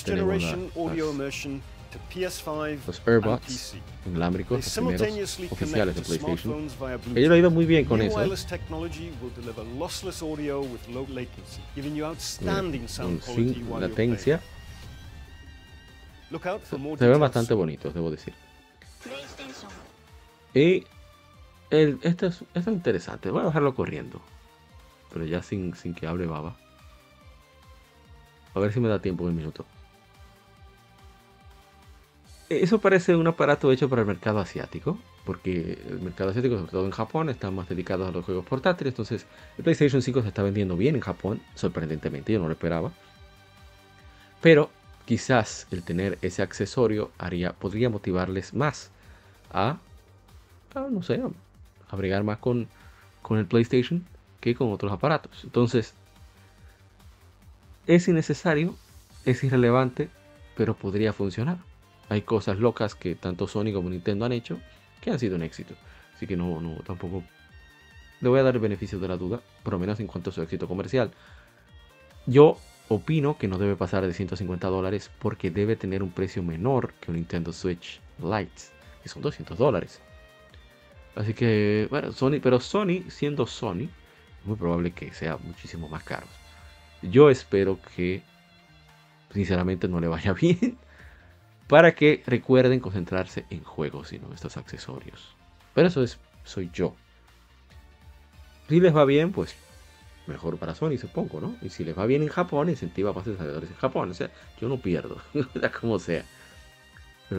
[0.04, 1.62] generation audio immersion
[2.86, 3.74] Los AirBots
[4.06, 6.54] inalámbricos, los primeros oficiales de to PlayStation.
[6.58, 7.36] Ellos lo han Bluetooth.
[7.38, 8.16] ido muy bien con eso.
[8.16, 13.54] wireless technology will deliver lossless audio with low latency, giving you outstanding sound con- quality
[13.54, 14.40] sin latencia.
[16.98, 18.32] Se ven bastante bonitos, debo decir.
[20.54, 20.84] Y
[21.70, 23.30] el, esto, es, esto es interesante.
[23.30, 24.20] Voy a dejarlo corriendo.
[25.12, 26.56] Pero ya sin, sin que hable baba.
[28.54, 29.66] A ver si me da tiempo en un minuto.
[32.60, 34.98] Eso parece un aparato hecho para el mercado asiático.
[35.24, 38.92] Porque el mercado asiático, sobre todo en Japón, está más dedicado a los juegos portátiles.
[38.92, 39.26] Entonces,
[39.56, 41.40] el PlayStation 5 se está vendiendo bien en Japón.
[41.54, 42.90] Sorprendentemente, yo no lo esperaba.
[44.40, 44.70] Pero
[45.04, 48.90] quizás el tener ese accesorio haría, podría motivarles más
[49.52, 49.78] a,
[50.74, 51.20] a, no sé,
[51.90, 52.66] a más con,
[53.20, 54.04] con el PlayStation
[54.40, 55.44] que con otros aparatos.
[55.44, 55.94] Entonces,
[57.86, 58.74] es innecesario,
[59.24, 60.08] es irrelevante,
[60.56, 61.58] pero podría funcionar.
[62.12, 64.60] Hay cosas locas que tanto Sony como Nintendo han hecho
[65.00, 65.74] que han sido un éxito.
[66.14, 67.24] Así que no, no, tampoco
[68.20, 70.32] le voy a dar el beneficio de la duda, por lo menos en cuanto a
[70.34, 71.10] su éxito comercial.
[72.26, 72.58] Yo
[72.88, 77.10] opino que no debe pasar de 150 dólares porque debe tener un precio menor que
[77.10, 78.62] un Nintendo Switch Lite,
[79.02, 80.02] que son 200 dólares.
[81.14, 86.04] Así que, bueno, Sony, pero Sony, siendo Sony, es muy probable que sea muchísimo más
[86.04, 86.26] caro.
[87.00, 88.20] Yo espero que,
[89.32, 90.76] sinceramente, no le vaya bien.
[91.72, 95.34] Para que recuerden concentrarse en juegos y no en estos accesorios.
[95.72, 96.94] Pero eso es, soy yo.
[98.68, 99.54] Si les va bien, pues
[100.26, 101.56] mejor para Sony, supongo, ¿no?
[101.62, 104.10] Y si les va bien en Japón, incentiva a más desarrolladores en Japón.
[104.10, 104.30] O sea,
[104.60, 105.16] yo no pierdo,
[105.80, 106.26] como sea.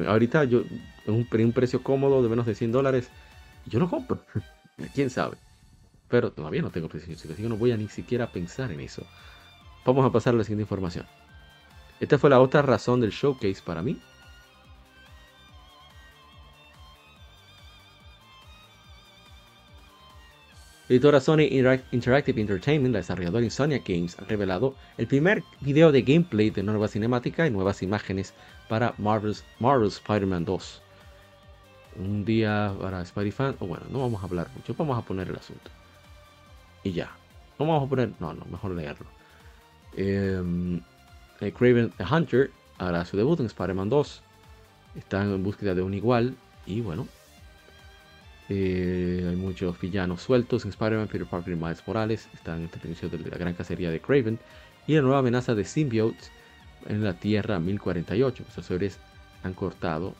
[0.07, 0.63] Ahorita yo,
[1.05, 3.11] un, un precio cómodo de menos de 100 dólares,
[3.67, 4.25] yo lo compro.
[4.95, 5.37] ¿Quién sabe?
[6.07, 9.05] Pero todavía no tengo 5, así que no voy a ni siquiera pensar en eso.
[9.85, 11.05] Vamos a pasar a la siguiente información.
[11.99, 14.01] Esta fue la otra razón del showcase para mí.
[20.93, 26.03] Editora Sony Interac- Interactive Entertainment, la desarrolladora Insomnia Games, ha revelado el primer video de
[26.03, 28.35] gameplay de nueva cinemática y nuevas imágenes
[28.69, 30.81] para Marvel's, Spider-Man 2.
[31.95, 35.35] Un día para Spider-Fan, o bueno, no vamos a hablar mucho, vamos a poner el
[35.35, 35.71] asunto.
[36.83, 37.09] Y ya.
[37.57, 39.07] No vamos a poner, no, no, mejor leerlo.
[39.97, 40.79] Eh,
[41.41, 44.21] eh, Craven the Hunter hará su debut en Spider-Man 2.
[44.93, 46.35] Están en búsqueda de un igual
[46.67, 47.07] y bueno,
[48.55, 52.29] eh, hay muchos villanos sueltos en Spider-Man, Peter Parker y Miles Morales.
[52.33, 54.37] Están en este inicio de la gran cacería de Craven.
[54.85, 56.31] Y la nueva amenaza de symbiotes
[56.85, 58.43] en la Tierra 1048.
[58.55, 58.99] Los seres
[59.41, 60.13] han cortado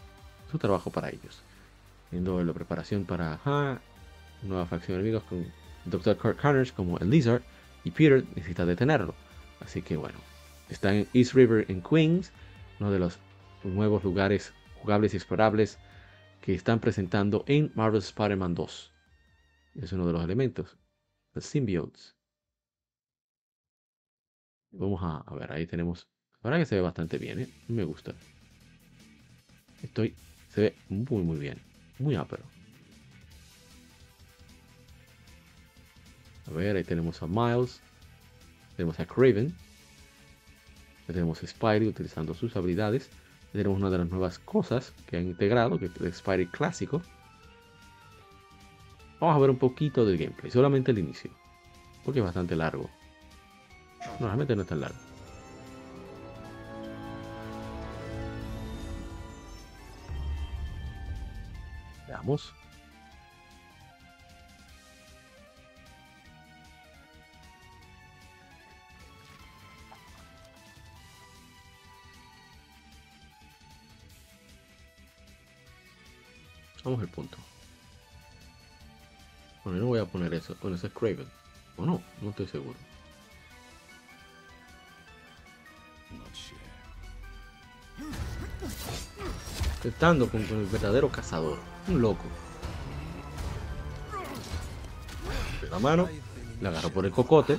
[0.52, 1.44] su trabajo para ellos.
[2.10, 3.82] Viendo la preparación para ajá,
[4.42, 5.46] nueva facción de enemigos con
[5.86, 6.18] Dr.
[6.18, 7.44] Kurt Connors como el Lizard.
[7.84, 9.14] Y Peter necesita detenerlo.
[9.60, 10.18] Así que bueno,
[10.70, 12.32] está en East River en Queens,
[12.80, 13.20] uno de los
[13.64, 15.78] nuevos lugares jugables y explorables
[16.44, 18.92] que están presentando en Marvel Spider-Man 2.
[19.76, 20.78] Es uno de los elementos.
[21.34, 22.18] Los symbiotes.
[24.72, 26.10] Vamos a, a ver, ahí tenemos.
[26.44, 27.50] Verdad que se ve bastante bien, ¿eh?
[27.70, 28.14] Me gusta.
[29.82, 30.16] Estoy.
[30.50, 31.62] Se ve muy, muy bien.
[31.98, 32.44] Muy ápero.
[36.48, 37.80] A ver, ahí tenemos a Miles.
[38.76, 39.56] Tenemos a Craven.
[41.08, 43.10] Ahí tenemos a Spidey utilizando sus habilidades.
[43.54, 47.04] Tenemos una de las nuevas cosas que han integrado, que es Spidey clásico.
[49.20, 51.30] Vamos a ver un poquito del gameplay, solamente el inicio.
[52.04, 52.90] Porque es bastante largo.
[54.20, 54.98] No, realmente no es tan largo.
[62.08, 62.54] Veamos.
[76.94, 77.38] Vamos al punto.
[79.64, 80.56] Bueno, no voy a poner eso.
[80.62, 81.26] Bueno, eso es Craven.
[81.76, 82.78] O no, no estoy seguro.
[89.84, 91.58] Estando con, el verdadero cazador.
[91.88, 92.26] Un loco.
[95.72, 96.08] La mano.
[96.62, 97.58] Le agarro por el cocote.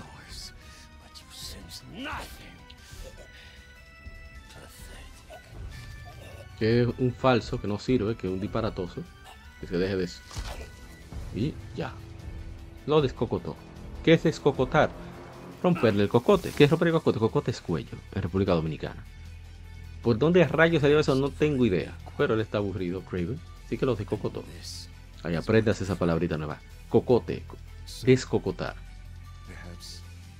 [6.56, 9.02] Que es un falso, que no sirve, que es un disparatoso.
[9.65, 10.20] Que se deje de eso.
[11.35, 11.93] Y ya.
[12.86, 13.57] Lo descocotó.
[14.03, 14.91] ¿Qué es descocotar?
[15.62, 16.51] Romperle el cocote.
[16.55, 17.19] ¿Qué es romper el cocote?
[17.19, 19.03] Cocote es cuello en República Dominicana.
[20.03, 21.15] ¿Por dónde rayos salió eso?
[21.15, 21.97] No tengo idea.
[22.19, 23.41] Pero él está aburrido, Craven.
[23.65, 24.45] Así que lo descocotó.
[25.23, 26.59] Ahí aprendas esa palabrita nueva.
[26.91, 27.43] Cocote.
[28.03, 28.77] Descocotar.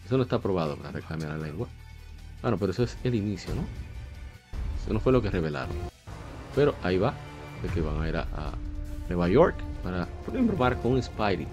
[0.05, 1.67] Eso no está probado para reclamar la lengua.
[2.43, 3.63] Bueno, pero eso es el inicio, ¿no?
[4.83, 5.75] Eso no fue lo que revelaron.
[6.55, 7.15] Pero ahí va,
[7.63, 8.53] de que van a ir a
[9.09, 11.47] Nueva York para probar con Spidey.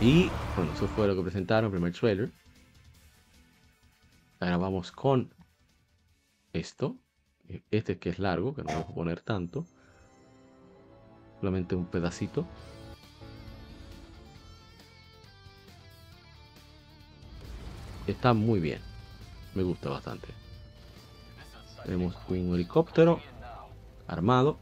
[0.00, 2.30] Y bueno, eso fue lo que presentaron, primer trailer.
[4.40, 5.34] Ahora vamos con
[6.52, 6.96] esto.
[7.70, 9.64] Este que es largo, que no vamos a poner tanto.
[11.40, 12.46] Solamente un pedacito.
[18.06, 18.80] Está muy bien.
[19.54, 20.28] Me gusta bastante.
[21.84, 23.20] Tenemos un helicóptero
[24.06, 24.58] armado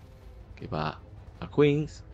[0.54, 1.00] que va
[1.40, 2.04] a Queens.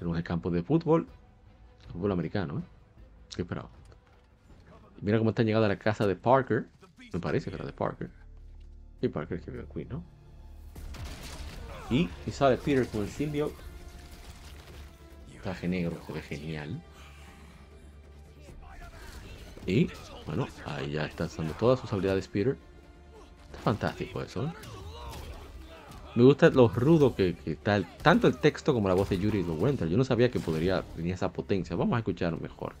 [0.00, 1.06] Tenemos el campo de fútbol.
[1.92, 2.62] Fútbol americano, ¿eh?
[3.36, 3.68] ¿Qué esperaba?
[5.02, 6.66] Mira cómo están llegando a la casa de Parker.
[7.12, 8.10] Me parece que era de Parker.
[9.02, 10.02] Y Parker es que vive en Queens, ¿no?
[11.90, 13.54] Y, y sale Peter con el symbiote.
[15.42, 16.82] Traje negro, se ve genial.
[19.66, 19.90] Y,
[20.24, 22.56] bueno, ahí ya está usando todas sus habilidades Peter.
[23.50, 24.52] Está fantástico eso, ¿eh?
[26.14, 29.88] Me gusta lo rudo que, está tanto el texto como la voz de Yuri Winter.
[29.88, 31.76] Yo no sabía que podría tenía esa potencia.
[31.76, 32.74] Vamos a escucharlo mejor.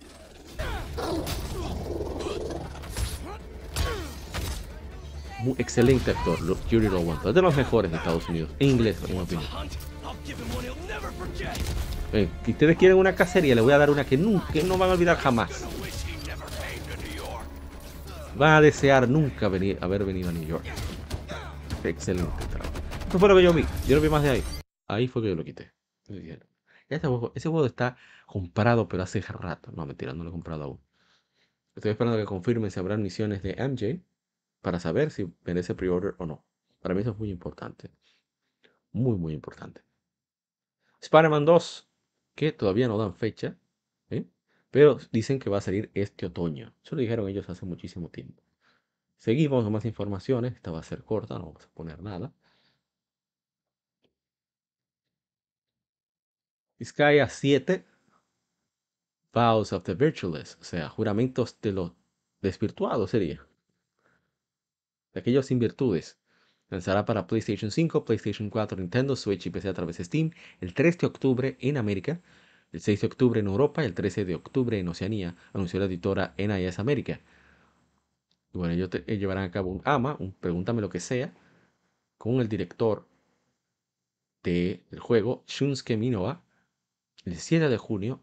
[5.40, 6.38] Muy excelente actor,
[6.68, 7.28] Yuri Lowenter.
[7.28, 8.50] Es de los mejores de Estados Unidos.
[8.58, 9.26] En inglés, en mi
[12.44, 14.92] si ustedes quieren una cacería, le voy a dar una que nunca, no van a
[14.94, 15.64] olvidar jamás.
[18.36, 20.64] Van a desear nunca venir, haber venido a New York.
[21.84, 22.30] Excelente.
[23.10, 23.64] Eso fue lo que yo vi.
[23.88, 24.42] Yo no vi más de ahí.
[24.86, 25.72] Ahí fue que yo lo quité.
[26.06, 29.72] Este ese juego está comprado, pero hace rato.
[29.72, 30.80] No, mentira, no lo he comprado aún.
[31.74, 34.00] Estoy esperando que confirmen si habrá misiones de MJ
[34.60, 36.44] para saber si merece pre-order o no.
[36.80, 37.90] Para mí eso es muy importante.
[38.92, 39.80] Muy, muy importante.
[41.00, 41.90] Spider-Man 2,
[42.36, 43.56] que todavía no dan fecha,
[44.70, 46.72] pero dicen que va a salir este otoño.
[46.84, 48.40] Eso lo dijeron ellos hace muchísimo tiempo.
[49.16, 50.54] Seguimos con más informaciones.
[50.54, 52.32] Esta va a ser corta, no vamos a poner nada.
[56.82, 57.84] Sky 7
[59.32, 61.92] Vows of the Virtueless, o sea, juramentos de los
[62.40, 63.46] desvirtuados sería.
[65.12, 66.18] De aquellos sin virtudes.
[66.68, 70.30] Lanzará para PlayStation 5, PlayStation 4, Nintendo Switch y PC a través de Steam
[70.60, 72.20] el 3 de octubre en América,
[72.72, 75.86] el 6 de octubre en Europa y el 13 de octubre en Oceanía, anunció la
[75.86, 77.20] editora NIS América.
[78.54, 81.34] Y bueno, ellos ellos llevarán a cabo un AMA, un Pregúntame lo que sea,
[82.16, 83.06] con el director
[84.42, 86.42] del juego, Shunsuke Minowa,
[87.24, 88.22] el 7 de junio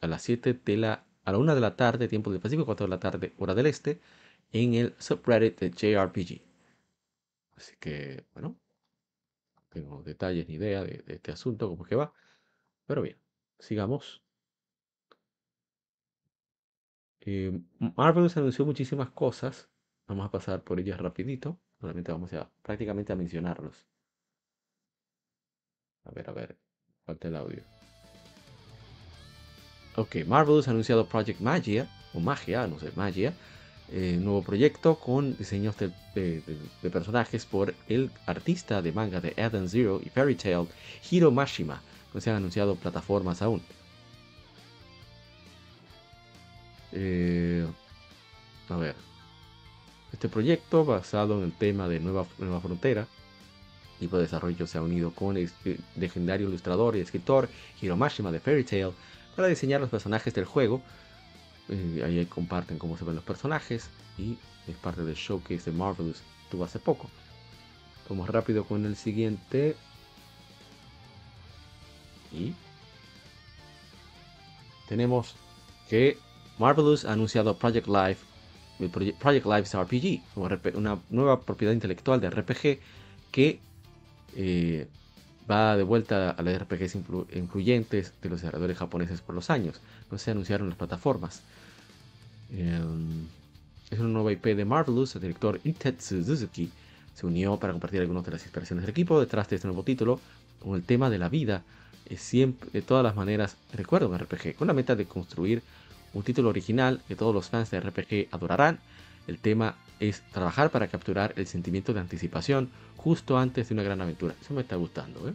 [0.00, 2.86] a las 7 de la a la 1 de la tarde, tiempo del Pacífico, 4
[2.86, 4.00] de la tarde, hora del este,
[4.52, 6.42] en el subreddit de JRPG.
[7.56, 8.56] Así que, bueno,
[9.56, 12.12] no tengo detalles ni idea de, de este asunto, cómo es que va.
[12.86, 13.16] Pero bien,
[13.58, 14.22] sigamos.
[17.20, 17.58] Eh,
[17.96, 19.68] Marvel anunció muchísimas cosas.
[20.06, 21.58] Vamos a pasar por ellas rapidito.
[21.80, 23.86] Solamente vamos a prácticamente a mencionarlos.
[26.04, 26.58] A ver, a ver.
[27.04, 27.73] Falta el audio.
[29.96, 33.32] Ok, Marvelous ha anunciado Project Magia, o Magia, no sé, Magia,
[33.92, 36.42] eh, nuevo proyecto con diseños de,
[36.90, 40.66] personajes por el artista de manga de Eden Zero y Fairy Tail,
[41.10, 41.80] Hiro Mashima.
[42.12, 43.62] No se han anunciado plataformas aún.
[46.92, 47.66] Eh,
[48.68, 48.94] a ver.
[50.12, 53.06] Este proyecto, basado en el tema de Nueva, Nueva Frontera,
[53.96, 57.48] equipo de desarrollo se ha unido con el eh, legendario ilustrador y escritor
[57.80, 58.92] Hiro Mashima de Fairy Tail
[59.34, 60.82] para diseñar los personajes del juego.
[61.68, 63.88] Eh, ahí comparten cómo se ven los personajes
[64.18, 64.36] y
[64.68, 67.10] es parte del showcase de Marvelous tuvo hace poco.
[68.08, 69.76] Vamos rápido con el siguiente.
[72.32, 72.54] Y
[74.88, 75.36] tenemos
[75.88, 76.18] que
[76.58, 78.24] Marvelous ha anunciado Project Life,
[79.18, 82.80] Project Lives RPG, una nueva propiedad intelectual de RPG
[83.30, 83.60] que
[84.36, 84.88] eh,
[85.50, 89.80] va de vuelta a las RPGs influ- influyentes de los desarrolladores japoneses por los años.
[90.10, 91.42] No se anunciaron las plataformas.
[92.52, 93.26] Em,
[93.90, 95.14] es una nueva IP de Marvelous.
[95.16, 96.70] El director Itetsu Suzuki
[97.14, 100.20] se unió para compartir algunas de las inspiraciones del equipo detrás de este nuevo título
[100.60, 101.62] con el tema de la vida.
[102.06, 105.62] Es siempre, de todas las maneras, recuerdo un RPG, con la meta de construir
[106.12, 108.78] un título original que todos los fans de RPG adorarán.
[109.26, 112.68] El tema es trabajar para capturar el sentimiento de anticipación
[113.04, 114.34] justo antes de una gran aventura.
[114.40, 115.34] Eso me está gustando, ¿eh?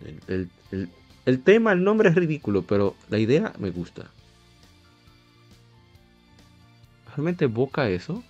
[0.00, 0.88] El, el- el-
[1.26, 4.10] el tema, el nombre es ridículo, pero la idea me gusta.
[7.14, 8.24] ¿Realmente evoca eso?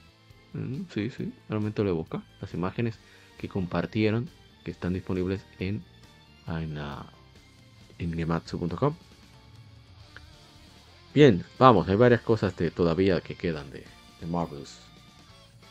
[0.52, 2.22] Mm, sí, sí, realmente lo evoca.
[2.40, 2.98] Las imágenes
[3.38, 4.28] que compartieron,
[4.64, 5.82] que están disponibles en
[6.48, 7.04] en, uh,
[7.98, 8.94] en gematsu.com.
[11.14, 13.84] Bien, vamos, hay varias cosas de, todavía que quedan de,
[14.20, 14.78] de Marvelous.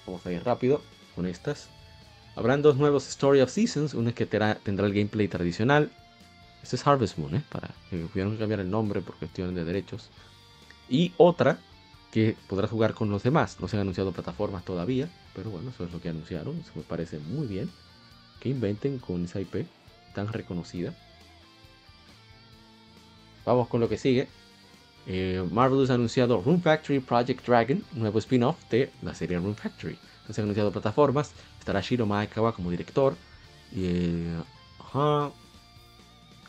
[0.08, 0.82] Vamos a ir rápido
[1.16, 1.70] con estas.
[2.41, 5.91] Habrán dos nuevos Story of Seasons, uno que tendrá, el gameplay tradicional.
[6.63, 7.43] Este es Harvest Moon, ¿eh?
[7.51, 10.09] Para que que cambiar el nombre por cuestiones de derechos.
[10.89, 11.59] Y otra
[12.11, 13.57] que podrás jugar con los demás.
[13.59, 16.55] No se han anunciado plataformas todavía, pero bueno, eso es lo que anunciaron.
[16.73, 17.69] Me parece muy bien.
[18.39, 19.68] Que inventen con esa IP
[20.15, 20.95] tan reconocida.
[23.45, 24.27] Vamos con lo que sigue.
[25.05, 29.99] Eh, Marvelous ha anunciado Room Factory Project Dragon, nuevo spin-off de la serie Room Factory.
[30.27, 31.34] No se han anunciado plataformas.
[31.61, 33.15] Estará Shiro Maekawa como director.
[33.75, 34.35] Eh,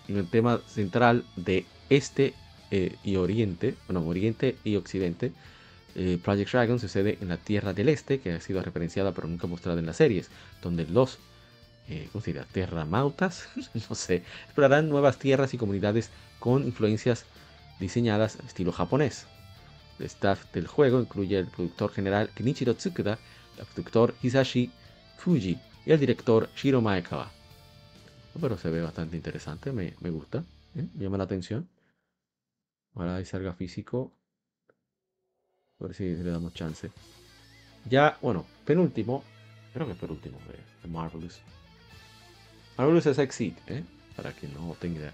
[0.08, 2.32] en el tema central de este
[2.70, 5.32] eh, y oriente, bueno, oriente y occidente,
[5.94, 9.46] eh, Project Dragon sucede en la Tierra del Este, que ha sido referenciada pero nunca
[9.46, 10.30] mostrada en las series,
[10.62, 11.18] donde los,
[11.88, 13.48] eh, ¿cómo se Terramautas,
[13.90, 16.08] no sé, explorarán nuevas tierras y comunidades
[16.38, 17.26] con influencias
[17.78, 19.26] diseñadas estilo japonés.
[19.98, 23.18] El staff del juego incluye el productor general Kenichiro Tsukuda,
[23.58, 24.70] el productor Hisashi
[25.18, 27.30] Fuji y el director Shiro Maekawa.
[28.40, 30.44] Pero se ve bastante interesante, me, gusta,
[30.74, 30.86] ¿eh?
[30.94, 31.68] me llama la atención.
[32.94, 34.12] Ahora ahí salga físico.
[35.80, 36.90] A ver si le damos chance.
[37.88, 39.24] Ya, bueno, penúltimo.
[39.72, 41.40] Creo que penúltimo de, Marvelous.
[42.76, 43.84] Marvelous es Exit, ¿eh?
[44.16, 45.12] Para que no tenga idea.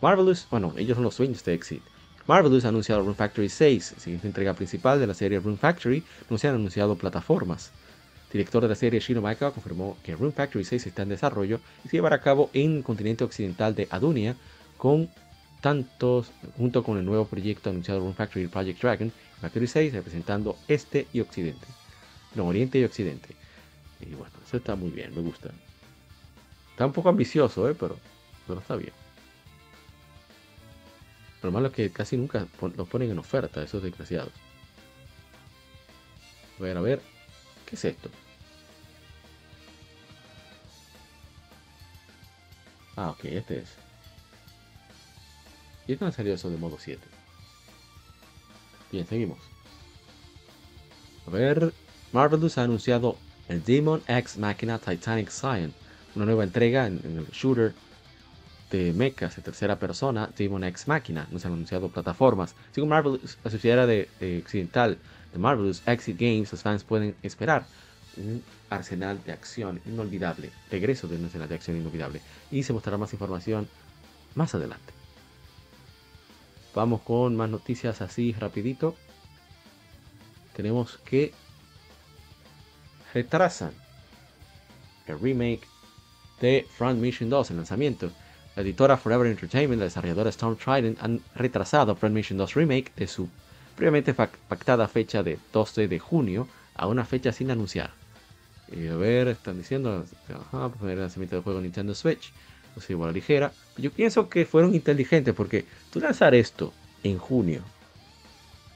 [0.00, 1.82] Marvelous, bueno, ellos son los dueños de Exit.
[2.26, 6.02] Marvelous ha anunciado Rune Factory 6, siguiente entrega principal de la serie Rune Factory.
[6.28, 7.70] No se han anunciado plataformas.
[8.32, 11.88] Director de la serie Shino Maekawa confirmó que Rune Factory 6 está en desarrollo y
[11.88, 14.36] se llevará a cabo en el continente occidental de Adunia
[14.76, 15.08] con
[15.60, 21.06] tantos, junto con el nuevo proyecto anunciado Rune Factory Project Dragon, Factory 6 representando este
[21.12, 21.66] y occidente.
[22.34, 23.34] No, oriente y occidente.
[24.00, 25.50] Y bueno, eso está muy bien, me gusta.
[26.70, 27.74] Está un poco ambicioso, ¿eh?
[27.78, 27.96] pero,
[28.46, 28.92] pero está bien.
[31.42, 32.46] Lo malo es que casi nunca
[32.76, 34.32] los ponen en oferta, esos desgraciados.
[36.58, 37.15] A ver, a ver.
[37.66, 38.08] ¿Qué es esto?
[42.96, 43.68] Ah, ok, este es.
[45.86, 47.00] ¿Y no salió eso de modo 7?
[48.90, 49.38] Bien, seguimos.
[51.26, 51.72] A ver,
[52.12, 53.18] Marvelous ha anunciado
[53.48, 55.72] el Demon X Machina Titanic Scion,
[56.14, 57.74] una nueva entrega en, el shooter
[58.70, 61.28] de mechas de tercera persona, Demon X Machina.
[61.30, 62.54] No se han anunciado plataformas.
[62.72, 64.08] Según Marvelous, la sociedad de,
[64.42, 64.98] occidental
[65.32, 67.66] de Marvelous Exit Games, los fans pueden esperar
[68.16, 72.20] un arsenal de acción inolvidable, regreso de un arsenal de acción inolvidable,
[72.50, 73.68] y se mostrará más información
[74.34, 74.92] más adelante.
[76.74, 78.96] Vamos con más noticias así rapidito.
[80.54, 81.32] Tenemos que
[83.14, 83.72] retrasan
[85.06, 85.66] el remake
[86.40, 88.10] de Front Mission 2, el lanzamiento.
[88.54, 93.06] La editora Forever Entertainment, la desarrolladora Storm Trident han retrasado Front Mission 2 Remake de
[93.06, 93.28] su
[93.76, 97.90] previamente pactada fecha de 12 de junio a una fecha sin anunciar.
[98.72, 102.32] Y a ver, están diciendo, ajá, pues el lanzamiento del juego Nintendo Switch
[102.76, 103.52] o sea, igual ligera.
[103.76, 106.72] Yo pienso que fueron inteligentes porque tú lanzar esto
[107.02, 107.62] en junio,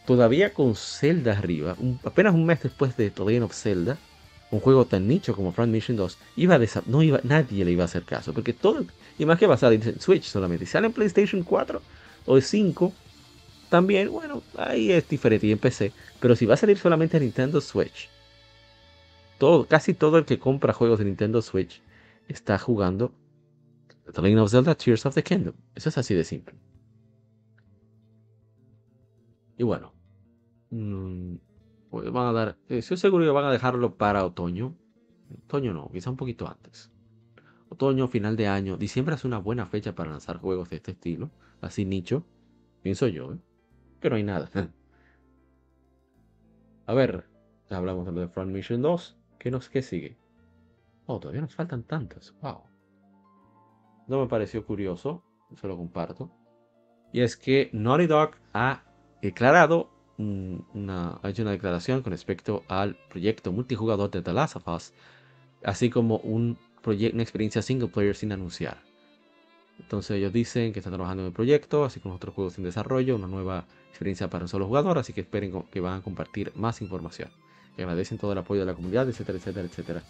[0.07, 3.99] todavía con Zelda arriba, apenas un mes después de The Legend of Zelda,
[4.51, 7.87] un juego tan nicho como Front Mission 2, iba no iba, nadie le iba a
[7.87, 8.85] hacer caso, porque todo,
[9.19, 11.83] y más que va a salir en Switch solamente, si sale en PlayStation 4
[12.27, 12.93] o 5,
[13.71, 17.23] también, bueno, ahí es diferente y en PC, pero si va a salir solamente en
[17.23, 18.11] Nintendo Switch,
[19.39, 21.81] todo, casi todo el que compra juegos de Nintendo Switch
[22.29, 23.13] está jugando
[24.13, 25.55] The Legend of Zelda Tears of the Kingdom.
[25.75, 26.55] Eso es así de simple.
[29.57, 29.93] Y bueno.
[30.71, 31.37] Mmm,
[31.91, 32.59] van a dar.
[32.69, 34.75] Estoy seguro que van a dejarlo para otoño.
[35.45, 36.91] Otoño no, quizá un poquito antes.
[37.69, 38.77] Otoño, final de año.
[38.77, 41.31] Diciembre es una buena fecha para lanzar juegos de este estilo.
[41.61, 42.25] Así nicho.
[42.83, 43.39] Pienso yo, ¿eh?
[44.01, 44.51] Que no hay nada.
[46.87, 47.29] a ver.
[47.71, 49.17] Hablamos de lo de Front Mission 2.
[49.39, 50.17] ¿Qué, nos, ¿Qué sigue?
[51.07, 52.35] Oh, todavía nos faltan tantos.
[52.43, 52.71] Wow
[54.11, 55.23] no me pareció curioso,
[55.55, 56.29] se lo comparto.
[57.13, 58.83] Y es que Naughty Dog ha
[59.23, 64.67] declarado una, ha hecho una declaración con respecto al proyecto multijugador de The Last of
[64.67, 64.93] Us,
[65.63, 68.79] así como un una experiencia single player sin anunciar.
[69.81, 73.17] Entonces ellos dicen que están trabajando en el proyecto, así como otros juegos en desarrollo,
[73.17, 76.81] una nueva experiencia para un solo jugador, así que esperen que van a compartir más
[76.81, 77.31] información.
[77.77, 80.03] Y agradecen todo el apoyo de la comunidad, etcétera, etcétera, etcétera.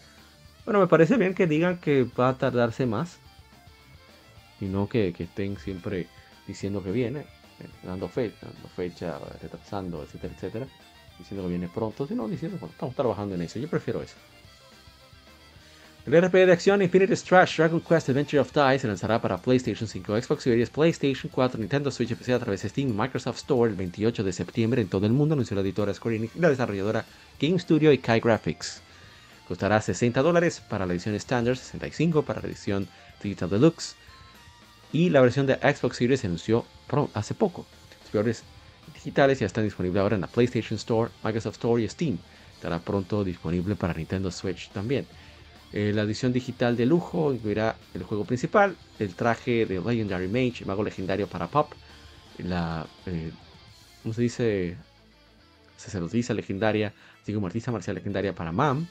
[0.65, 3.19] Bueno, me parece bien que digan que va a tardarse más,
[4.61, 6.07] y no que, estén siempre
[6.47, 10.67] diciendo que viene, eh, dando fecha, dando fecha, retrasando, etcétera, etcétera,
[11.19, 13.59] diciendo que viene pronto, sino diciendo, bueno, estamos trabajando en eso.
[13.59, 14.17] Yo prefiero eso.
[16.13, 19.87] El RPG de acción Infinite Strash Dragon Quest Adventure of Die se lanzará para PlayStation
[19.87, 23.71] 5, Xbox Series, PlayStation 4, Nintendo Switch y PC a través de Steam Microsoft Store
[23.71, 26.49] el 28 de septiembre en todo el mundo, anunció la editora Square Enix y la
[26.49, 27.05] desarrolladora
[27.41, 28.83] Game Studio y Kai Graphics.
[29.47, 32.89] Costará 60 dólares para la edición Standard, 65 para la edición
[33.23, 33.95] Digital Deluxe.
[34.93, 36.65] Y la versión de Xbox Series se anunció
[37.15, 37.67] hace poco.
[38.03, 38.43] Los peores
[38.95, 42.19] digitales ya están disponibles ahora en la PlayStation Store, Microsoft Store y Steam.
[42.57, 45.07] Estará pronto disponible para Nintendo Switch también.
[45.73, 50.65] Eh, la edición digital de lujo incluirá el juego principal, el traje de Legendary Mage,
[50.65, 51.73] mago legendario para Pop,
[52.39, 53.31] la, eh,
[54.03, 54.77] ¿cómo se dice?
[55.77, 56.93] Sacerdotisa legendaria,
[57.23, 58.87] así como artista marcial legendaria para Mam,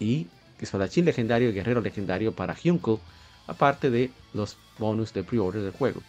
[0.00, 0.26] y
[0.58, 3.00] espadachín legendario y guerrero legendario para Hyunko,
[3.46, 6.02] aparte de los bonus de pre-order del juego.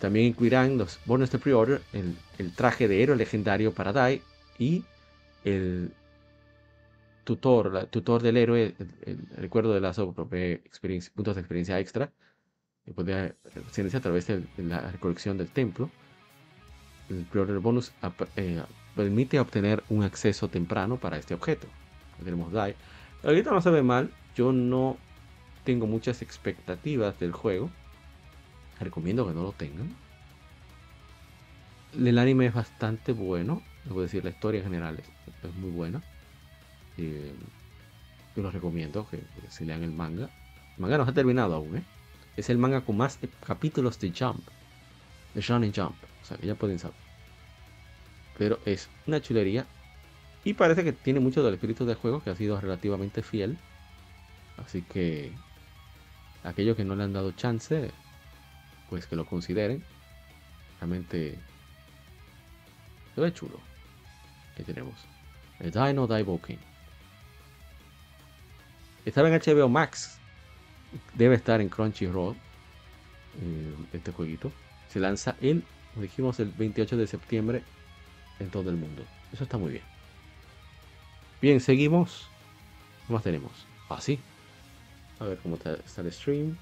[0.00, 4.22] También incluirán los bonus de pre-order, el, el, traje de héroe legendario para Dai
[4.58, 4.84] y
[5.44, 5.90] el
[7.26, 8.74] tutor, la, tutor del héroe,
[9.04, 12.12] el, recuerdo de las experiencia, puntos de experiencia extra,
[12.84, 15.90] que puede obtenerse a través de, la recolección del templo.
[17.10, 17.92] El pre-order bonus
[18.36, 18.62] eh,
[18.94, 21.66] permite obtener un acceso temprano para este objeto.
[22.24, 22.76] Tenemos Dai.
[23.24, 24.96] Ahorita no se ve mal, yo no
[25.64, 27.70] tengo muchas expectativas del juego.
[28.78, 29.88] Recomiendo que no lo tengan.
[31.98, 33.62] El anime es bastante bueno.
[33.84, 36.02] Debo decir, la historia en general es, muy buena.
[36.98, 37.34] Eh,
[38.34, 40.30] yo los recomiendo que, se lean el manga.
[40.76, 41.82] El manga no se ha terminado aún, ¿eh?
[42.36, 44.46] Es el manga con más capítulos de Jump.
[45.34, 45.96] De Shonen Jump.
[46.22, 46.96] O sea, que ya pueden saber.
[48.36, 49.66] Pero es una chulería.
[50.44, 53.58] Y parece que tiene mucho del espíritu del juego, que ha sido relativamente fiel.
[54.58, 55.32] Así que
[56.44, 57.90] aquellos que no le han dado chance,
[58.90, 59.82] pues que lo consideren.
[60.78, 61.38] Realmente
[63.14, 63.60] se ve chulo.
[64.56, 64.94] Que tenemos
[65.60, 66.06] el Dino
[66.40, 66.56] King.
[69.06, 70.18] Estaba en HBO Max.
[71.14, 72.34] Debe estar en Crunchyroll.
[73.40, 74.52] Eh, este jueguito.
[74.88, 75.62] Se lanza el,
[75.94, 77.62] dijimos, el 28 de septiembre
[78.40, 79.04] en todo el mundo.
[79.32, 79.84] Eso está muy bien.
[81.40, 82.28] Bien, seguimos.
[83.06, 83.52] ¿Qué más tenemos?
[83.88, 84.18] Ah, sí.
[85.20, 86.56] A ver cómo está, el stream.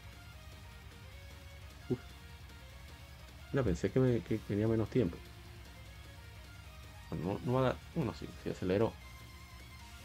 [1.88, 1.98] Uf.
[3.54, 5.16] No, pensé que, tenía menos tiempo.
[7.10, 7.76] No, no va a dar.
[7.94, 8.92] Bueno, sí, si acelero.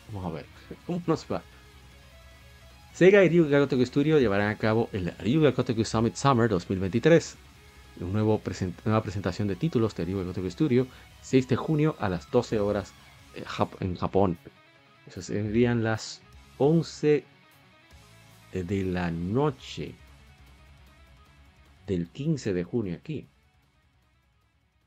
[0.08, 0.46] Vamos a ver.
[0.86, 1.44] ¿Cómo nos va?
[3.00, 7.38] Sega y Ryuga Gotoku Studio llevarán a cabo el Ryuga Gotoku Summit Summer 2023.
[8.02, 10.86] Una nueva presentación de títulos de Ryuga Gotoku Studio,
[11.22, 12.94] 6 de junio a las 12 horas
[13.36, 13.46] eh,
[13.80, 14.38] en Japón.
[15.08, 16.22] Eso serían las
[16.58, 17.24] 11
[18.52, 19.96] de la noche
[21.88, 23.30] del 15 de junio aquí.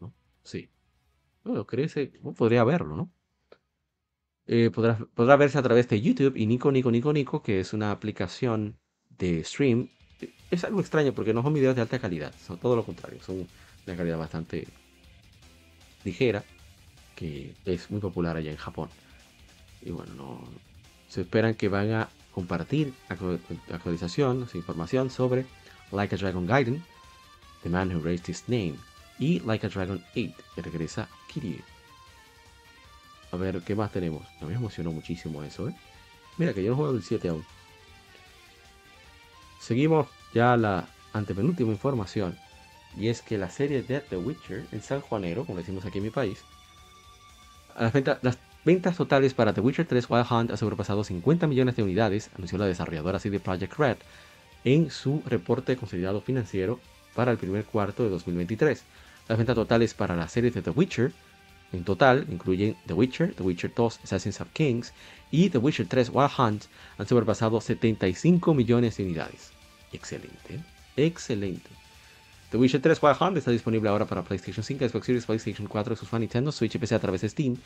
[0.00, 0.12] ¿No?
[0.42, 0.68] Sí.
[1.44, 3.10] Bueno, crece, podría verlo, ¿no?
[4.46, 7.90] Eh, podrá, verse a través de YouTube y Nico, Nico, Nico, Nico, que es una
[7.90, 8.76] aplicación
[9.18, 9.88] de stream.
[10.50, 13.46] Es algo extraño porque no son videos de alta calidad, son todo lo contrario, son
[13.86, 14.66] de calidad bastante
[16.04, 16.44] ligera,
[17.16, 18.88] que es muy popular allá en Japón.
[19.80, 20.44] Y bueno, no,
[21.08, 22.94] se esperan que van a compartir
[23.70, 25.46] actualización, información sobre
[25.92, 26.82] Like a Dragon Gaiden,
[27.62, 28.74] The Man Who Raised His Name
[29.18, 31.71] y Like a Dragon 8, que regresa Kiryu.
[33.32, 34.22] A ver, ¿qué más tenemos?
[34.40, 35.74] me emocionó muchísimo eso, ¿eh?
[36.38, 37.44] Mira que yo no juego el 7 aún.
[39.60, 42.36] Seguimos ya la antepenúltima información.
[42.96, 46.04] Y es que la serie de The Witcher en San Juanero, como decimos aquí en
[46.04, 46.44] mi país,
[48.22, 52.30] las, Ventas totales para The Witcher 3 Wild Hunt ha sobrepasado 50 millones de unidades,
[52.36, 53.96] anunció la desarrolladora CD Projekt Red
[54.62, 56.78] en su reporte consolidado financiero
[57.16, 58.84] para el primer cuarto de 2023.
[59.26, 61.12] Las ventas totales para la serie de The Witcher
[61.72, 64.92] en total incluyen The Witcher, The Witcher 2 Assassins of Kings
[65.30, 66.64] y The Witcher 3 Wild Hunt
[66.98, 69.52] han sobrepasado 75 millones de unidades.
[69.92, 70.60] Excelente,
[70.96, 71.70] excelente.
[72.50, 75.96] The Witcher 3 Wild Hunt está disponible ahora para PlayStation 5, Xbox Series, PlayStation 4,
[75.96, 77.56] Xbox One, Nintendo Switch PC a través de Steam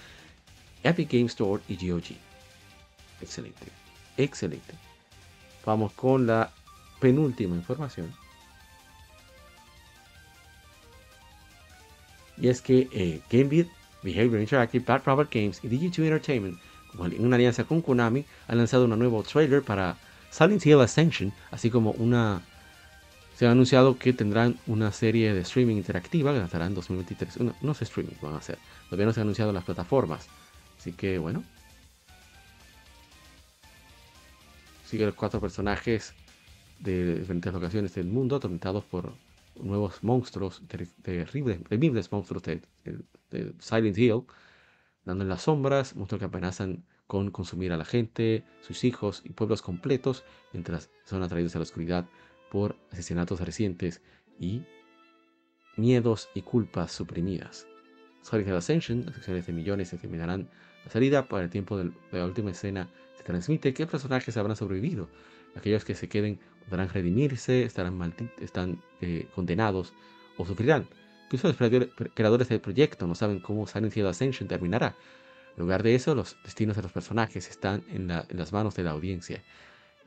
[0.82, 2.16] Epic Game Store y GOG.
[3.20, 3.66] Excelente,
[4.16, 4.74] excelente.
[5.64, 6.52] Vamos con la
[7.00, 8.14] penúltima información.
[12.38, 13.20] Y es que eh,
[14.06, 16.58] Behavior Interactive, Bad Robert Games y Digi2 Entertainment,
[16.98, 19.96] en una alianza con Konami, han lanzado un nuevo trailer para
[20.30, 22.42] Silent Hill Ascension, así como una
[23.36, 27.40] se ha anunciado que tendrán una serie de streaming interactiva que lanzarán en 2023.
[27.40, 28.58] No, no sé streaming van a hacer.
[28.88, 30.26] Todavía no se han anunciado las plataformas.
[30.78, 31.44] Así que bueno.
[34.86, 36.14] Sigue los cuatro personajes
[36.78, 39.12] de diferentes locaciones del mundo, atormentados por
[39.60, 40.62] nuevos monstruos,
[41.02, 42.62] terribles, temibles monstruos de,
[43.58, 44.22] Silent Hill,
[45.04, 49.30] dando en las sombras, monstruos que amenazan con consumir a la gente, sus hijos y
[49.30, 52.08] pueblos completos mientras son atraídos a la oscuridad
[52.50, 54.02] por asesinatos recientes
[54.38, 54.62] y
[55.76, 57.66] miedos y culpas suprimidas.
[58.22, 60.48] Sonic Ascension, las de millones determinarán
[60.84, 62.90] la salida para el tiempo de la última escena.
[63.16, 65.08] Se transmite qué personajes habrán sobrevivido.
[65.56, 66.38] Aquellos que se queden
[66.68, 69.92] podrán redimirse, estarán, están eh, condenados
[70.36, 70.86] o sufrirán.
[71.24, 71.56] Incluso los
[72.14, 74.94] creadores del proyecto no saben cómo Silent Hill Ascension terminará.
[75.56, 78.90] En lugar de eso, los destinos de los personajes están en, las manos de la
[78.90, 79.42] audiencia.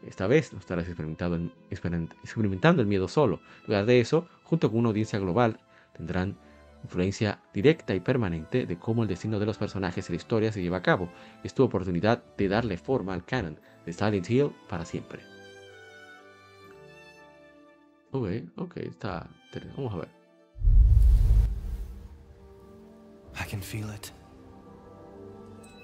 [0.06, 3.42] Esta vez no estarás experimentando, experimentando el miedo solo.
[3.62, 5.60] En lugar de eso, junto con una audiencia global,
[5.98, 6.38] tendrán
[6.84, 10.62] influencia directa y permanente de cómo el destino de los personajes y la historia se
[10.62, 11.10] lleva a cabo.
[11.44, 15.39] Es tu oportunidad de darle forma al canon de Silent Hill para siempre.
[18.12, 18.28] Ok,
[18.58, 19.28] ok, está.
[19.78, 20.10] Vamos a ver.
[23.36, 24.12] I can feel it.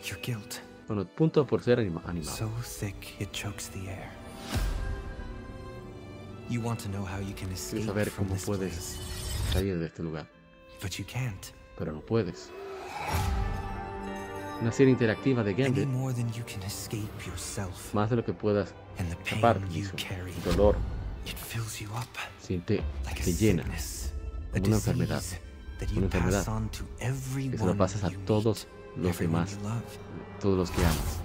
[0.04, 0.60] Your guilt.
[0.88, 2.36] Bueno, punto por ser anima animado.
[2.36, 4.10] So thick it chokes the air.
[6.50, 9.54] You want to know how you can escape Quieres saber from cómo this puedes place,
[9.54, 10.28] salir de este lugar,
[10.82, 11.54] but you can't.
[11.78, 12.52] pero no puedes.
[14.62, 18.34] Una serie interactiva de Gambit, more than you can escape yourself más de lo que
[18.34, 19.60] puedas escapar.
[19.74, 20.76] El dolor
[21.26, 22.08] It fills you up
[22.40, 23.64] siente, a te llena,
[24.52, 25.24] como una enfermedad.
[25.96, 26.46] Una enfermedad
[26.98, 29.58] que se lo pasas a todos los demás,
[30.40, 31.22] todos los que amas,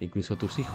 [0.00, 0.74] incluso a tus hijos.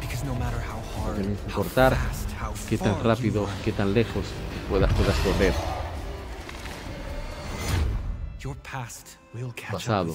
[0.00, 1.96] Porque no importar
[2.68, 4.26] qué tan rápido, qué tan lejos
[4.68, 5.54] puedas, puedas correr,
[8.38, 10.14] up pasado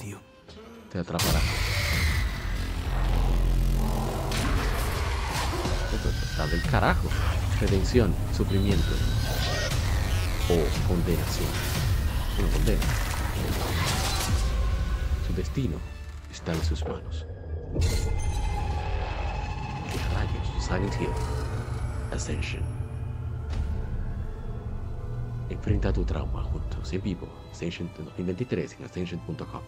[0.90, 1.40] te atrapará.
[6.40, 7.08] Está del carajo.
[7.60, 8.94] Redención, sufrimiento
[10.48, 11.48] o condenación.
[12.38, 12.80] Una condena.
[15.26, 15.76] Su destino
[16.30, 17.26] está en sus manos.
[19.92, 20.64] ¿Qué rayos?
[20.64, 21.10] Silent Hill.
[22.12, 22.62] Ascension.
[25.50, 27.28] Enfrenta tu trauma juntos en vivo.
[27.50, 29.62] Ascension 2023 en ascension.com.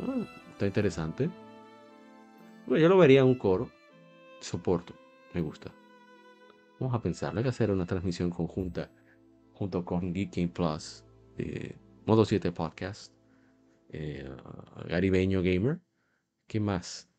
[0.00, 1.28] Ah, está interesante.
[2.66, 3.68] Bueno, yo lo vería en un coro.
[4.40, 5.05] Soporto.
[5.36, 5.70] Me gusta.
[6.80, 7.38] Vamos a pensarlo.
[7.38, 8.90] Hay que hacer una transmisión conjunta
[9.52, 11.04] junto con Geek Game Plus.
[11.36, 11.76] de
[12.06, 13.12] Modo 7 Podcast.
[13.90, 14.34] eh,
[14.88, 15.78] Garibeño Gamer.
[16.46, 17.10] ¿Qué más?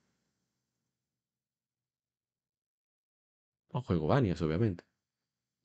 [3.71, 4.83] O juego Banias, obviamente.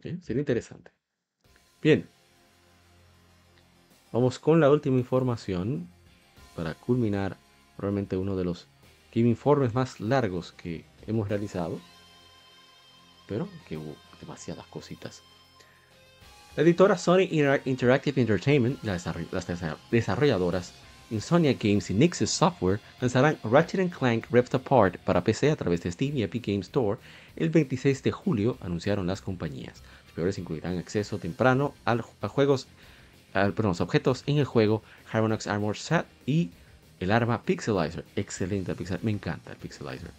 [0.03, 0.19] ¿Eh?
[0.21, 0.91] Sería interesante.
[1.81, 2.07] Bien.
[4.13, 5.89] Vamos con la última información
[6.55, 7.39] para culminar
[7.79, 8.69] probablemente uno de los
[9.15, 11.81] game informes más largos que hemos realizado.
[13.27, 15.23] Pero que hubo demasiadas cositas.
[16.57, 20.73] La editora Sony Inter- Interactive Entertainment y las desarroll- las desa- desarrolladoras
[21.11, 25.93] Insomnia Games y Nixus Software lanzarán Ratchet Clank Rift Apart para PC a través de
[25.93, 26.99] Steam y Epic Games Store
[27.37, 29.83] el 26 de julio, anunciaron las compañías.
[30.07, 32.67] Los peores incluirán acceso temprano al- a juegos,
[33.35, 36.51] al- objetos en el juego Harmonix Armor Set y
[37.01, 38.05] el arma Pixelizer.
[38.17, 40.11] Excelente pixel, me encanta el Pixelizer.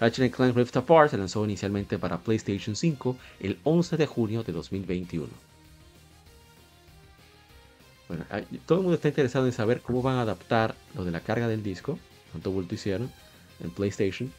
[0.00, 4.52] Ratchet Clank Rift Apart se lanzó inicialmente para PlayStation 5 el 11 de junio de
[4.52, 5.28] 2021.
[8.08, 11.10] Bueno, hay- todo el mundo está interesado en saber cómo van a adaptar lo de
[11.12, 11.98] la carga del disco,
[12.32, 13.10] cuánto bulto hicieron
[13.60, 14.32] en PlayStation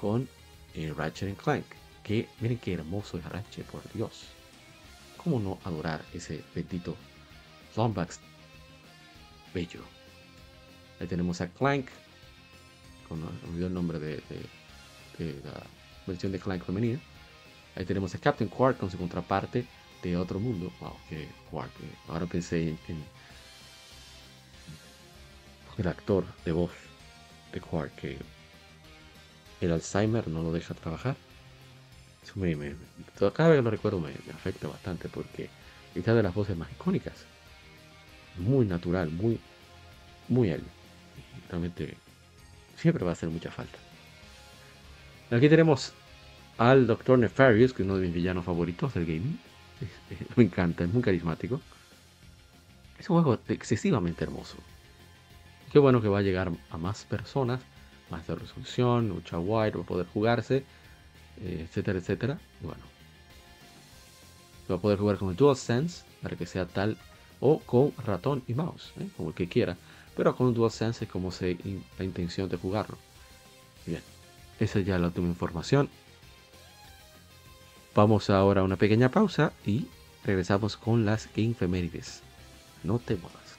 [0.00, 0.28] con
[0.74, 1.64] eh, Ratchet Clank.
[2.02, 4.24] Que miren qué hermoso es Ratchet, por Dios.
[5.22, 6.96] ¿Cómo no adorar ese bendito
[7.76, 8.18] Lombax
[9.54, 9.80] bello?
[11.00, 11.86] Ahí tenemos a Clank,
[13.08, 14.22] con, olvidó el nombre de-
[15.18, 15.62] de la
[16.06, 17.00] versión de Clank femenina.
[17.76, 19.64] Ahí tenemos a Captain Quark con su contraparte
[20.02, 20.72] de otro mundo.
[20.80, 21.70] Wow, que Quark.
[21.80, 23.04] eh, Ahora pensé en,
[25.76, 26.70] el actor de voz
[27.52, 28.16] de Quark que
[29.60, 31.16] el Alzheimer no lo deja trabajar.
[32.22, 32.54] Eso me,
[33.32, 35.50] cada vez que lo recuerdo me, afecta bastante porque
[35.94, 37.14] es una de las voces más icónicas.
[38.38, 39.38] Muy natural, muy,
[40.28, 40.62] muy él.
[41.48, 41.96] Realmente
[42.76, 43.83] siempre va a hacer mucha falta.
[45.34, 45.92] Aquí tenemos
[46.58, 49.38] al Doctor Nefarious, que es uno de mis villanos favoritos del gaming.
[49.80, 51.60] Es- es- me encanta, es muy carismático.
[52.98, 54.56] Es un juego excesivamente hermoso.
[55.72, 57.60] Qué bueno que va a llegar a más personas,
[58.10, 60.64] más de resolución, mucha wide, va a poder jugarse,
[61.40, 62.38] eh, etcétera, etcétera.
[62.62, 62.82] Y bueno,
[64.70, 66.96] va a poder jugar con el DualSense para que sea tal
[67.40, 69.08] o con ratón y mouse, ¿eh?
[69.16, 69.76] como el que quiera.
[70.16, 71.58] Pero con DualSense es como se,
[71.98, 72.96] la intención de jugarlo.
[73.84, 74.00] Bien,
[74.60, 75.88] esa es ya la última información.
[77.94, 79.86] Vamos ahora a una pequeña pausa y
[80.24, 82.22] regresamos con las Game Femérides.
[82.82, 83.58] No te muevas.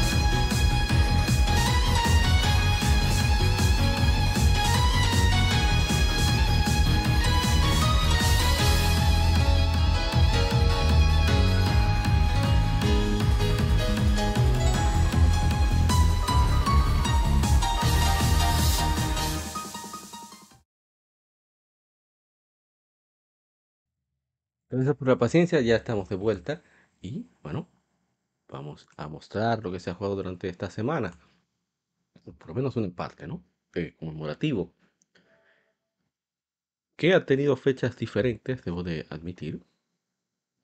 [24.81, 26.63] Gracias por la paciencia, ya estamos de vuelta
[27.03, 27.69] y bueno,
[28.49, 31.13] vamos a mostrar lo que se ha jugado durante esta semana.
[32.23, 33.43] Por lo menos una parte, ¿no?
[33.75, 34.73] Eh, conmemorativo.
[36.95, 39.61] Que ha tenido fechas diferentes, debo de admitir.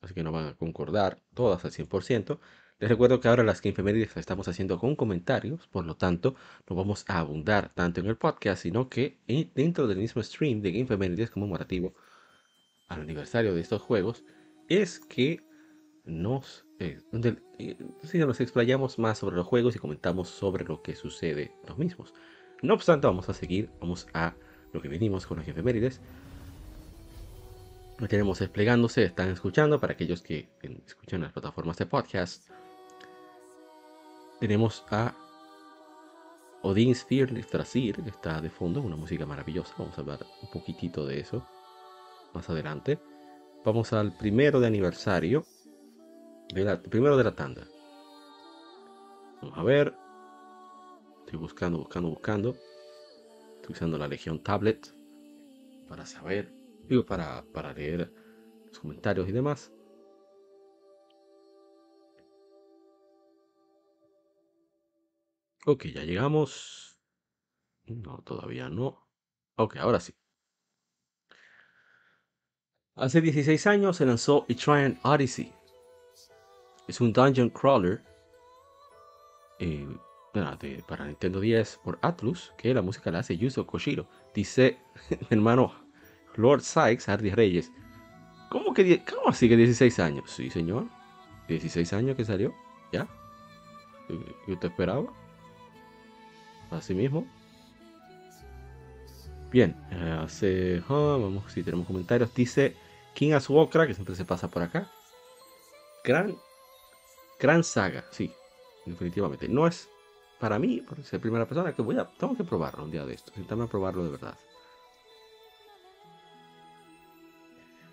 [0.01, 2.39] Así que no van a concordar todas al 100%.
[2.79, 6.33] Les recuerdo que ahora las que las estamos haciendo con comentarios, por lo tanto,
[6.67, 9.19] no vamos a abundar tanto en el podcast, sino que
[9.53, 10.87] dentro del mismo stream de Game
[11.29, 11.93] conmemorativo
[12.87, 14.23] al aniversario de estos juegos
[14.69, 15.41] es que
[16.05, 16.99] nos, eh,
[17.59, 17.77] eh,
[18.13, 22.13] nos explayamos más sobre los juegos y comentamos sobre lo que sucede los mismos.
[22.61, 24.35] No obstante, vamos a seguir, vamos a
[24.73, 26.01] lo que venimos con las efemérides.
[27.99, 30.49] Lo tenemos desplegándose, están escuchando para aquellos que
[30.85, 32.49] escuchan las plataformas de podcast.
[34.39, 35.15] Tenemos a
[36.61, 39.73] Odin's Fearless Trasir, que está de fondo, una música maravillosa.
[39.79, 41.43] Vamos a hablar un poquitito de eso
[42.37, 42.99] más adelante.
[43.65, 45.43] Vamos al primero de aniversario.
[46.53, 47.67] De primero de la tanda.
[49.41, 49.93] Vamos a ver.
[51.25, 52.55] Estoy buscando, buscando, buscando.
[53.55, 54.87] Estoy usando la Legión Tablet
[55.89, 56.53] para saber,
[56.87, 58.13] digo, para, para leer
[58.67, 59.73] los comentarios y demás.
[65.65, 66.99] Ok, ya llegamos.
[67.87, 69.07] No, todavía no.
[69.55, 70.13] Ok, ahora sí.
[72.97, 75.53] Hace 16 años se lanzó Etrian Odyssey.
[76.87, 78.01] Es un dungeon crawler
[79.59, 79.87] eh,
[80.87, 84.07] para Nintendo 10 por Atlus, que la música la hace Yuzo Koshiro.
[84.33, 84.79] Dice
[85.09, 85.73] mi hermano
[86.37, 87.71] Lord Sykes, Hardy Reyes.
[88.49, 90.31] ¿Cómo, que, ¿Cómo así que 16 años?
[90.31, 90.87] Sí, señor.
[91.49, 92.53] 16 años que salió.
[92.91, 93.07] ¿Ya?
[94.47, 95.05] yo te esperaba.
[96.71, 97.27] Así mismo.
[99.51, 100.83] Bien, eh, hace.
[100.89, 102.33] ah, vamos, si tenemos comentarios.
[102.33, 102.75] Dice
[103.17, 104.91] King Azuokra, que siempre se pasa por acá.
[106.03, 106.37] Gran.
[107.39, 108.31] Gran saga, sí.
[108.85, 109.49] Definitivamente.
[109.49, 109.89] No es
[110.39, 112.05] para mí, por ser primera persona, que voy a.
[112.05, 113.33] Tengo que probarlo un día de esto.
[113.33, 114.37] Sentarme a probarlo de verdad.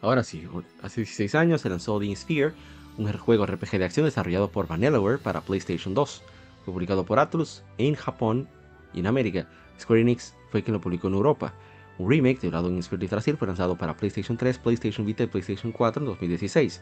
[0.02, 0.46] Ahora sí,
[0.82, 2.52] hace 16 años se lanzó The Sphere,
[2.98, 6.22] un juego RPG de acción desarrollado por Vanillaware para PlayStation 2.
[6.66, 8.46] Fue publicado por Atlus en Japón
[8.92, 9.48] y en América.
[9.80, 11.54] Square Enix fue quien lo publicó en Europa.
[11.98, 15.70] Un remake titulado In Spirit Yggdrasil fue lanzado para PlayStation 3, PlayStation Vita y PlayStation
[15.72, 16.80] 4 en 2016.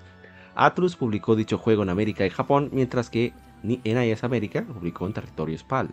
[0.55, 3.32] Atlus publicó dicho juego en América y Japón, mientras que
[3.62, 5.90] NIS América lo publicó en territorio SPAL.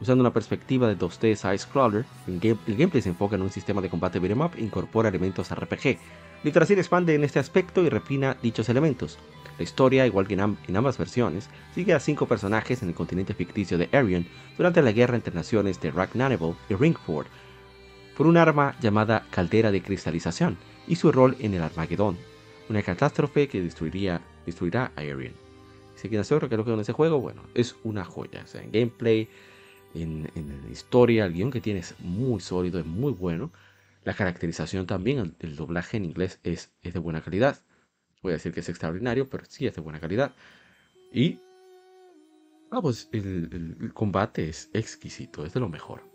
[0.00, 3.82] Usando una perspectiva de 2D side-scroller, el, game- el gameplay se enfoca en un sistema
[3.82, 5.98] de combate beat'em up e incorpora elementos RPG.
[6.42, 9.18] Yggdrasil expande en este aspecto y refina dichos elementos.
[9.58, 12.94] La historia, igual que en, am- en ambas versiones, sigue a cinco personajes en el
[12.94, 14.26] continente ficticio de Arion
[14.56, 17.26] durante la guerra entre naciones de Ragnarok y Ringford,
[18.20, 22.18] por un arma llamada Caldera de Cristalización y su rol en el Armagedón,
[22.68, 25.32] una catástrofe que destruiría, destruirá a Arion.
[25.94, 28.44] Si quieren saber lo que es ese juego, bueno, es una joya.
[28.52, 29.26] En gameplay,
[29.94, 33.52] en, en historia, el guion que tiene es muy sólido, es muy bueno.
[34.04, 37.62] La caracterización también, el, doblaje en inglés es, de buena calidad.
[38.22, 40.34] Voy a decir que es extraordinario, pero sí es de buena calidad.
[41.10, 41.38] Y
[42.70, 46.09] ah, pues el combate es exquisito, es de lo mejor.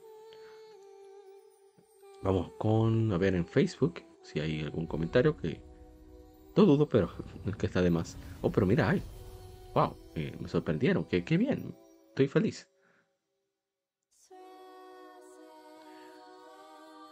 [2.25, 5.61] Vamos con a ver en Facebook si hay algún comentario que
[6.55, 7.11] no dudo, pero
[7.45, 8.17] es que está de más.
[8.41, 9.03] Oh, pero mira, hay.
[9.75, 11.05] Wow, eh, me sorprendieron.
[11.05, 11.75] Qué, bien.
[12.09, 12.67] Estoy feliz.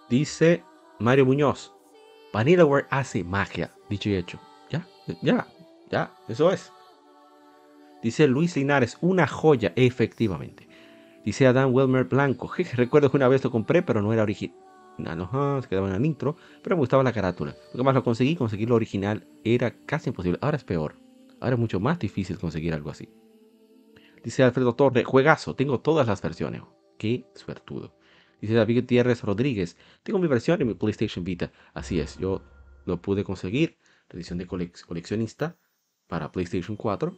[0.09, 0.63] Dice
[0.97, 1.71] Mario Muñoz.
[2.33, 3.71] Vanillaware hace magia.
[3.91, 4.39] Dicho y hecho.
[4.71, 4.87] Ya,
[5.21, 5.45] ya,
[5.91, 6.11] ya.
[6.27, 6.71] Eso es.
[8.01, 8.97] Dice Luis Linares.
[9.01, 10.67] Una joya, efectivamente.
[11.23, 12.51] Dice Adam Wilmer Blanco.
[12.73, 14.62] Recuerdo que una vez lo compré, pero no era original.
[14.97, 17.55] No, se quedaba en el intro, pero me gustaba la carátula.
[17.73, 20.37] Lo más lo conseguí, conseguir lo original era casi imposible.
[20.41, 20.95] Ahora es peor.
[21.39, 23.09] Ahora es mucho más difícil conseguir algo así.
[24.23, 26.61] Dice Alfredo Torre, juegazo, tengo todas las versiones.
[26.97, 27.95] Qué suertudo.
[28.39, 31.51] Dice David Gutiérrez Rodríguez, tengo mi versión en mi PlayStation Vita.
[31.73, 32.41] Así es, yo
[32.85, 33.77] lo pude conseguir,
[34.09, 35.57] la edición de colec- coleccionista
[36.07, 37.17] para PlayStation 4,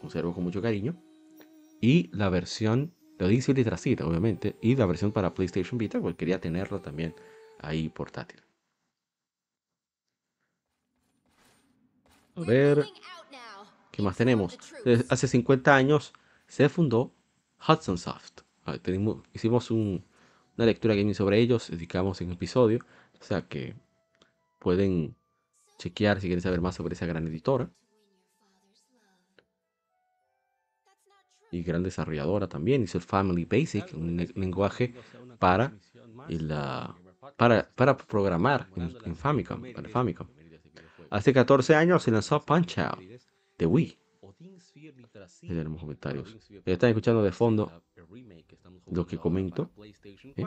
[0.00, 0.96] conservo con mucho cariño.
[1.80, 6.40] Y la versión de Odyssey Yggdrasil, obviamente, y la versión para PlayStation Vita, porque quería
[6.40, 7.14] tenerlo también
[7.60, 8.40] ahí portátil.
[12.34, 12.86] A ver,
[13.90, 14.52] ¿qué más tenemos?
[14.84, 16.12] Desde hace 50 años
[16.48, 17.12] se fundó
[17.68, 18.40] Hudson Soft.
[18.82, 20.04] Tenemos- hicimos un-
[20.56, 22.84] una lectura gaming sobre ellos, dedicamos en episodio,
[23.20, 23.74] o sea que
[24.58, 25.14] pueden
[25.78, 27.68] chequear si quieren saber más sobre esa gran editora.
[31.52, 34.94] Y gran desarrolladora también, hizo el Family Basic, un le- lenguaje
[35.38, 35.72] para,
[36.28, 36.48] el,
[37.36, 40.26] para, para programar en, en Famicom, para Famicom.
[41.10, 42.98] Hace 14 años se lanzó Punch Out
[43.58, 43.98] de Wii.
[45.42, 46.34] Ahí tenemos comentarios.
[46.64, 47.70] Están escuchando de fondo
[48.90, 49.70] lo que comento.
[50.36, 50.42] ¿eh?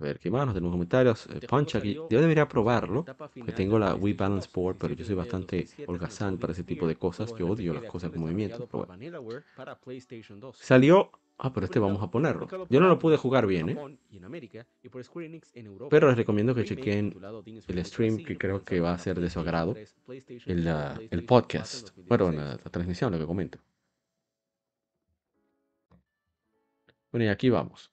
[0.00, 0.46] A ver, ¿qué más?
[0.46, 1.26] Nos tenemos comentarios.
[1.26, 1.94] Eh, Punch aquí.
[1.94, 3.04] Yo debería probarlo.
[3.44, 6.94] Que tengo la Wii Balance Board, pero yo soy bastante holgazán para ese tipo de
[6.96, 7.34] cosas.
[7.36, 8.68] Yo odio las cosas con movimiento.
[8.70, 8.92] pero bueno.
[10.54, 11.10] Salió.
[11.40, 12.48] Ah, pero este vamos a ponerlo.
[12.68, 13.98] Yo no lo pude jugar bien, ¿eh?
[15.90, 17.14] Pero les recomiendo que chequen
[17.68, 19.74] el stream, que creo que va a ser de su agrado.
[20.46, 21.90] El, ah, el podcast.
[22.08, 23.58] Bueno, la, la transmisión, lo que comento.
[27.12, 27.90] Bueno, y aquí vamos.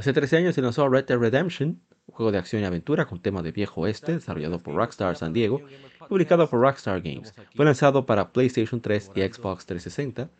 [0.00, 3.20] Hace 13 años se lanzó Red Dead Redemption, un juego de acción y aventura con
[3.20, 5.60] tema de viejo oeste, desarrollado por Rockstar San Diego,
[6.08, 7.34] publicado por Rockstar Games.
[7.54, 10.30] Fue lanzado para PlayStation 3 y Xbox 360.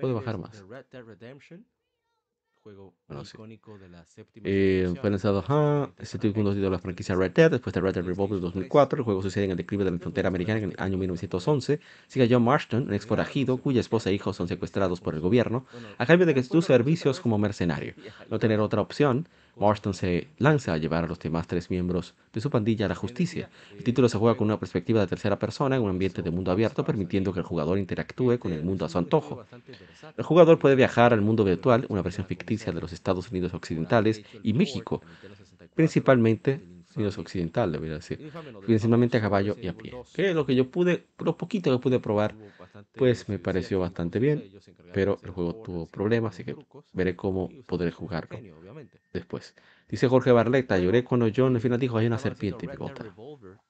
[0.00, 0.64] Puede bajar más.
[3.08, 3.36] Bueno, sí.
[4.44, 8.04] Eh, fue lanzado ajá, este título de la franquicia Red Dead, después de Red Dead
[8.04, 8.98] Revolver 2004.
[8.98, 11.80] El juego sucede en el declive de la frontera americana en el año 1911.
[12.06, 15.20] Sigue a John Marston, un ex forajido cuya esposa e hijos son secuestrados por el
[15.20, 15.66] gobierno,
[15.98, 17.94] a cambio de que sus servicios como mercenario.
[18.30, 22.40] No tener otra opción, Marston se lanza a llevar a los demás tres miembros de
[22.40, 23.50] su pandilla a la justicia.
[23.76, 26.50] El título se juega con una perspectiva de tercera persona en un ambiente de mundo
[26.50, 29.44] abierto, permitiendo que el jugador interactúe con el mundo a su antojo.
[30.16, 34.22] El jugador puede viajar al mundo virtual, una versión ficticia de los Estados Unidos occidentales
[34.42, 35.02] y México,
[35.74, 36.60] principalmente
[36.96, 38.30] Unidos occidental, debería decir,
[38.64, 39.92] principalmente a caballo y a pie.
[40.14, 42.34] Que lo que yo pude, lo poquito que pude probar,
[42.94, 44.44] pues me pareció bastante bien,
[44.92, 46.56] pero el juego tuvo problemas, así que
[46.92, 48.38] veré cómo podré jugarlo
[49.12, 49.54] después.
[49.88, 52.68] Dice Jorge Barleta, lloré cuando John al final dijo hay una serpiente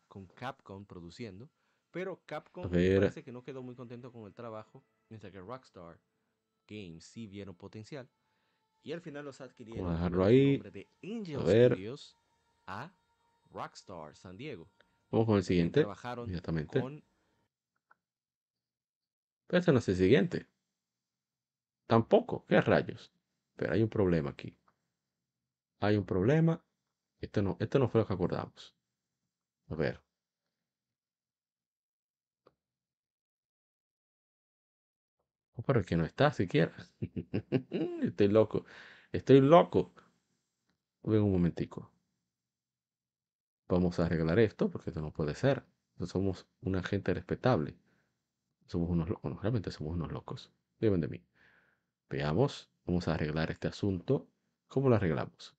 [0.08, 1.48] con Capcom produciendo,
[1.90, 5.98] pero Capcom parece que no quedó muy contento con el trabajo, mientras que Rockstar
[6.68, 8.08] Games sí vieron potencial.
[8.84, 10.52] Y al final los adquirieron Vamos a con dejarlo el ahí.
[10.54, 11.72] nombre de Angel ver.
[11.72, 12.16] Studios
[12.66, 12.92] a
[13.52, 14.70] Rockstar San Diego.
[15.10, 15.80] Vamos con el siguiente.
[15.80, 16.80] Trabajaron Inmediatamente.
[16.80, 17.04] con
[19.46, 20.46] Pero este no es el siguiente.
[21.86, 22.46] Tampoco.
[22.46, 23.12] ¿Qué rayos?
[23.56, 24.56] Pero hay un problema aquí.
[25.80, 26.64] Hay un problema.
[27.20, 28.74] Esto no, esto no fue lo que acordamos.
[29.68, 30.00] A ver.
[35.54, 36.72] Oh, pero que no está siquiera.
[38.02, 38.64] Estoy loco.
[39.12, 39.92] Estoy loco.
[41.04, 41.91] Ven un momentico.
[43.72, 45.64] Vamos a arreglar esto porque esto no puede ser.
[45.96, 47.74] No somos una gente respetable.
[48.66, 49.40] Somos unos locos.
[49.40, 50.52] Realmente somos unos locos.
[50.78, 51.24] Deben de mí.
[52.10, 52.70] Veamos.
[52.84, 54.28] Vamos a arreglar este asunto.
[54.68, 55.56] ¿Cómo lo arreglamos?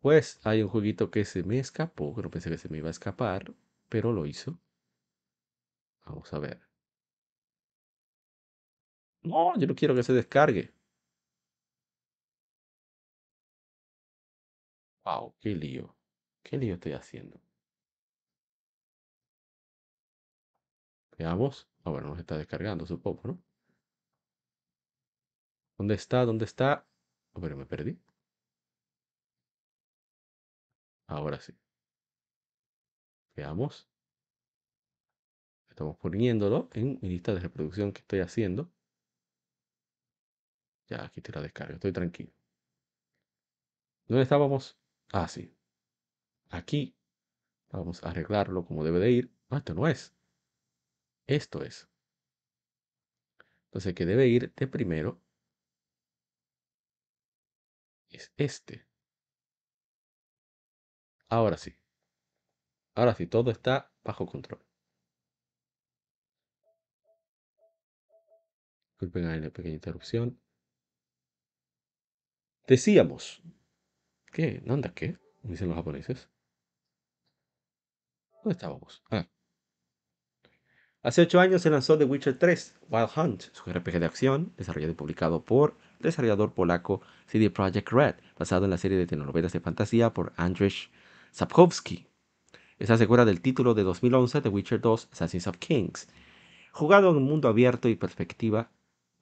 [0.00, 2.88] Pues hay un jueguito que se me escapó, que no pensé que se me iba
[2.88, 3.54] a escapar,
[3.88, 4.60] pero lo hizo.
[6.04, 6.60] Vamos a ver.
[9.22, 10.72] No, yo no quiero que se descargue.
[15.04, 15.94] Wow, qué lío.
[16.42, 17.40] ¿Qué lío estoy haciendo?
[21.18, 21.68] Veamos.
[21.84, 23.38] Ah, bueno, nos está descargando, supongo, ¿no?
[25.78, 26.24] ¿Dónde está?
[26.24, 26.86] ¿Dónde está?
[27.32, 27.98] Oh, pero me perdí.
[31.08, 31.52] Ahora sí.
[33.36, 33.88] Veamos.
[35.70, 38.70] Estamos poniéndolo en mi lista de reproducción que estoy haciendo.
[40.88, 41.74] Ya, aquí te la descarga.
[41.74, 42.32] Estoy tranquilo.
[44.08, 44.76] ¿Dónde estábamos?
[45.12, 45.50] Ah, sí.
[46.50, 46.96] Aquí.
[47.70, 49.32] Vamos a arreglarlo como debe de ir.
[49.48, 50.14] No, esto no es.
[51.26, 51.88] Esto es.
[53.66, 55.22] Entonces, que debe ir de primero
[58.10, 58.86] es este.
[61.28, 61.76] Ahora sí.
[62.96, 64.60] Ahora sí, todo está bajo control.
[68.90, 70.40] Disculpen la pequeña interrupción.
[72.66, 73.42] Decíamos.
[74.32, 74.60] ¿Qué?
[74.64, 75.18] ¿Dónde qué?
[75.42, 76.28] Dicen los japoneses.
[78.42, 79.02] ¿Dónde estábamos?
[81.02, 84.92] Hace 8 años se lanzó The Witcher 3, Wild Hunt, su RPG de acción, desarrollado
[84.92, 89.52] y publicado por el desarrollador polaco CD Projekt Red, basado en la serie de telenovelas
[89.52, 90.90] de fantasía por Andrzej
[91.32, 92.06] Sapkowski.
[92.78, 96.08] Es la secuela del título de 2011 The Witcher 2, Assassins of Kings.
[96.72, 98.70] Jugado en un mundo abierto y perspectiva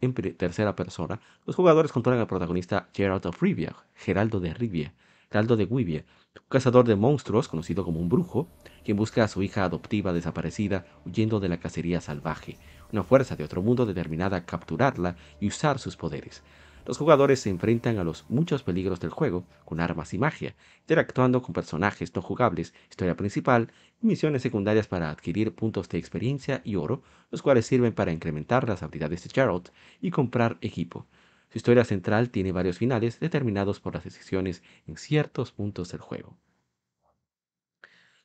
[0.01, 4.95] en tercera persona, los jugadores controlan al protagonista Geralt of Rivia, Geraldo de Rivia,
[5.31, 6.07] Geraldo de Guivia,
[6.37, 8.49] un cazador de monstruos conocido como un brujo,
[8.83, 12.57] quien busca a su hija adoptiva desaparecida huyendo de la cacería salvaje,
[12.93, 16.43] una fuerza de otro mundo determinada a capturarla y usar sus poderes.
[16.87, 21.43] Los jugadores se enfrentan a los muchos peligros del juego con armas y magia, interactuando
[21.43, 26.77] con personajes no jugables, historia principal y misiones secundarias para adquirir puntos de experiencia y
[26.77, 29.69] oro, los cuales sirven para incrementar las habilidades de Geralt
[30.01, 31.07] y comprar equipo.
[31.51, 36.37] Su historia central tiene varios finales determinados por las decisiones en ciertos puntos del juego.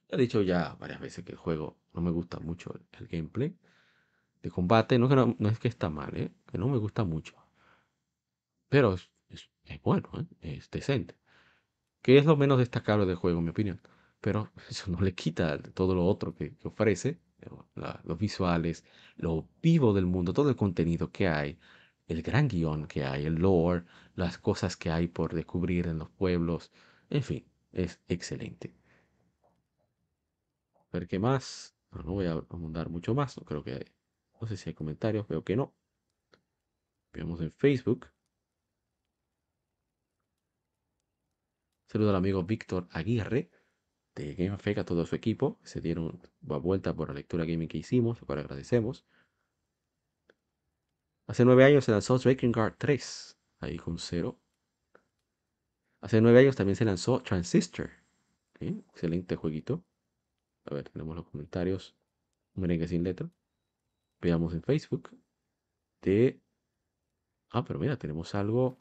[0.10, 3.56] He dicho ya varias veces que el juego no me gusta mucho el, gameplay
[4.42, 5.00] de combate.
[5.00, 6.32] No, es que está mal, ¿eh?
[6.52, 7.36] que no me gusta mucho.
[8.70, 8.96] Pero
[9.30, 9.50] es,
[9.84, 10.10] bueno,
[10.42, 10.58] ¿eh?
[10.60, 11.16] es decente.
[12.02, 13.82] Que es lo menos destacable del juego, en mi opinión.
[14.22, 17.20] Pero eso no le quita todo lo otro que, que ofrece.
[17.76, 18.84] la- los visuales,
[19.18, 21.58] lo vivo del mundo, todo el contenido que hay,
[22.14, 23.86] el gran guion que hay, el lore,
[24.16, 26.72] las cosas que hay por descubrir en los pueblos.
[27.10, 28.74] En fin, es excelente.
[30.76, 31.76] A ver qué más.
[31.92, 33.38] No, no voy a abundar mucho más.
[33.38, 33.92] No creo que.
[34.40, 35.28] No sé si hay comentarios.
[35.28, 35.74] Veo que no.
[37.14, 38.08] Veamos en Facebook.
[41.88, 43.50] Saludo al amigo Víctor Aguirre
[44.16, 45.60] de Game a todo su equipo.
[45.64, 49.06] Se dieron vuelta por la lectura gaming que hicimos, lo cual agradecemos.
[51.28, 54.40] Hace nueve años se lanzó Drakengard 3, ahí con cero.
[56.02, 57.90] Hace nueve años también se lanzó Transistor.
[58.60, 59.84] Excelente jueguito.
[60.66, 61.96] A ver, tenemos los comentarios.
[62.56, 63.30] Un merengue sin letra.
[64.22, 65.12] Veamos en Facebook.
[66.02, 66.42] De.
[67.52, 68.78] Ah, pero mira, tenemos algo.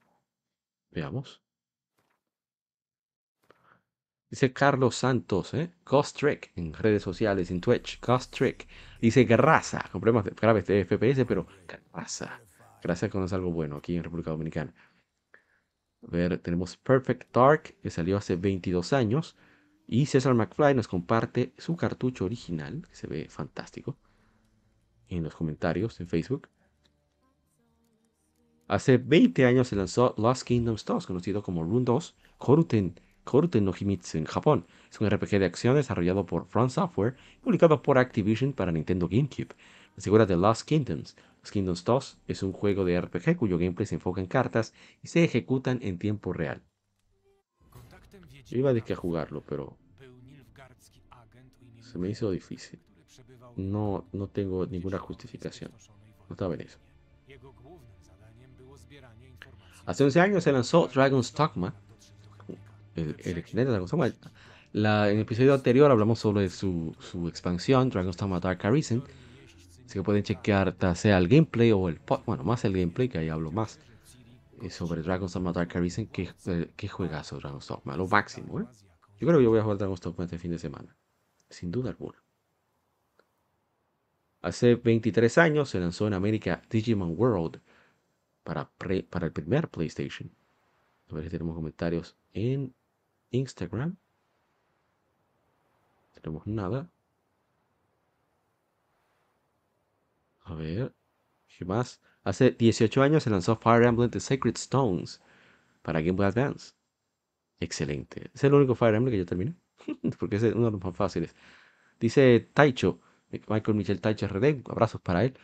[0.91, 1.42] Veamos.
[4.33, 5.75] Dice Carlos Santos, ¿eh?
[5.85, 6.23] Ghost
[6.57, 8.01] en redes sociales, en Twitch.
[8.01, 8.67] Ghost Trick.
[8.99, 12.41] Dice Graza, con problemas graves de FPS, pero Graza.
[12.83, 14.73] Gracias que algo bueno aquí en República Dominicana.
[16.03, 19.37] A ver, tenemos Perfect Dark, que salió hace 22 años.
[19.87, 23.99] Y César McFly nos comparte su cartucho original, que se ve fantástico,
[25.09, 26.49] en los comentarios en Facebook.
[28.67, 33.73] Hace 20 años se lanzó Lost Kingdoms 2, conocido como Rune 2, Horuten Korute no
[33.79, 34.67] Himitsu en Japón.
[34.91, 39.09] Es un RPG de acción desarrollado por Front Software y publicado por Activision para Nintendo
[39.09, 39.55] GameCube.
[39.97, 41.17] La figura de Lost Kingdoms.
[41.41, 44.73] Los Kingdoms 2 es un juego de RPG cuyo gameplay se enfoca en cartas
[45.03, 46.63] y se ejecutan en tiempo real.
[48.47, 49.77] Yo iba a decir a jugarlo, pero
[51.81, 52.81] se me hizo difícil.
[53.57, 55.71] No, no tengo ninguna justificación.
[56.29, 56.79] No estaba en eso.
[59.85, 61.75] Hace 11 años se lanzó Dragon's Dogma,
[62.97, 64.13] el, el excelente Dragon's Dogma.
[64.73, 69.03] La, en el episodio anterior hablamos sobre su, su expansión, Dragon's Dogma Dark Arisen.
[69.85, 73.29] Así que pueden chequear, sea el gameplay o el bueno, más el gameplay, que ahí
[73.29, 73.79] hablo más
[74.63, 76.07] eh, sobre Dragon's Dogma Dark Arisen.
[76.07, 78.65] Que, eh, qué juegazo Dragon's Dogma, lo máximo, ¿eh?
[79.21, 80.97] Yo creo que yo voy a jugar Dragon's Dogma este fin de semana,
[81.51, 82.19] sin duda alguna.
[84.41, 87.61] Hace 23 años se lanzó en América Digimon World
[88.43, 88.69] para,
[89.09, 90.31] para el primer PlayStation.
[91.11, 92.75] A ver si tenemos comentarios en
[93.33, 93.97] Instagram.
[96.15, 96.89] No tenemos nada.
[100.45, 100.95] A ver.
[101.59, 102.01] ¿Qué más?
[102.25, 105.21] Hace 18 años se lanzó Fire Emblem The Sacred Stones
[105.83, 106.75] para Game Boy Advance.
[107.61, 108.31] Excelente.
[108.35, 109.55] Es el único Fire Emblem que yo terminé.
[110.19, 111.35] Porque es uno de los más fáciles.
[111.99, 113.01] Dice Taicho.
[113.49, 115.39] Michael Michel Taicho RD, abrazos para él.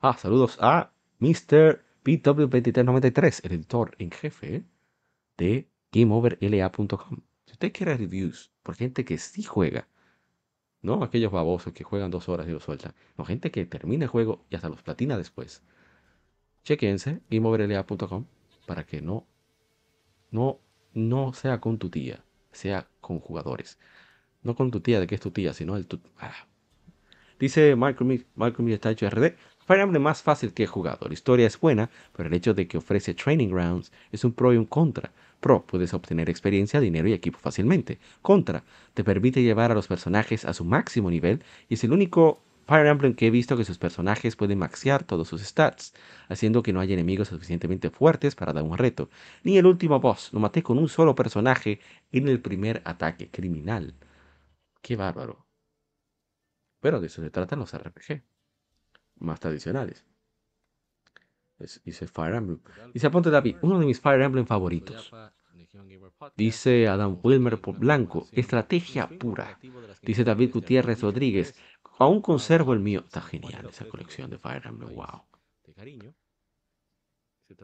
[0.00, 1.82] Ah, saludos a Mr.
[2.04, 4.64] PW2393, el editor en jefe
[5.38, 7.20] de GameOverLA.com.
[7.46, 9.88] Si usted quiere reviews por gente que sí juega,
[10.80, 14.10] no aquellos babosos que juegan dos horas y lo sueltan, no, gente que termina el
[14.10, 15.62] juego y hasta los platina después.
[16.64, 18.26] Chequense GameOverLA.com
[18.66, 19.26] para que no,
[20.30, 20.60] no,
[20.94, 23.78] no sea con tu tía, sea con jugadores.
[24.42, 26.00] No con tu tía, de que es tu tía, sino el tu.
[26.18, 26.46] Ah,
[27.38, 29.34] Dice Michael, Michael RD,
[29.66, 31.08] Fire Emblem más fácil que he jugado.
[31.08, 34.52] La historia es buena, pero el hecho de que ofrece training grounds es un pro
[34.52, 35.12] y un contra.
[35.42, 37.98] Pro, puedes obtener experiencia, dinero y equipo fácilmente.
[38.22, 38.62] Contra,
[38.94, 42.86] te permite llevar a los personajes a su máximo nivel y es el único Fire
[42.86, 45.94] Emblem que he visto que sus personajes pueden maxear todos sus stats,
[46.28, 49.10] haciendo que no haya enemigos suficientemente fuertes para dar un reto.
[49.42, 51.80] Ni el último boss, lo maté con un solo personaje
[52.12, 53.94] en el primer ataque criminal.
[54.80, 55.44] Qué bárbaro.
[56.80, 58.22] Pero de eso se tratan los RPG
[59.18, 60.04] más tradicionales.
[61.84, 62.60] Dice Fire Emblem.
[62.92, 65.10] Dice Aponte David, uno de mis Fire Emblem favoritos.
[66.36, 69.58] Dice Adam Wilmer Blanco, estrategia pura.
[70.02, 71.54] Dice David Gutiérrez Rodríguez,
[71.98, 73.00] aún conservo el mío.
[73.04, 75.22] Está genial esa colección de Fire Emblem, wow.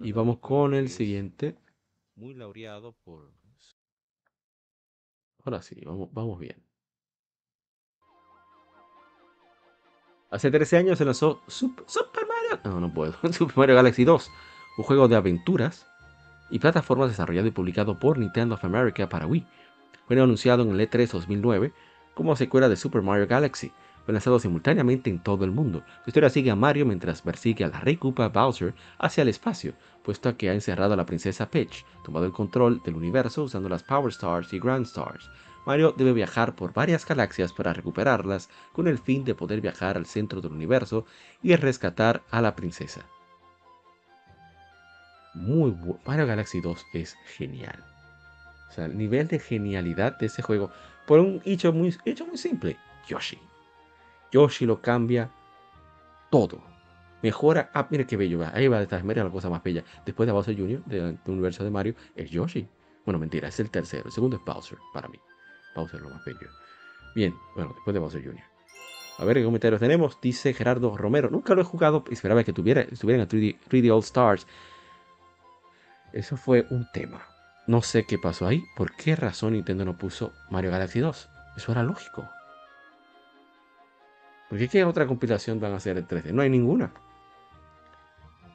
[0.01, 1.57] Y vamos con el siguiente.
[2.15, 3.33] Muy laureado por.
[5.45, 6.68] Ahora sí, vamos, vamos bien.
[10.31, 11.87] Hace 13 años se lanzó Super,
[12.27, 12.61] Mario.
[12.65, 13.15] No, no puedo.
[13.33, 14.31] Super Mario Galaxy 2,
[14.77, 15.87] un juego de aventuras
[16.51, 19.47] y plataformas desarrollado y publicado por Nintendo of America para Wii.
[20.07, 21.73] Fue anunciado en el E3 2009
[22.15, 23.73] como secuela de Super Mario Galaxy.
[24.05, 25.83] Fue lanzado simultáneamente en todo el mundo.
[26.05, 29.73] Su historia sigue a Mario mientras persigue a la Rey Koopa Bowser hacia el espacio,
[30.03, 33.83] puesto que ha encerrado a la princesa Peach, tomado el control del universo usando las
[33.83, 35.31] Power Stars y Grand Stars.
[35.69, 40.07] Mario debe viajar por varias galaxias para recuperarlas con el fin de poder viajar al
[40.07, 41.05] centro del universo
[41.43, 43.05] y rescatar a la princesa.
[45.35, 46.01] Muy bueno.
[46.07, 47.85] Mario Galaxy 2 es genial.
[48.71, 50.71] O sea, el nivel de genialidad de ese juego
[51.07, 52.79] por un hecho muy, hecho muy simple.
[53.07, 53.39] Yoshi.
[54.33, 55.31] Yoshi lo cambia
[56.31, 56.63] todo.
[57.23, 57.71] Mejora.
[57.75, 58.41] Ah, mire qué bello.
[58.55, 59.05] Ahí va detrás.
[59.05, 59.85] Mira la cosa más bella.
[60.07, 62.67] Después de Bowser Jr., del universo de Mario, es Yoshi.
[63.05, 64.07] Bueno, mentira, es el tercero.
[64.07, 65.19] El segundo es Bowser para mí.
[65.79, 66.51] Bowser lo más bello.
[67.15, 68.45] Bien, bueno, después de Bowser Jr.
[69.19, 70.21] A ver qué comentarios tenemos.
[70.21, 71.29] Dice Gerardo Romero.
[71.31, 72.05] Nunca lo he jugado.
[72.11, 74.47] Esperaba que tuviera, estuviera en 3D, All Stars.
[76.13, 77.27] Eso fue un tema.
[77.67, 78.65] No sé qué pasó ahí.
[78.77, 81.29] ¿Por qué razón Nintendo no puso Mario Galaxy 2?
[81.57, 82.29] Eso era lógico.
[84.49, 86.33] Porque qué otra compilación van a hacer en 3D?
[86.33, 86.93] No hay ninguna.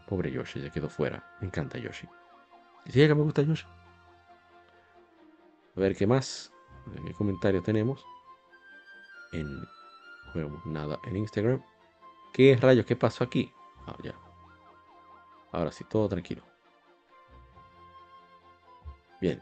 [0.08, 1.36] Pobre Yoshi, ya quedó fuera.
[1.42, 2.08] Me encanta Yoshi.
[2.86, 3.66] ¿Sí que me gusta Yoshi?
[5.76, 6.53] A ver qué más.
[7.06, 8.06] ¿Qué comentarios tenemos?
[9.32, 9.66] En
[10.34, 11.62] bueno, nada en Instagram.
[12.34, 12.86] ¿Qué rayos?
[12.86, 13.52] ¿Qué pasó aquí?
[13.86, 14.16] Ah, ya.
[15.52, 16.44] Ahora sí, todo tranquilo.
[19.22, 19.40] Bien.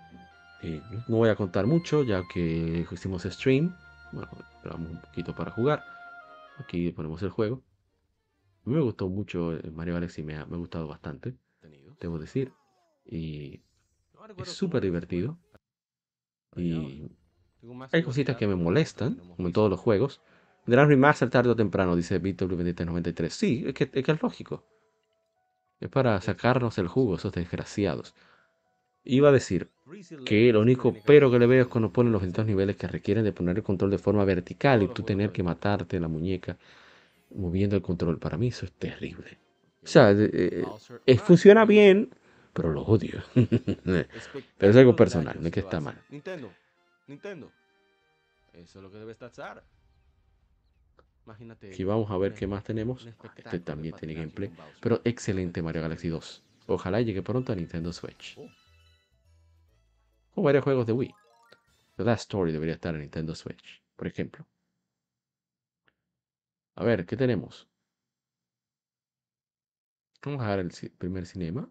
[0.64, 3.76] Eh, no voy a contar mucho ya que hicimos stream.
[4.12, 5.84] Bueno, esperamos un poquito para jugar.
[6.58, 7.64] Aquí ponemos el juego.
[8.66, 11.36] A mí me gustó mucho Mario Galaxy, me ha, me ha gustado bastante,
[12.00, 12.54] debo decir.
[13.06, 13.64] Y
[14.38, 15.40] es súper divertido.
[16.56, 17.10] Y
[17.92, 20.22] hay cositas que me molestan, como en todos los juegos.
[20.66, 24.64] Vendrán remaster tarde o temprano, dice Víctor 93 Sí, es que, es que es lógico.
[25.80, 28.14] Es para sacarnos el jugo, esos desgraciados.
[29.04, 29.70] Iba a decir,
[30.26, 33.24] que lo único pero que le veo es cuando ponen los distintos niveles que requieren
[33.24, 36.58] de poner el control de forma vertical y tú tener que matarte la muñeca
[37.36, 38.20] moviendo el control.
[38.20, 39.40] Para mí eso es terrible.
[39.84, 40.64] O sea, eh,
[41.06, 42.10] eh, funciona bien,
[42.54, 43.24] pero lo odio.
[43.84, 46.00] pero es algo personal, no es que está mal.
[47.08, 47.52] Nintendo.
[48.54, 49.64] Eso es lo que debe estar.
[51.72, 53.08] Aquí vamos a ver qué más tenemos.
[53.36, 54.52] Este también tiene gameplay.
[54.82, 56.44] Pero excelente Mario Galaxy 2.
[56.68, 58.38] Ojalá llegue pronto a Nintendo Switch.
[60.34, 61.14] O varios juegos de Wii.
[61.98, 64.48] The Last Story debería estar en Nintendo Switch, por ejemplo.
[66.76, 67.68] A ver, ¿qué tenemos?
[70.24, 71.70] Vamos a ver el primer cinema.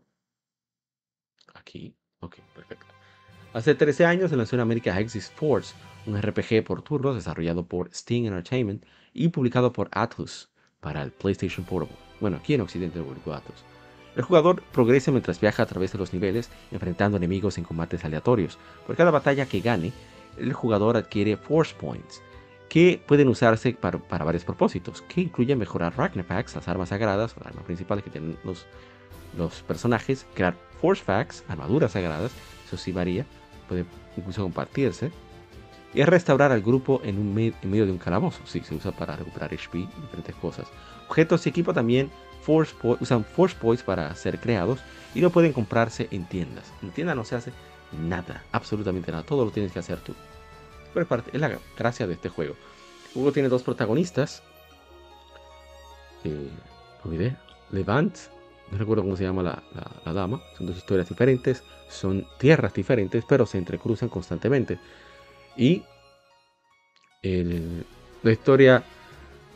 [1.55, 1.97] Aquí.
[2.21, 2.90] Ok, perfecto.
[3.53, 5.75] Hace 13 años se lanzó en América Exis Force,
[6.07, 10.49] un RPG por turnos desarrollado por Sting Entertainment y publicado por Atlus
[10.81, 11.97] para el PlayStation Portable.
[12.21, 13.65] Bueno, aquí en Occidente lo publicó Atlus.
[14.15, 18.57] El jugador progresa mientras viaja a través de los niveles, enfrentando enemigos en combates aleatorios.
[18.87, 19.93] Por cada batalla que gane,
[20.39, 22.23] el jugador adquiere Force Points,
[22.69, 27.65] que pueden usarse para, varios propósitos, que incluyen mejorar Packs, las armas sagradas, las armas
[27.65, 28.65] principales que tienen los,
[29.37, 32.31] los personajes, crear Force Packs, armaduras sagradas,
[32.65, 33.27] eso sí varía,
[33.71, 33.85] puede
[34.17, 35.13] incluso compartirse,
[35.95, 39.53] y restaurar al grupo en, un medio de un calabozo, sí, se usa para recuperar
[39.53, 40.67] HP y diferentes cosas.
[41.09, 42.11] Objetos y equipo también
[42.43, 44.81] force usan Force Points para ser creados
[45.15, 46.73] y no pueden comprarse en tiendas.
[46.83, 47.53] En tiendas no se hace
[47.93, 50.15] nada, absolutamente nada, todo lo tienes que hacer tú.
[50.95, 52.55] Es, es la gracia de este juego.
[53.13, 54.43] Juego tiene dos protagonistas.
[56.25, 56.51] Eh,
[57.05, 57.37] olvidé.
[57.71, 58.17] Levant.
[58.71, 59.63] No recuerdo cómo se llama la,
[60.05, 60.41] la, dama.
[60.57, 61.65] Son dos historias diferentes.
[61.89, 64.79] Son tierras diferentes, pero se entrecruzan constantemente.
[65.57, 65.83] Y
[67.23, 68.85] la historia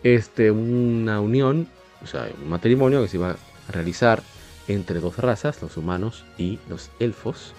[0.03, 1.69] es de una unión,
[2.03, 4.23] o sea, un matrimonio que se va a realizar
[4.66, 7.55] entre dos razas, los humanos y los elfos.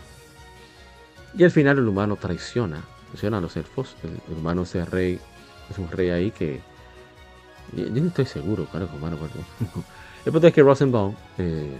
[1.38, 2.84] Y al final el humano traiciona
[3.24, 3.96] a los elfos.
[4.04, 5.20] El, humano es rey,
[5.70, 6.60] es un rey ahí que.
[7.74, 9.18] Yo, no estoy seguro, claro, humano,
[10.26, 11.78] El punto es que Rosenbaum eh,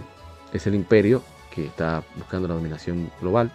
[0.52, 3.50] es el imperio que está buscando la dominación global.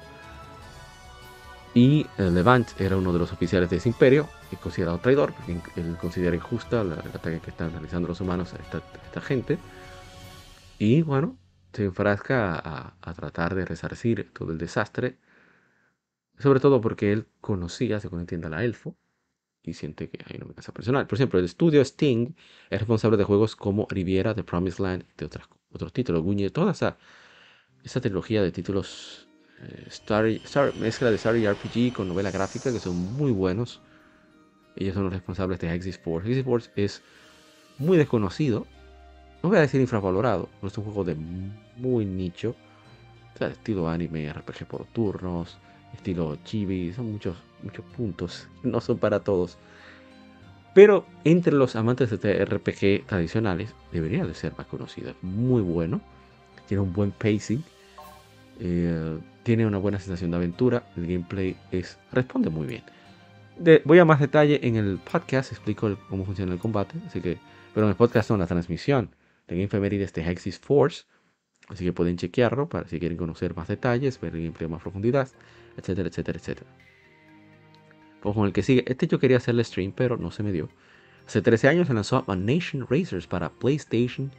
[1.73, 5.57] Y eh, Levant era uno de los oficiales de ese imperio, es considerado traidor, porque
[5.79, 9.57] él considera injusta el ataque que están realizando los humanos a esta, gente.
[10.77, 11.37] Y bueno,
[11.71, 12.55] se enfrasca
[12.99, 15.17] a, tratar de resarcir todo el desastre
[16.39, 18.97] sobre todo porque él conocía, se entiende a la elfo,
[19.63, 21.07] y siente que hay una amenaza personal.
[21.07, 22.33] Por ejemplo, el estudio Sting
[22.69, 26.71] es responsable de juegos como Riviera, The Promised Land, de otras, otros títulos, Guñe, toda
[26.71, 26.97] esa,
[27.83, 29.27] esa trilogía de títulos
[29.61, 30.25] eh, Star,
[30.79, 33.81] mezcla de Star y RPG con novela gráfica que son muy buenos.
[34.75, 36.27] Ellos son los responsables de Exis Force.
[36.27, 37.03] Exis Force es
[37.77, 38.65] muy desconocido,
[39.43, 41.15] no voy a decir infravalorado, no es un juego de
[41.77, 42.55] muy nicho,
[43.33, 45.57] o sea, estilo anime, RPG por turnos,
[45.93, 49.57] estilo chibi, son muchos, muchos puntos, no son para todos.
[50.73, 55.13] Pero entre los amantes de este RPG tradicionales debería de ser más conocido.
[55.21, 55.99] Muy bueno,
[56.67, 57.61] tiene un buen pacing,
[58.59, 62.83] eh, tiene una buena sensación de aventura, el gameplay es, responde muy bien.
[63.83, 67.37] voy a más detalle en el podcast, explico cómo funciona el combate, así que,
[67.73, 69.09] pero en el podcast son la transmisión
[69.47, 71.03] de Game Efemérides de Hexis Force,
[71.67, 75.27] así que pueden chequearlo para si quieren conocer más detalles, ver el gameplay más profundidad
[75.77, 76.69] etcétera, etcétera, etcétera.
[78.23, 78.83] O con el que sigue.
[78.87, 80.69] Este yo quería hacerle stream, pero no se me dio.
[81.25, 84.31] Hace 13 años se lanzó A Nation Racers para PlayStation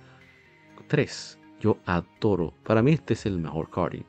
[0.88, 1.38] 3.
[1.60, 2.54] Yo adoro.
[2.64, 4.04] Para mí este es el mejor carding.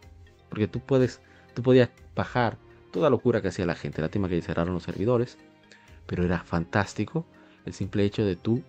[0.49, 1.21] Porque tú puedes,
[1.53, 2.57] tú podías bajar
[2.91, 4.01] toda locura que hacía la gente.
[4.01, 5.37] La tema que cerraron los servidores.
[6.05, 7.25] Pero era fantástico
[7.65, 8.63] el simple hecho de tú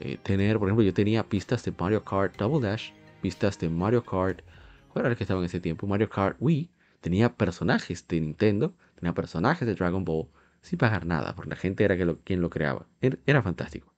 [0.00, 2.90] eh, tener, por ejemplo, yo tenía pistas de Mario Kart Double Dash,
[3.20, 4.40] pistas de Mario Kart,
[4.88, 5.86] ¿cuál era el que estaba en ese tiempo?
[5.86, 6.68] Mario Kart Wii,
[7.04, 10.26] tenía personajes de Nintendo, tenía personajes de Dragon Ball,
[10.62, 12.86] sin pagar nada, porque la gente era quien lo creaba.
[13.26, 13.92] Era, fantástico.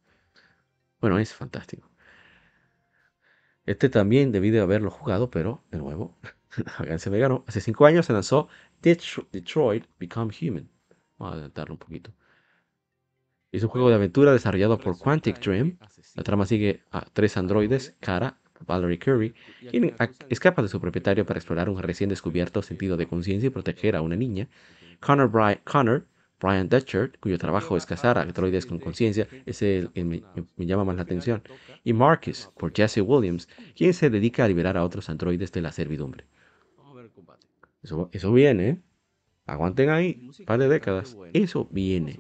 [1.01, 1.89] Bueno, es fantástico.
[3.65, 6.19] Este también debí de haberlo jugado, pero de nuevo,
[6.99, 7.45] se me ganó.
[7.47, 8.49] Hace cinco años se lanzó
[8.83, 10.69] Detroit Become Human.
[11.17, 12.13] Vamos a adelantarlo un poquito.
[13.53, 15.79] Es un juego de aventura desarrollado por Quantic Dream.
[16.17, 19.35] La trama sigue a tres androides, Kara, Valerie Curry,
[19.71, 19.95] quien
[20.29, 24.03] escapa de su propietario para explorar un recién descubierto sentido de conciencia y proteger a
[24.03, 24.49] una niña.
[25.01, 25.31] Connor,
[25.65, 26.07] Connor
[26.41, 30.23] Brian Dutchert, cuyo trabajo es cazar a androides con conciencia, es el que me,
[30.59, 31.43] llama más la atención.
[31.83, 35.73] Y Marcus, por Jesse Williams, quien se dedica a liberar a otros androides de la
[35.73, 36.27] servidumbre.
[37.83, 38.83] Eso, eso viene, ¿eh?
[39.47, 41.17] Aguanten ahí, un par de décadas.
[41.33, 42.19] Eso viene.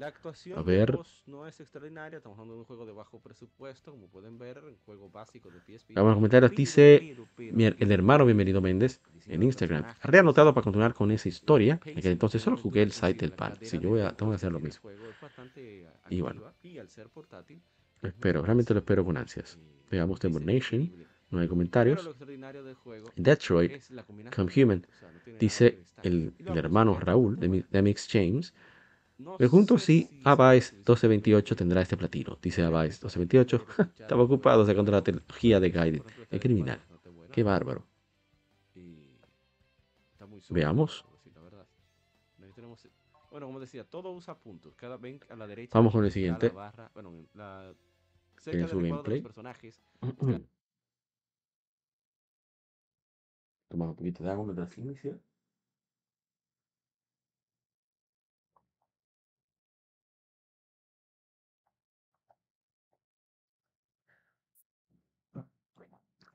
[0.00, 0.98] La actuación A de ver.
[1.26, 4.74] no es extraordinaria, estamos hablando de un juego de bajo presupuesto, como pueden ver, un
[4.86, 5.92] juego básico de PSP.
[5.94, 7.14] Vamos a comentarios, dice
[7.52, 9.84] mi- el hermano Bienvenido Méndez en Instagram.
[10.02, 11.78] Reanotado para continuar con esa historia.
[11.84, 13.52] En aquel entonces solo jugué el site del pan.
[13.60, 14.90] Si yo voy a, tengo que hacer lo mismo.
[16.08, 16.40] Y bueno.
[18.02, 19.58] Espero, realmente lo espero con ansias.
[19.90, 20.90] Veamos Demon Nation.
[21.28, 22.08] No hay comentarios.
[23.16, 23.70] Detroit,
[24.34, 24.86] Come Human.
[25.38, 28.54] Dice el, el hermano Raúl de, Mi- de Mix James.
[29.38, 32.38] Pregunto si Avice 1228 tendrá este platino.
[32.42, 33.66] Dice Avice 1228.
[33.98, 36.80] Estaba ocupado sacando la trilogía de Gaiden, el criminal.
[37.32, 37.84] Qué bárbaro.
[40.50, 41.04] Veamos.
[43.30, 44.74] Bueno, como decía, todo usa puntos.
[44.74, 45.70] Cada ven a la derecha.
[45.78, 46.48] Vamos con el siguiente.
[46.48, 47.72] barra- bueno, en la,
[48.42, 49.20] Tiene cerca su gameplay.
[49.20, 49.80] personajes.
[53.68, 55.16] Toma un poquito de agua mientras inicia.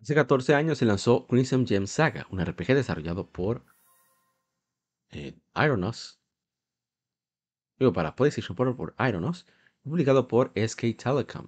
[0.06, 3.66] Hace 14 años se lanzó Crimson Gem Saga, un RPG desarrollado por
[5.10, 6.22] eh, Ironos.
[7.80, 9.48] Digo, para PlayStation por, por Ironos,
[9.82, 11.48] publicado por SK Telecom.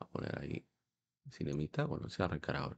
[0.00, 0.66] A poner ahí
[1.30, 2.76] cinemita, bueno, se va a arrancar ahora.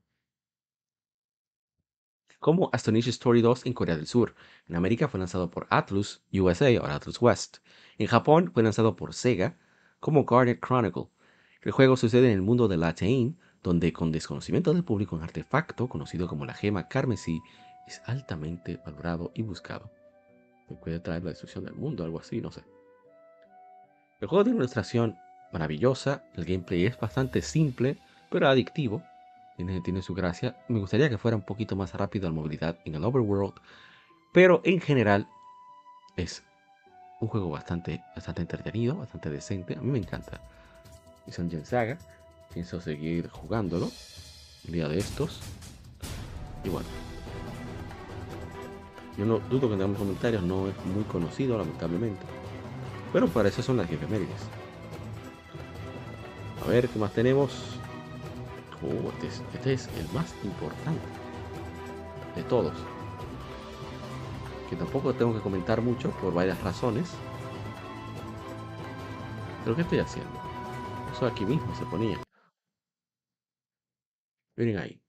[2.38, 4.34] Como Astonish Story 2 en Corea del Sur.
[4.68, 7.60] En América fue lanzado por Atlus USA o Atlus West.
[7.96, 9.56] En Japón fue lanzado por Sega
[9.98, 11.08] como Guardian Chronicle.
[11.62, 15.88] El juego sucede en el mundo de Latain, donde con desconocimiento del público un artefacto
[15.88, 17.42] conocido como la gema carmesí
[17.88, 19.90] es altamente valorado y buscado.
[20.68, 22.62] Que puede traer la destrucción del mundo, algo así, no sé.
[24.20, 25.18] El juego tiene una ilustración
[25.52, 27.98] maravillosa, el gameplay es bastante simple,
[28.30, 29.02] pero adictivo.
[29.56, 30.56] Tiene, tiene su gracia.
[30.68, 33.54] Me gustaría que fuera un poquito más rápido la movilidad en el overworld,
[34.32, 35.26] pero en general
[36.16, 36.44] es
[37.20, 39.74] un juego bastante, bastante entretenido, bastante decente.
[39.74, 40.40] A mí me encanta.
[41.26, 41.98] Es un Gen Saga.
[42.56, 43.90] Pienso seguir jugándolo
[44.66, 45.40] un día de estos.
[46.64, 46.88] Y bueno.
[49.18, 52.24] Yo no dudo que tengamos comentarios, no es muy conocido lamentablemente.
[53.12, 54.40] Pero para eso son las efemérides.
[56.64, 57.52] A ver, ¿qué más tenemos?
[58.82, 61.04] Oh, este es, este es el más importante
[62.36, 62.72] de todos.
[64.70, 67.10] Que tampoco tengo que comentar mucho por varias razones.
[69.62, 70.40] Pero ¿qué estoy haciendo?
[71.14, 72.25] Eso aquí mismo se ponía.
[74.56, 75.00] Miren ahí.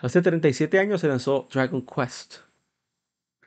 [0.00, 2.36] Hace 37 años se lanzó Dragon Quest,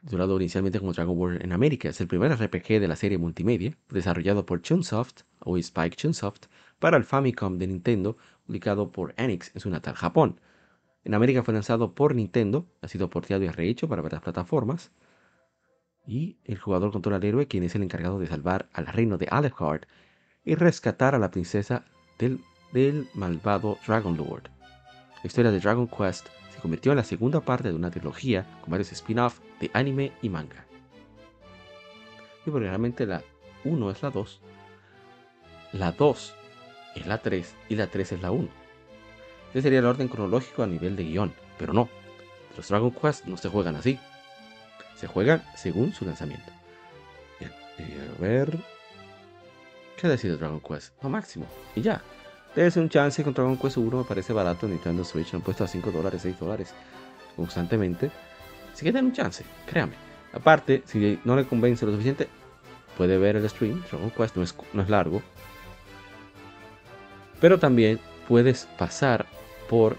[0.01, 1.89] titulado inicialmente como Dragon Warrior en América.
[1.89, 6.47] Es el primer RPG de la serie multimedia, desarrollado por Chunsoft o Spike Chunsoft
[6.79, 10.41] para el Famicom de Nintendo, publicado por Enix en su natal Japón.
[11.03, 14.91] En América fue lanzado por Nintendo, ha sido porteado y rehecho para varias plataformas.
[16.05, 19.27] Y el jugador controla al héroe, quien es el encargado de salvar al reino de
[19.29, 19.83] Alucard
[20.49, 21.85] y rescatar a la princesa
[22.17, 24.49] del, del malvado Dragon Lord.
[25.21, 28.71] La historia de Dragon Quest se convirtió en la segunda parte de una trilogía con
[28.71, 30.65] varios spin-off de anime y manga.
[32.47, 33.21] Y realmente la
[33.63, 34.41] 1 es la 2,
[35.73, 36.33] la 2
[36.95, 38.49] es la 3 y la 3 es la 1.
[39.51, 41.89] Ese sería el orden cronológico a nivel de guion, pero no.
[42.57, 43.99] Los Dragon Quest no se juegan así.
[44.95, 46.51] Se juegan según su lanzamiento.
[47.39, 48.78] Bien, eh, a ver.
[49.99, 50.93] ¿Qué ha decidido Dragon Quest?
[51.03, 51.45] Lo máximo.
[51.75, 52.01] Y ya.
[52.55, 54.65] Debe un chance con Dragon Quest 1, me parece barato.
[54.65, 56.73] Nintendo Switch lo han puesto a 5 dólares, 6 dólares
[57.35, 58.09] constantemente.
[58.71, 59.95] Así que den un chance, créame.
[60.31, 62.29] Aparte, si no le convence lo suficiente,
[62.97, 63.83] puede ver el stream.
[63.91, 65.21] Dragon Quest no es, no es largo.
[67.41, 69.25] Pero también puedes pasar
[69.69, 69.97] por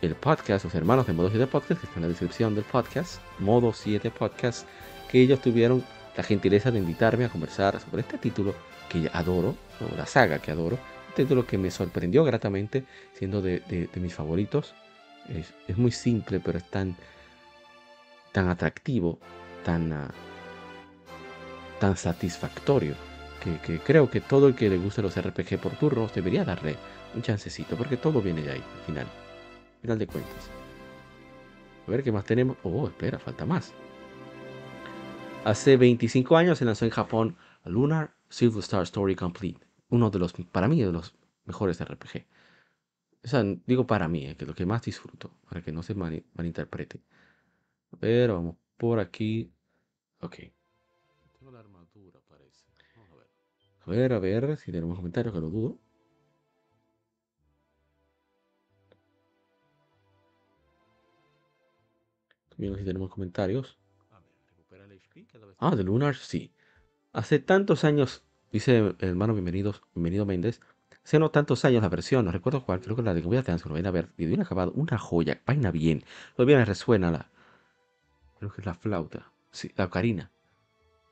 [0.00, 3.20] el podcast, los hermanos de Modo 7 Podcast, que está en la descripción del podcast,
[3.38, 4.66] Modo 7 Podcast,
[5.10, 5.84] que ellos tuvieron
[6.16, 8.54] la gentileza de invitarme a conversar sobre este título
[8.92, 9.96] que adoro, ¿no?
[9.96, 14.74] la saga que adoro, un título que me sorprendió gratamente, siendo de, mis favoritos.
[15.68, 16.96] Es, muy simple, pero es tan,
[18.32, 19.18] tan atractivo,
[19.64, 20.10] tan, ah,
[21.80, 22.94] tan satisfactorio,
[23.42, 26.76] que, que creo que todo el que le guste los RPG por turnos debería darle
[27.14, 29.06] un chancecito, porque todo viene de ahí, al final.
[29.80, 30.50] Final de cuentas.
[31.86, 32.56] A ver qué más tenemos.
[32.62, 33.72] Oh, espera, falta más.
[35.44, 39.60] Hace 25 años se lanzó en Japón Lunar Silver Star Story Complete.
[39.90, 42.26] Uno de los, para mí, de los mejores RPG.
[43.24, 45.82] O sea, digo para mí, eh, que es lo que más disfruto, para que no
[45.82, 47.00] se mani- malinterprete.
[47.92, 49.52] A ver, vamos por aquí.
[50.20, 50.36] Ok.
[51.38, 52.64] Tengo la armadura, parece.
[52.96, 53.28] Vamos a ver.
[53.84, 55.78] A ver, a ver, si tenemos comentarios, que lo dudo.
[62.48, 63.78] También si tenemos comentarios.
[65.58, 66.52] Ah, de Lunar, sí.
[67.12, 70.60] Hace tantos años, dice el hermano bienvenidos, bienvenido Méndez,
[71.04, 73.36] hace no tantos años la versión, no recuerdo cuál, creo que la de Game Boy
[73.36, 77.10] Advance, lo ven a ver, y bien acabado, una joya, vaina bien, todavía me resuena
[77.10, 77.30] la,
[78.38, 80.30] creo que es la flauta, sí, la ocarina.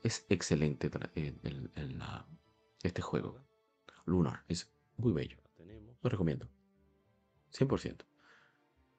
[0.02, 2.02] Es excelente el-
[2.82, 3.36] este juego.
[4.06, 5.36] Lunar, es muy bello.
[6.02, 6.48] Lo recomiendo.
[7.50, 8.06] 100%.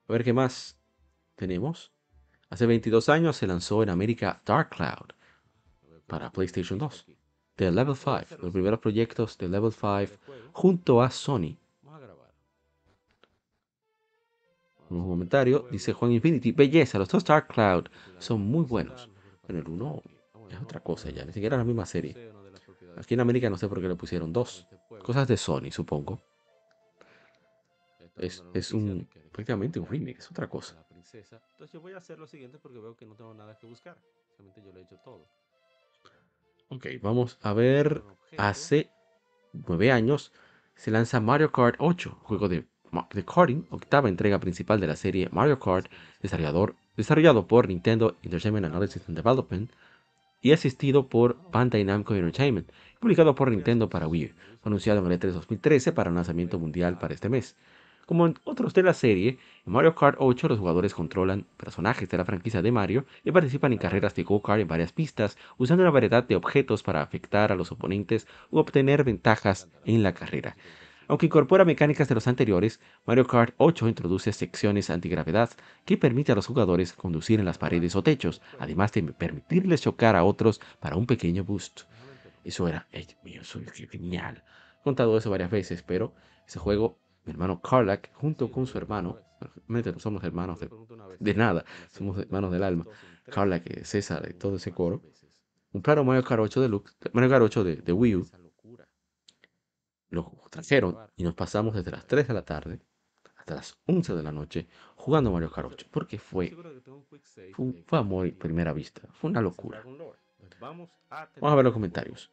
[0.06, 0.78] A ver qué más
[1.34, 1.90] tenemos.
[2.50, 5.10] Hace 22 años se lanzó en América Dark Cloud
[6.12, 7.06] para PlayStation 2.
[7.56, 10.20] De Level 5, los primeros proyectos de Level 5
[10.52, 11.56] junto a Sony.
[14.90, 17.86] Un comentario, dice Juan Infinity, belleza, los dos Dark Cloud
[18.18, 19.08] son muy buenos.
[19.48, 20.02] Bueno, el uno
[20.50, 22.30] es otra cosa ya, ni siquiera la misma serie.
[22.98, 24.66] Aquí en América no sé por qué le pusieron dos.
[25.02, 26.20] Cosas de Sony, supongo.
[28.16, 30.76] Es, es un prácticamente un remake, es otra cosa.
[30.90, 33.96] Entonces yo voy a hacer lo siguiente porque veo que no tengo nada que buscar.
[34.36, 35.26] Solamente yo lo he hecho todo.
[36.74, 38.02] Ok, vamos a ver.
[38.38, 38.90] Hace
[39.52, 40.32] nueve años
[40.74, 42.64] se lanza Mario Kart 8, juego de,
[43.12, 45.86] de karting, octava entrega principal de la serie Mario Kart,
[46.22, 49.70] desarrollador, desarrollado por Nintendo Entertainment Analysis and Development
[50.40, 52.70] y asistido por Bandai Namco Entertainment,
[53.00, 57.12] publicado por Nintendo para Wii anunciado en el E3 2013 para un lanzamiento mundial para
[57.12, 57.54] este mes.
[58.06, 62.18] Como en otros de la serie, en Mario Kart 8 los jugadores controlan personajes de
[62.18, 65.92] la franquicia de Mario y participan en carreras de go-kart en varias pistas, usando una
[65.92, 70.56] variedad de objetos para afectar a los oponentes u obtener ventajas en la carrera.
[71.08, 75.50] Aunque incorpora mecánicas de los anteriores, Mario Kart 8 introduce secciones antigravedad
[75.84, 80.16] que permite a los jugadores conducir en las paredes o techos, además de permitirles chocar
[80.16, 81.82] a otros para un pequeño boost.
[82.44, 84.42] Eso era, ¡ay, Dios mío, eso es genial.
[84.80, 86.14] He contado eso varias veces, pero
[86.46, 89.18] ese juego, mi hermano Carlack, junto con su hermano,
[89.56, 90.70] realmente no somos hermanos de,
[91.18, 92.86] de nada, somos hermanos del alma,
[93.24, 95.02] Carlack, eh, César y todo ese coro,
[95.70, 98.26] compraron Mario Kart 8 Deluxe, Mario Kart 8 de, de Wii U,
[100.10, 102.80] lo trajeron y nos pasamos desde las 3 de la tarde
[103.36, 106.54] hasta las 11 de la noche jugando Mario Kart 8, porque fue,
[107.54, 109.82] fue, fue amor a primera vista, fue una locura.
[110.60, 112.30] Vamos a ver los comentarios.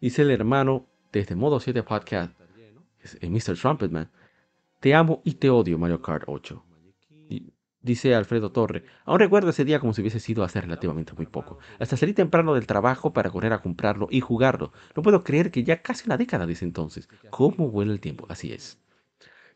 [0.00, 2.32] Dice el hermano desde Modo 7 Podcast,
[3.20, 3.56] el Mr.
[3.60, 4.10] Trumpetman.
[4.80, 6.64] Te amo y te odio, Mario Kart 8.
[7.28, 11.26] Y dice Alfredo Torre, aún recuerdo ese día como si hubiese sido hace relativamente muy
[11.26, 11.58] poco.
[11.78, 14.72] Hasta salí temprano del trabajo para correr a comprarlo y jugarlo.
[14.96, 17.08] No puedo creer que ya casi una década desde entonces.
[17.30, 18.26] ¿Cómo vuela el tiempo?
[18.28, 18.78] Así es.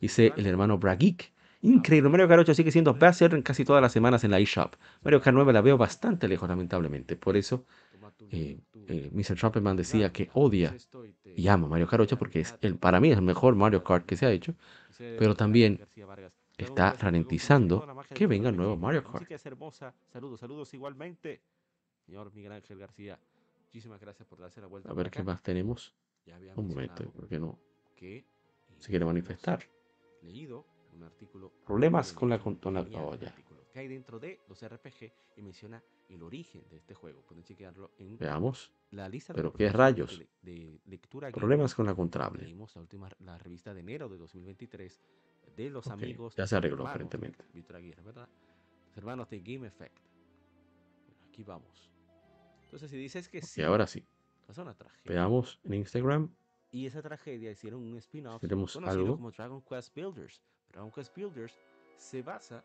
[0.00, 1.32] Dice el hermano Brageek.
[1.60, 4.76] Increíble, Mario Kart 8 sigue siendo bestseller en casi todas las semanas en la eShop.
[5.02, 7.16] Mario Kart 9 la veo bastante lejos, lamentablemente.
[7.16, 7.66] Por eso,
[8.30, 9.36] eh, eh, Mr.
[9.36, 10.74] Trumpetman decía que odia
[11.24, 14.04] y ama Mario Kart 8 porque es el, para mí es el mejor Mario Kart
[14.06, 14.54] que se ha hecho.
[15.18, 15.86] Pero también
[16.56, 19.28] está ralentizando que venga el nuevo Mario Kart.
[20.12, 21.40] Saludos, saludos igualmente.
[22.06, 23.18] Señor Miguel Ángel García,
[23.66, 24.90] muchísimas gracias por darse la vuelta.
[24.90, 25.94] A ver qué más tenemos.
[26.56, 27.58] Un momento, porque no
[28.78, 29.60] se quiere manifestar.
[30.22, 31.52] Leído un artículo.
[31.66, 33.34] Problemas con la con la- ya.
[33.78, 37.22] Que hay dentro de los RPG y menciona el origen de este juego.
[37.22, 38.72] Pueden chequearlo en Veamos.
[38.90, 40.18] la lista de Pero, ¿qué rayos?
[40.18, 42.42] de, de lectura Problemas con la contable.
[42.42, 45.00] Leímos la última la revista de enero de 2023
[45.56, 47.44] de los Ok, amigos ya se arregló, hermanos aparentemente.
[47.54, 48.28] Víctor Aguirre, ¿verdad?
[48.88, 49.96] Los hermanos de Game Effect.
[51.28, 51.88] Aquí vamos.
[52.64, 54.04] Entonces, si dices que sí, Y ahora sí.
[54.56, 55.02] una tragedia.
[55.04, 56.34] Veamos en Instagram.
[56.70, 59.16] Y esa tragedia hicieron un spin-off Tenemos conocido algo.
[59.16, 60.42] como Dragon Quest Builders.
[60.70, 61.54] Dragon Quest Builders
[61.96, 62.64] se basa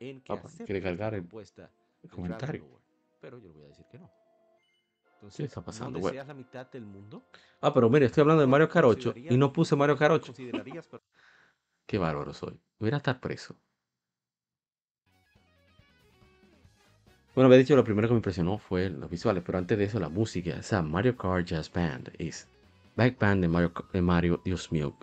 [0.00, 1.26] en que Ah, quiere cargar el
[2.10, 2.62] comentario.
[2.62, 2.82] Lore,
[3.20, 4.10] Pero yo le voy a decir que no.
[5.14, 5.92] Entonces, ¿Qué está pasando?
[5.92, 6.12] ¿no Bueno.
[6.12, 7.22] deseas la mitad del mundo?
[7.60, 10.26] Ah, pero mire, estoy hablando de Mario 8 y no puse Mario Kart 8.
[10.26, 11.00] ¿Considerarías per-
[11.86, 12.60] Qué bárbaro soy.
[12.78, 13.56] Hubiera estar preso.
[17.34, 19.98] Bueno, había dicho lo primero que me impresionó fue los visuales, pero antes de eso
[19.98, 20.50] la música.
[20.56, 22.48] Esa Mario Kart Jazz Band es
[22.96, 24.96] back band de Mario, de Mario, Dios mío,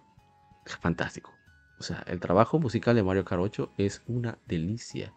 [0.65, 1.33] fantástico.
[1.81, 5.11] O sea, el trabajo musical de Mario Kart 8 es una delicia.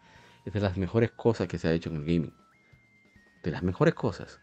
[0.47, 2.33] Es de las mejores cosas que se ha hecho en el gaming.
[3.45, 4.41] De las mejores cosas.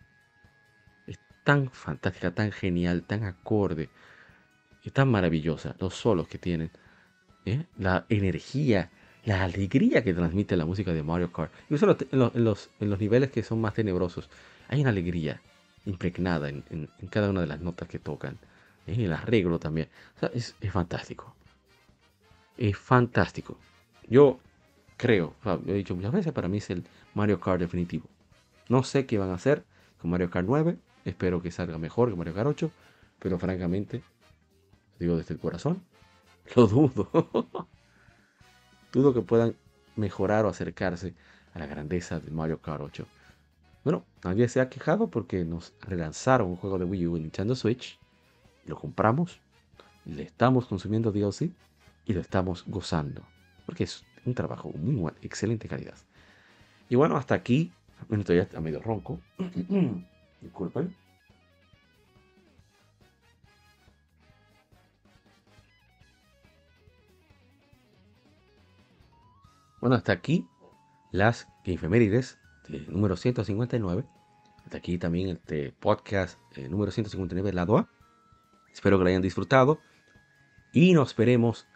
[1.08, 3.90] Es tan fantástica, tan genial, tan acorde.
[4.84, 5.76] Es tan maravillosa.
[5.80, 6.72] Los solos que tienen.
[7.46, 7.66] ¿eh?
[7.78, 8.92] La energía,
[9.26, 11.54] la alegría que transmite la música de Mario Kart.
[11.70, 14.30] Incluso en en los- en los- en niveles que son más tenebrosos.
[14.70, 15.42] Hay una alegría
[15.86, 18.40] impregnada en, en- en cada una de las notas que tocan.
[18.88, 18.96] ¿eh?
[19.06, 19.90] El arreglo también.
[20.18, 21.36] O sea, es, es fantástico.
[22.62, 23.58] Es fantástico.
[24.08, 24.40] Yo
[24.96, 28.06] creo, o lo he dicho muchas veces, para mí es el Mario Kart definitivo.
[28.70, 29.66] No sé qué van a hacer
[30.00, 30.78] con Mario Kart 9.
[31.04, 32.72] Espero que salga mejor que Mario Kart 8.
[33.18, 34.04] Pero francamente,
[35.00, 35.82] digo desde el corazón,
[36.56, 37.10] lo dudo.
[38.94, 39.56] dudo que puedan
[39.96, 41.16] mejorar o acercarse
[41.56, 43.08] a la grandeza de Mario Kart 8.
[43.84, 47.56] Bueno, nadie se ha quejado porque nos relanzaron un juego de Wii U en Nintendo
[47.56, 47.98] Switch,
[48.68, 49.42] lo compramos,
[50.06, 51.50] le estamos consumiendo DLC
[52.12, 53.26] y lo estamos gozando,
[53.66, 55.98] porque es un trabajo muy bueno, excelente calidad.
[56.90, 57.72] Y bueno, hasta aquí,
[58.10, 58.26] bueno,
[58.62, 59.20] medio ronco,
[60.42, 60.96] disculpen.
[69.80, 70.46] Bueno, hasta aquí
[71.12, 72.38] las efemérides
[72.90, 74.06] número 159.
[74.66, 77.90] Hasta aquí también este podcast eh, número 159, lado A.
[78.72, 79.80] Espero que lo hayan disfrutado.
[80.72, 81.68] Y nos veremos.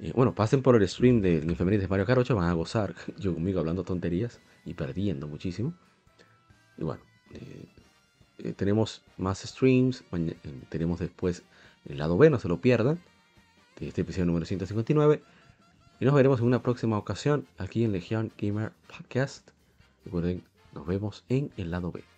[0.00, 2.34] Eh, bueno, pasen por el stream de Efemérides de Mario 8.
[2.34, 5.74] Van a gozar yo conmigo hablando tonterías y perdiendo muchísimo.
[6.76, 7.02] Y bueno,
[7.32, 10.04] eh, tenemos más streams.
[10.68, 11.42] tenemos después
[11.86, 13.00] el lado B, no se lo pierdan.
[13.78, 15.22] De este episodio número 159.
[16.00, 19.50] Y nos veremos en una próxima ocasión aquí en Legion Gamer Podcast.
[20.04, 22.17] Recuerden, nos vemos en el lado B.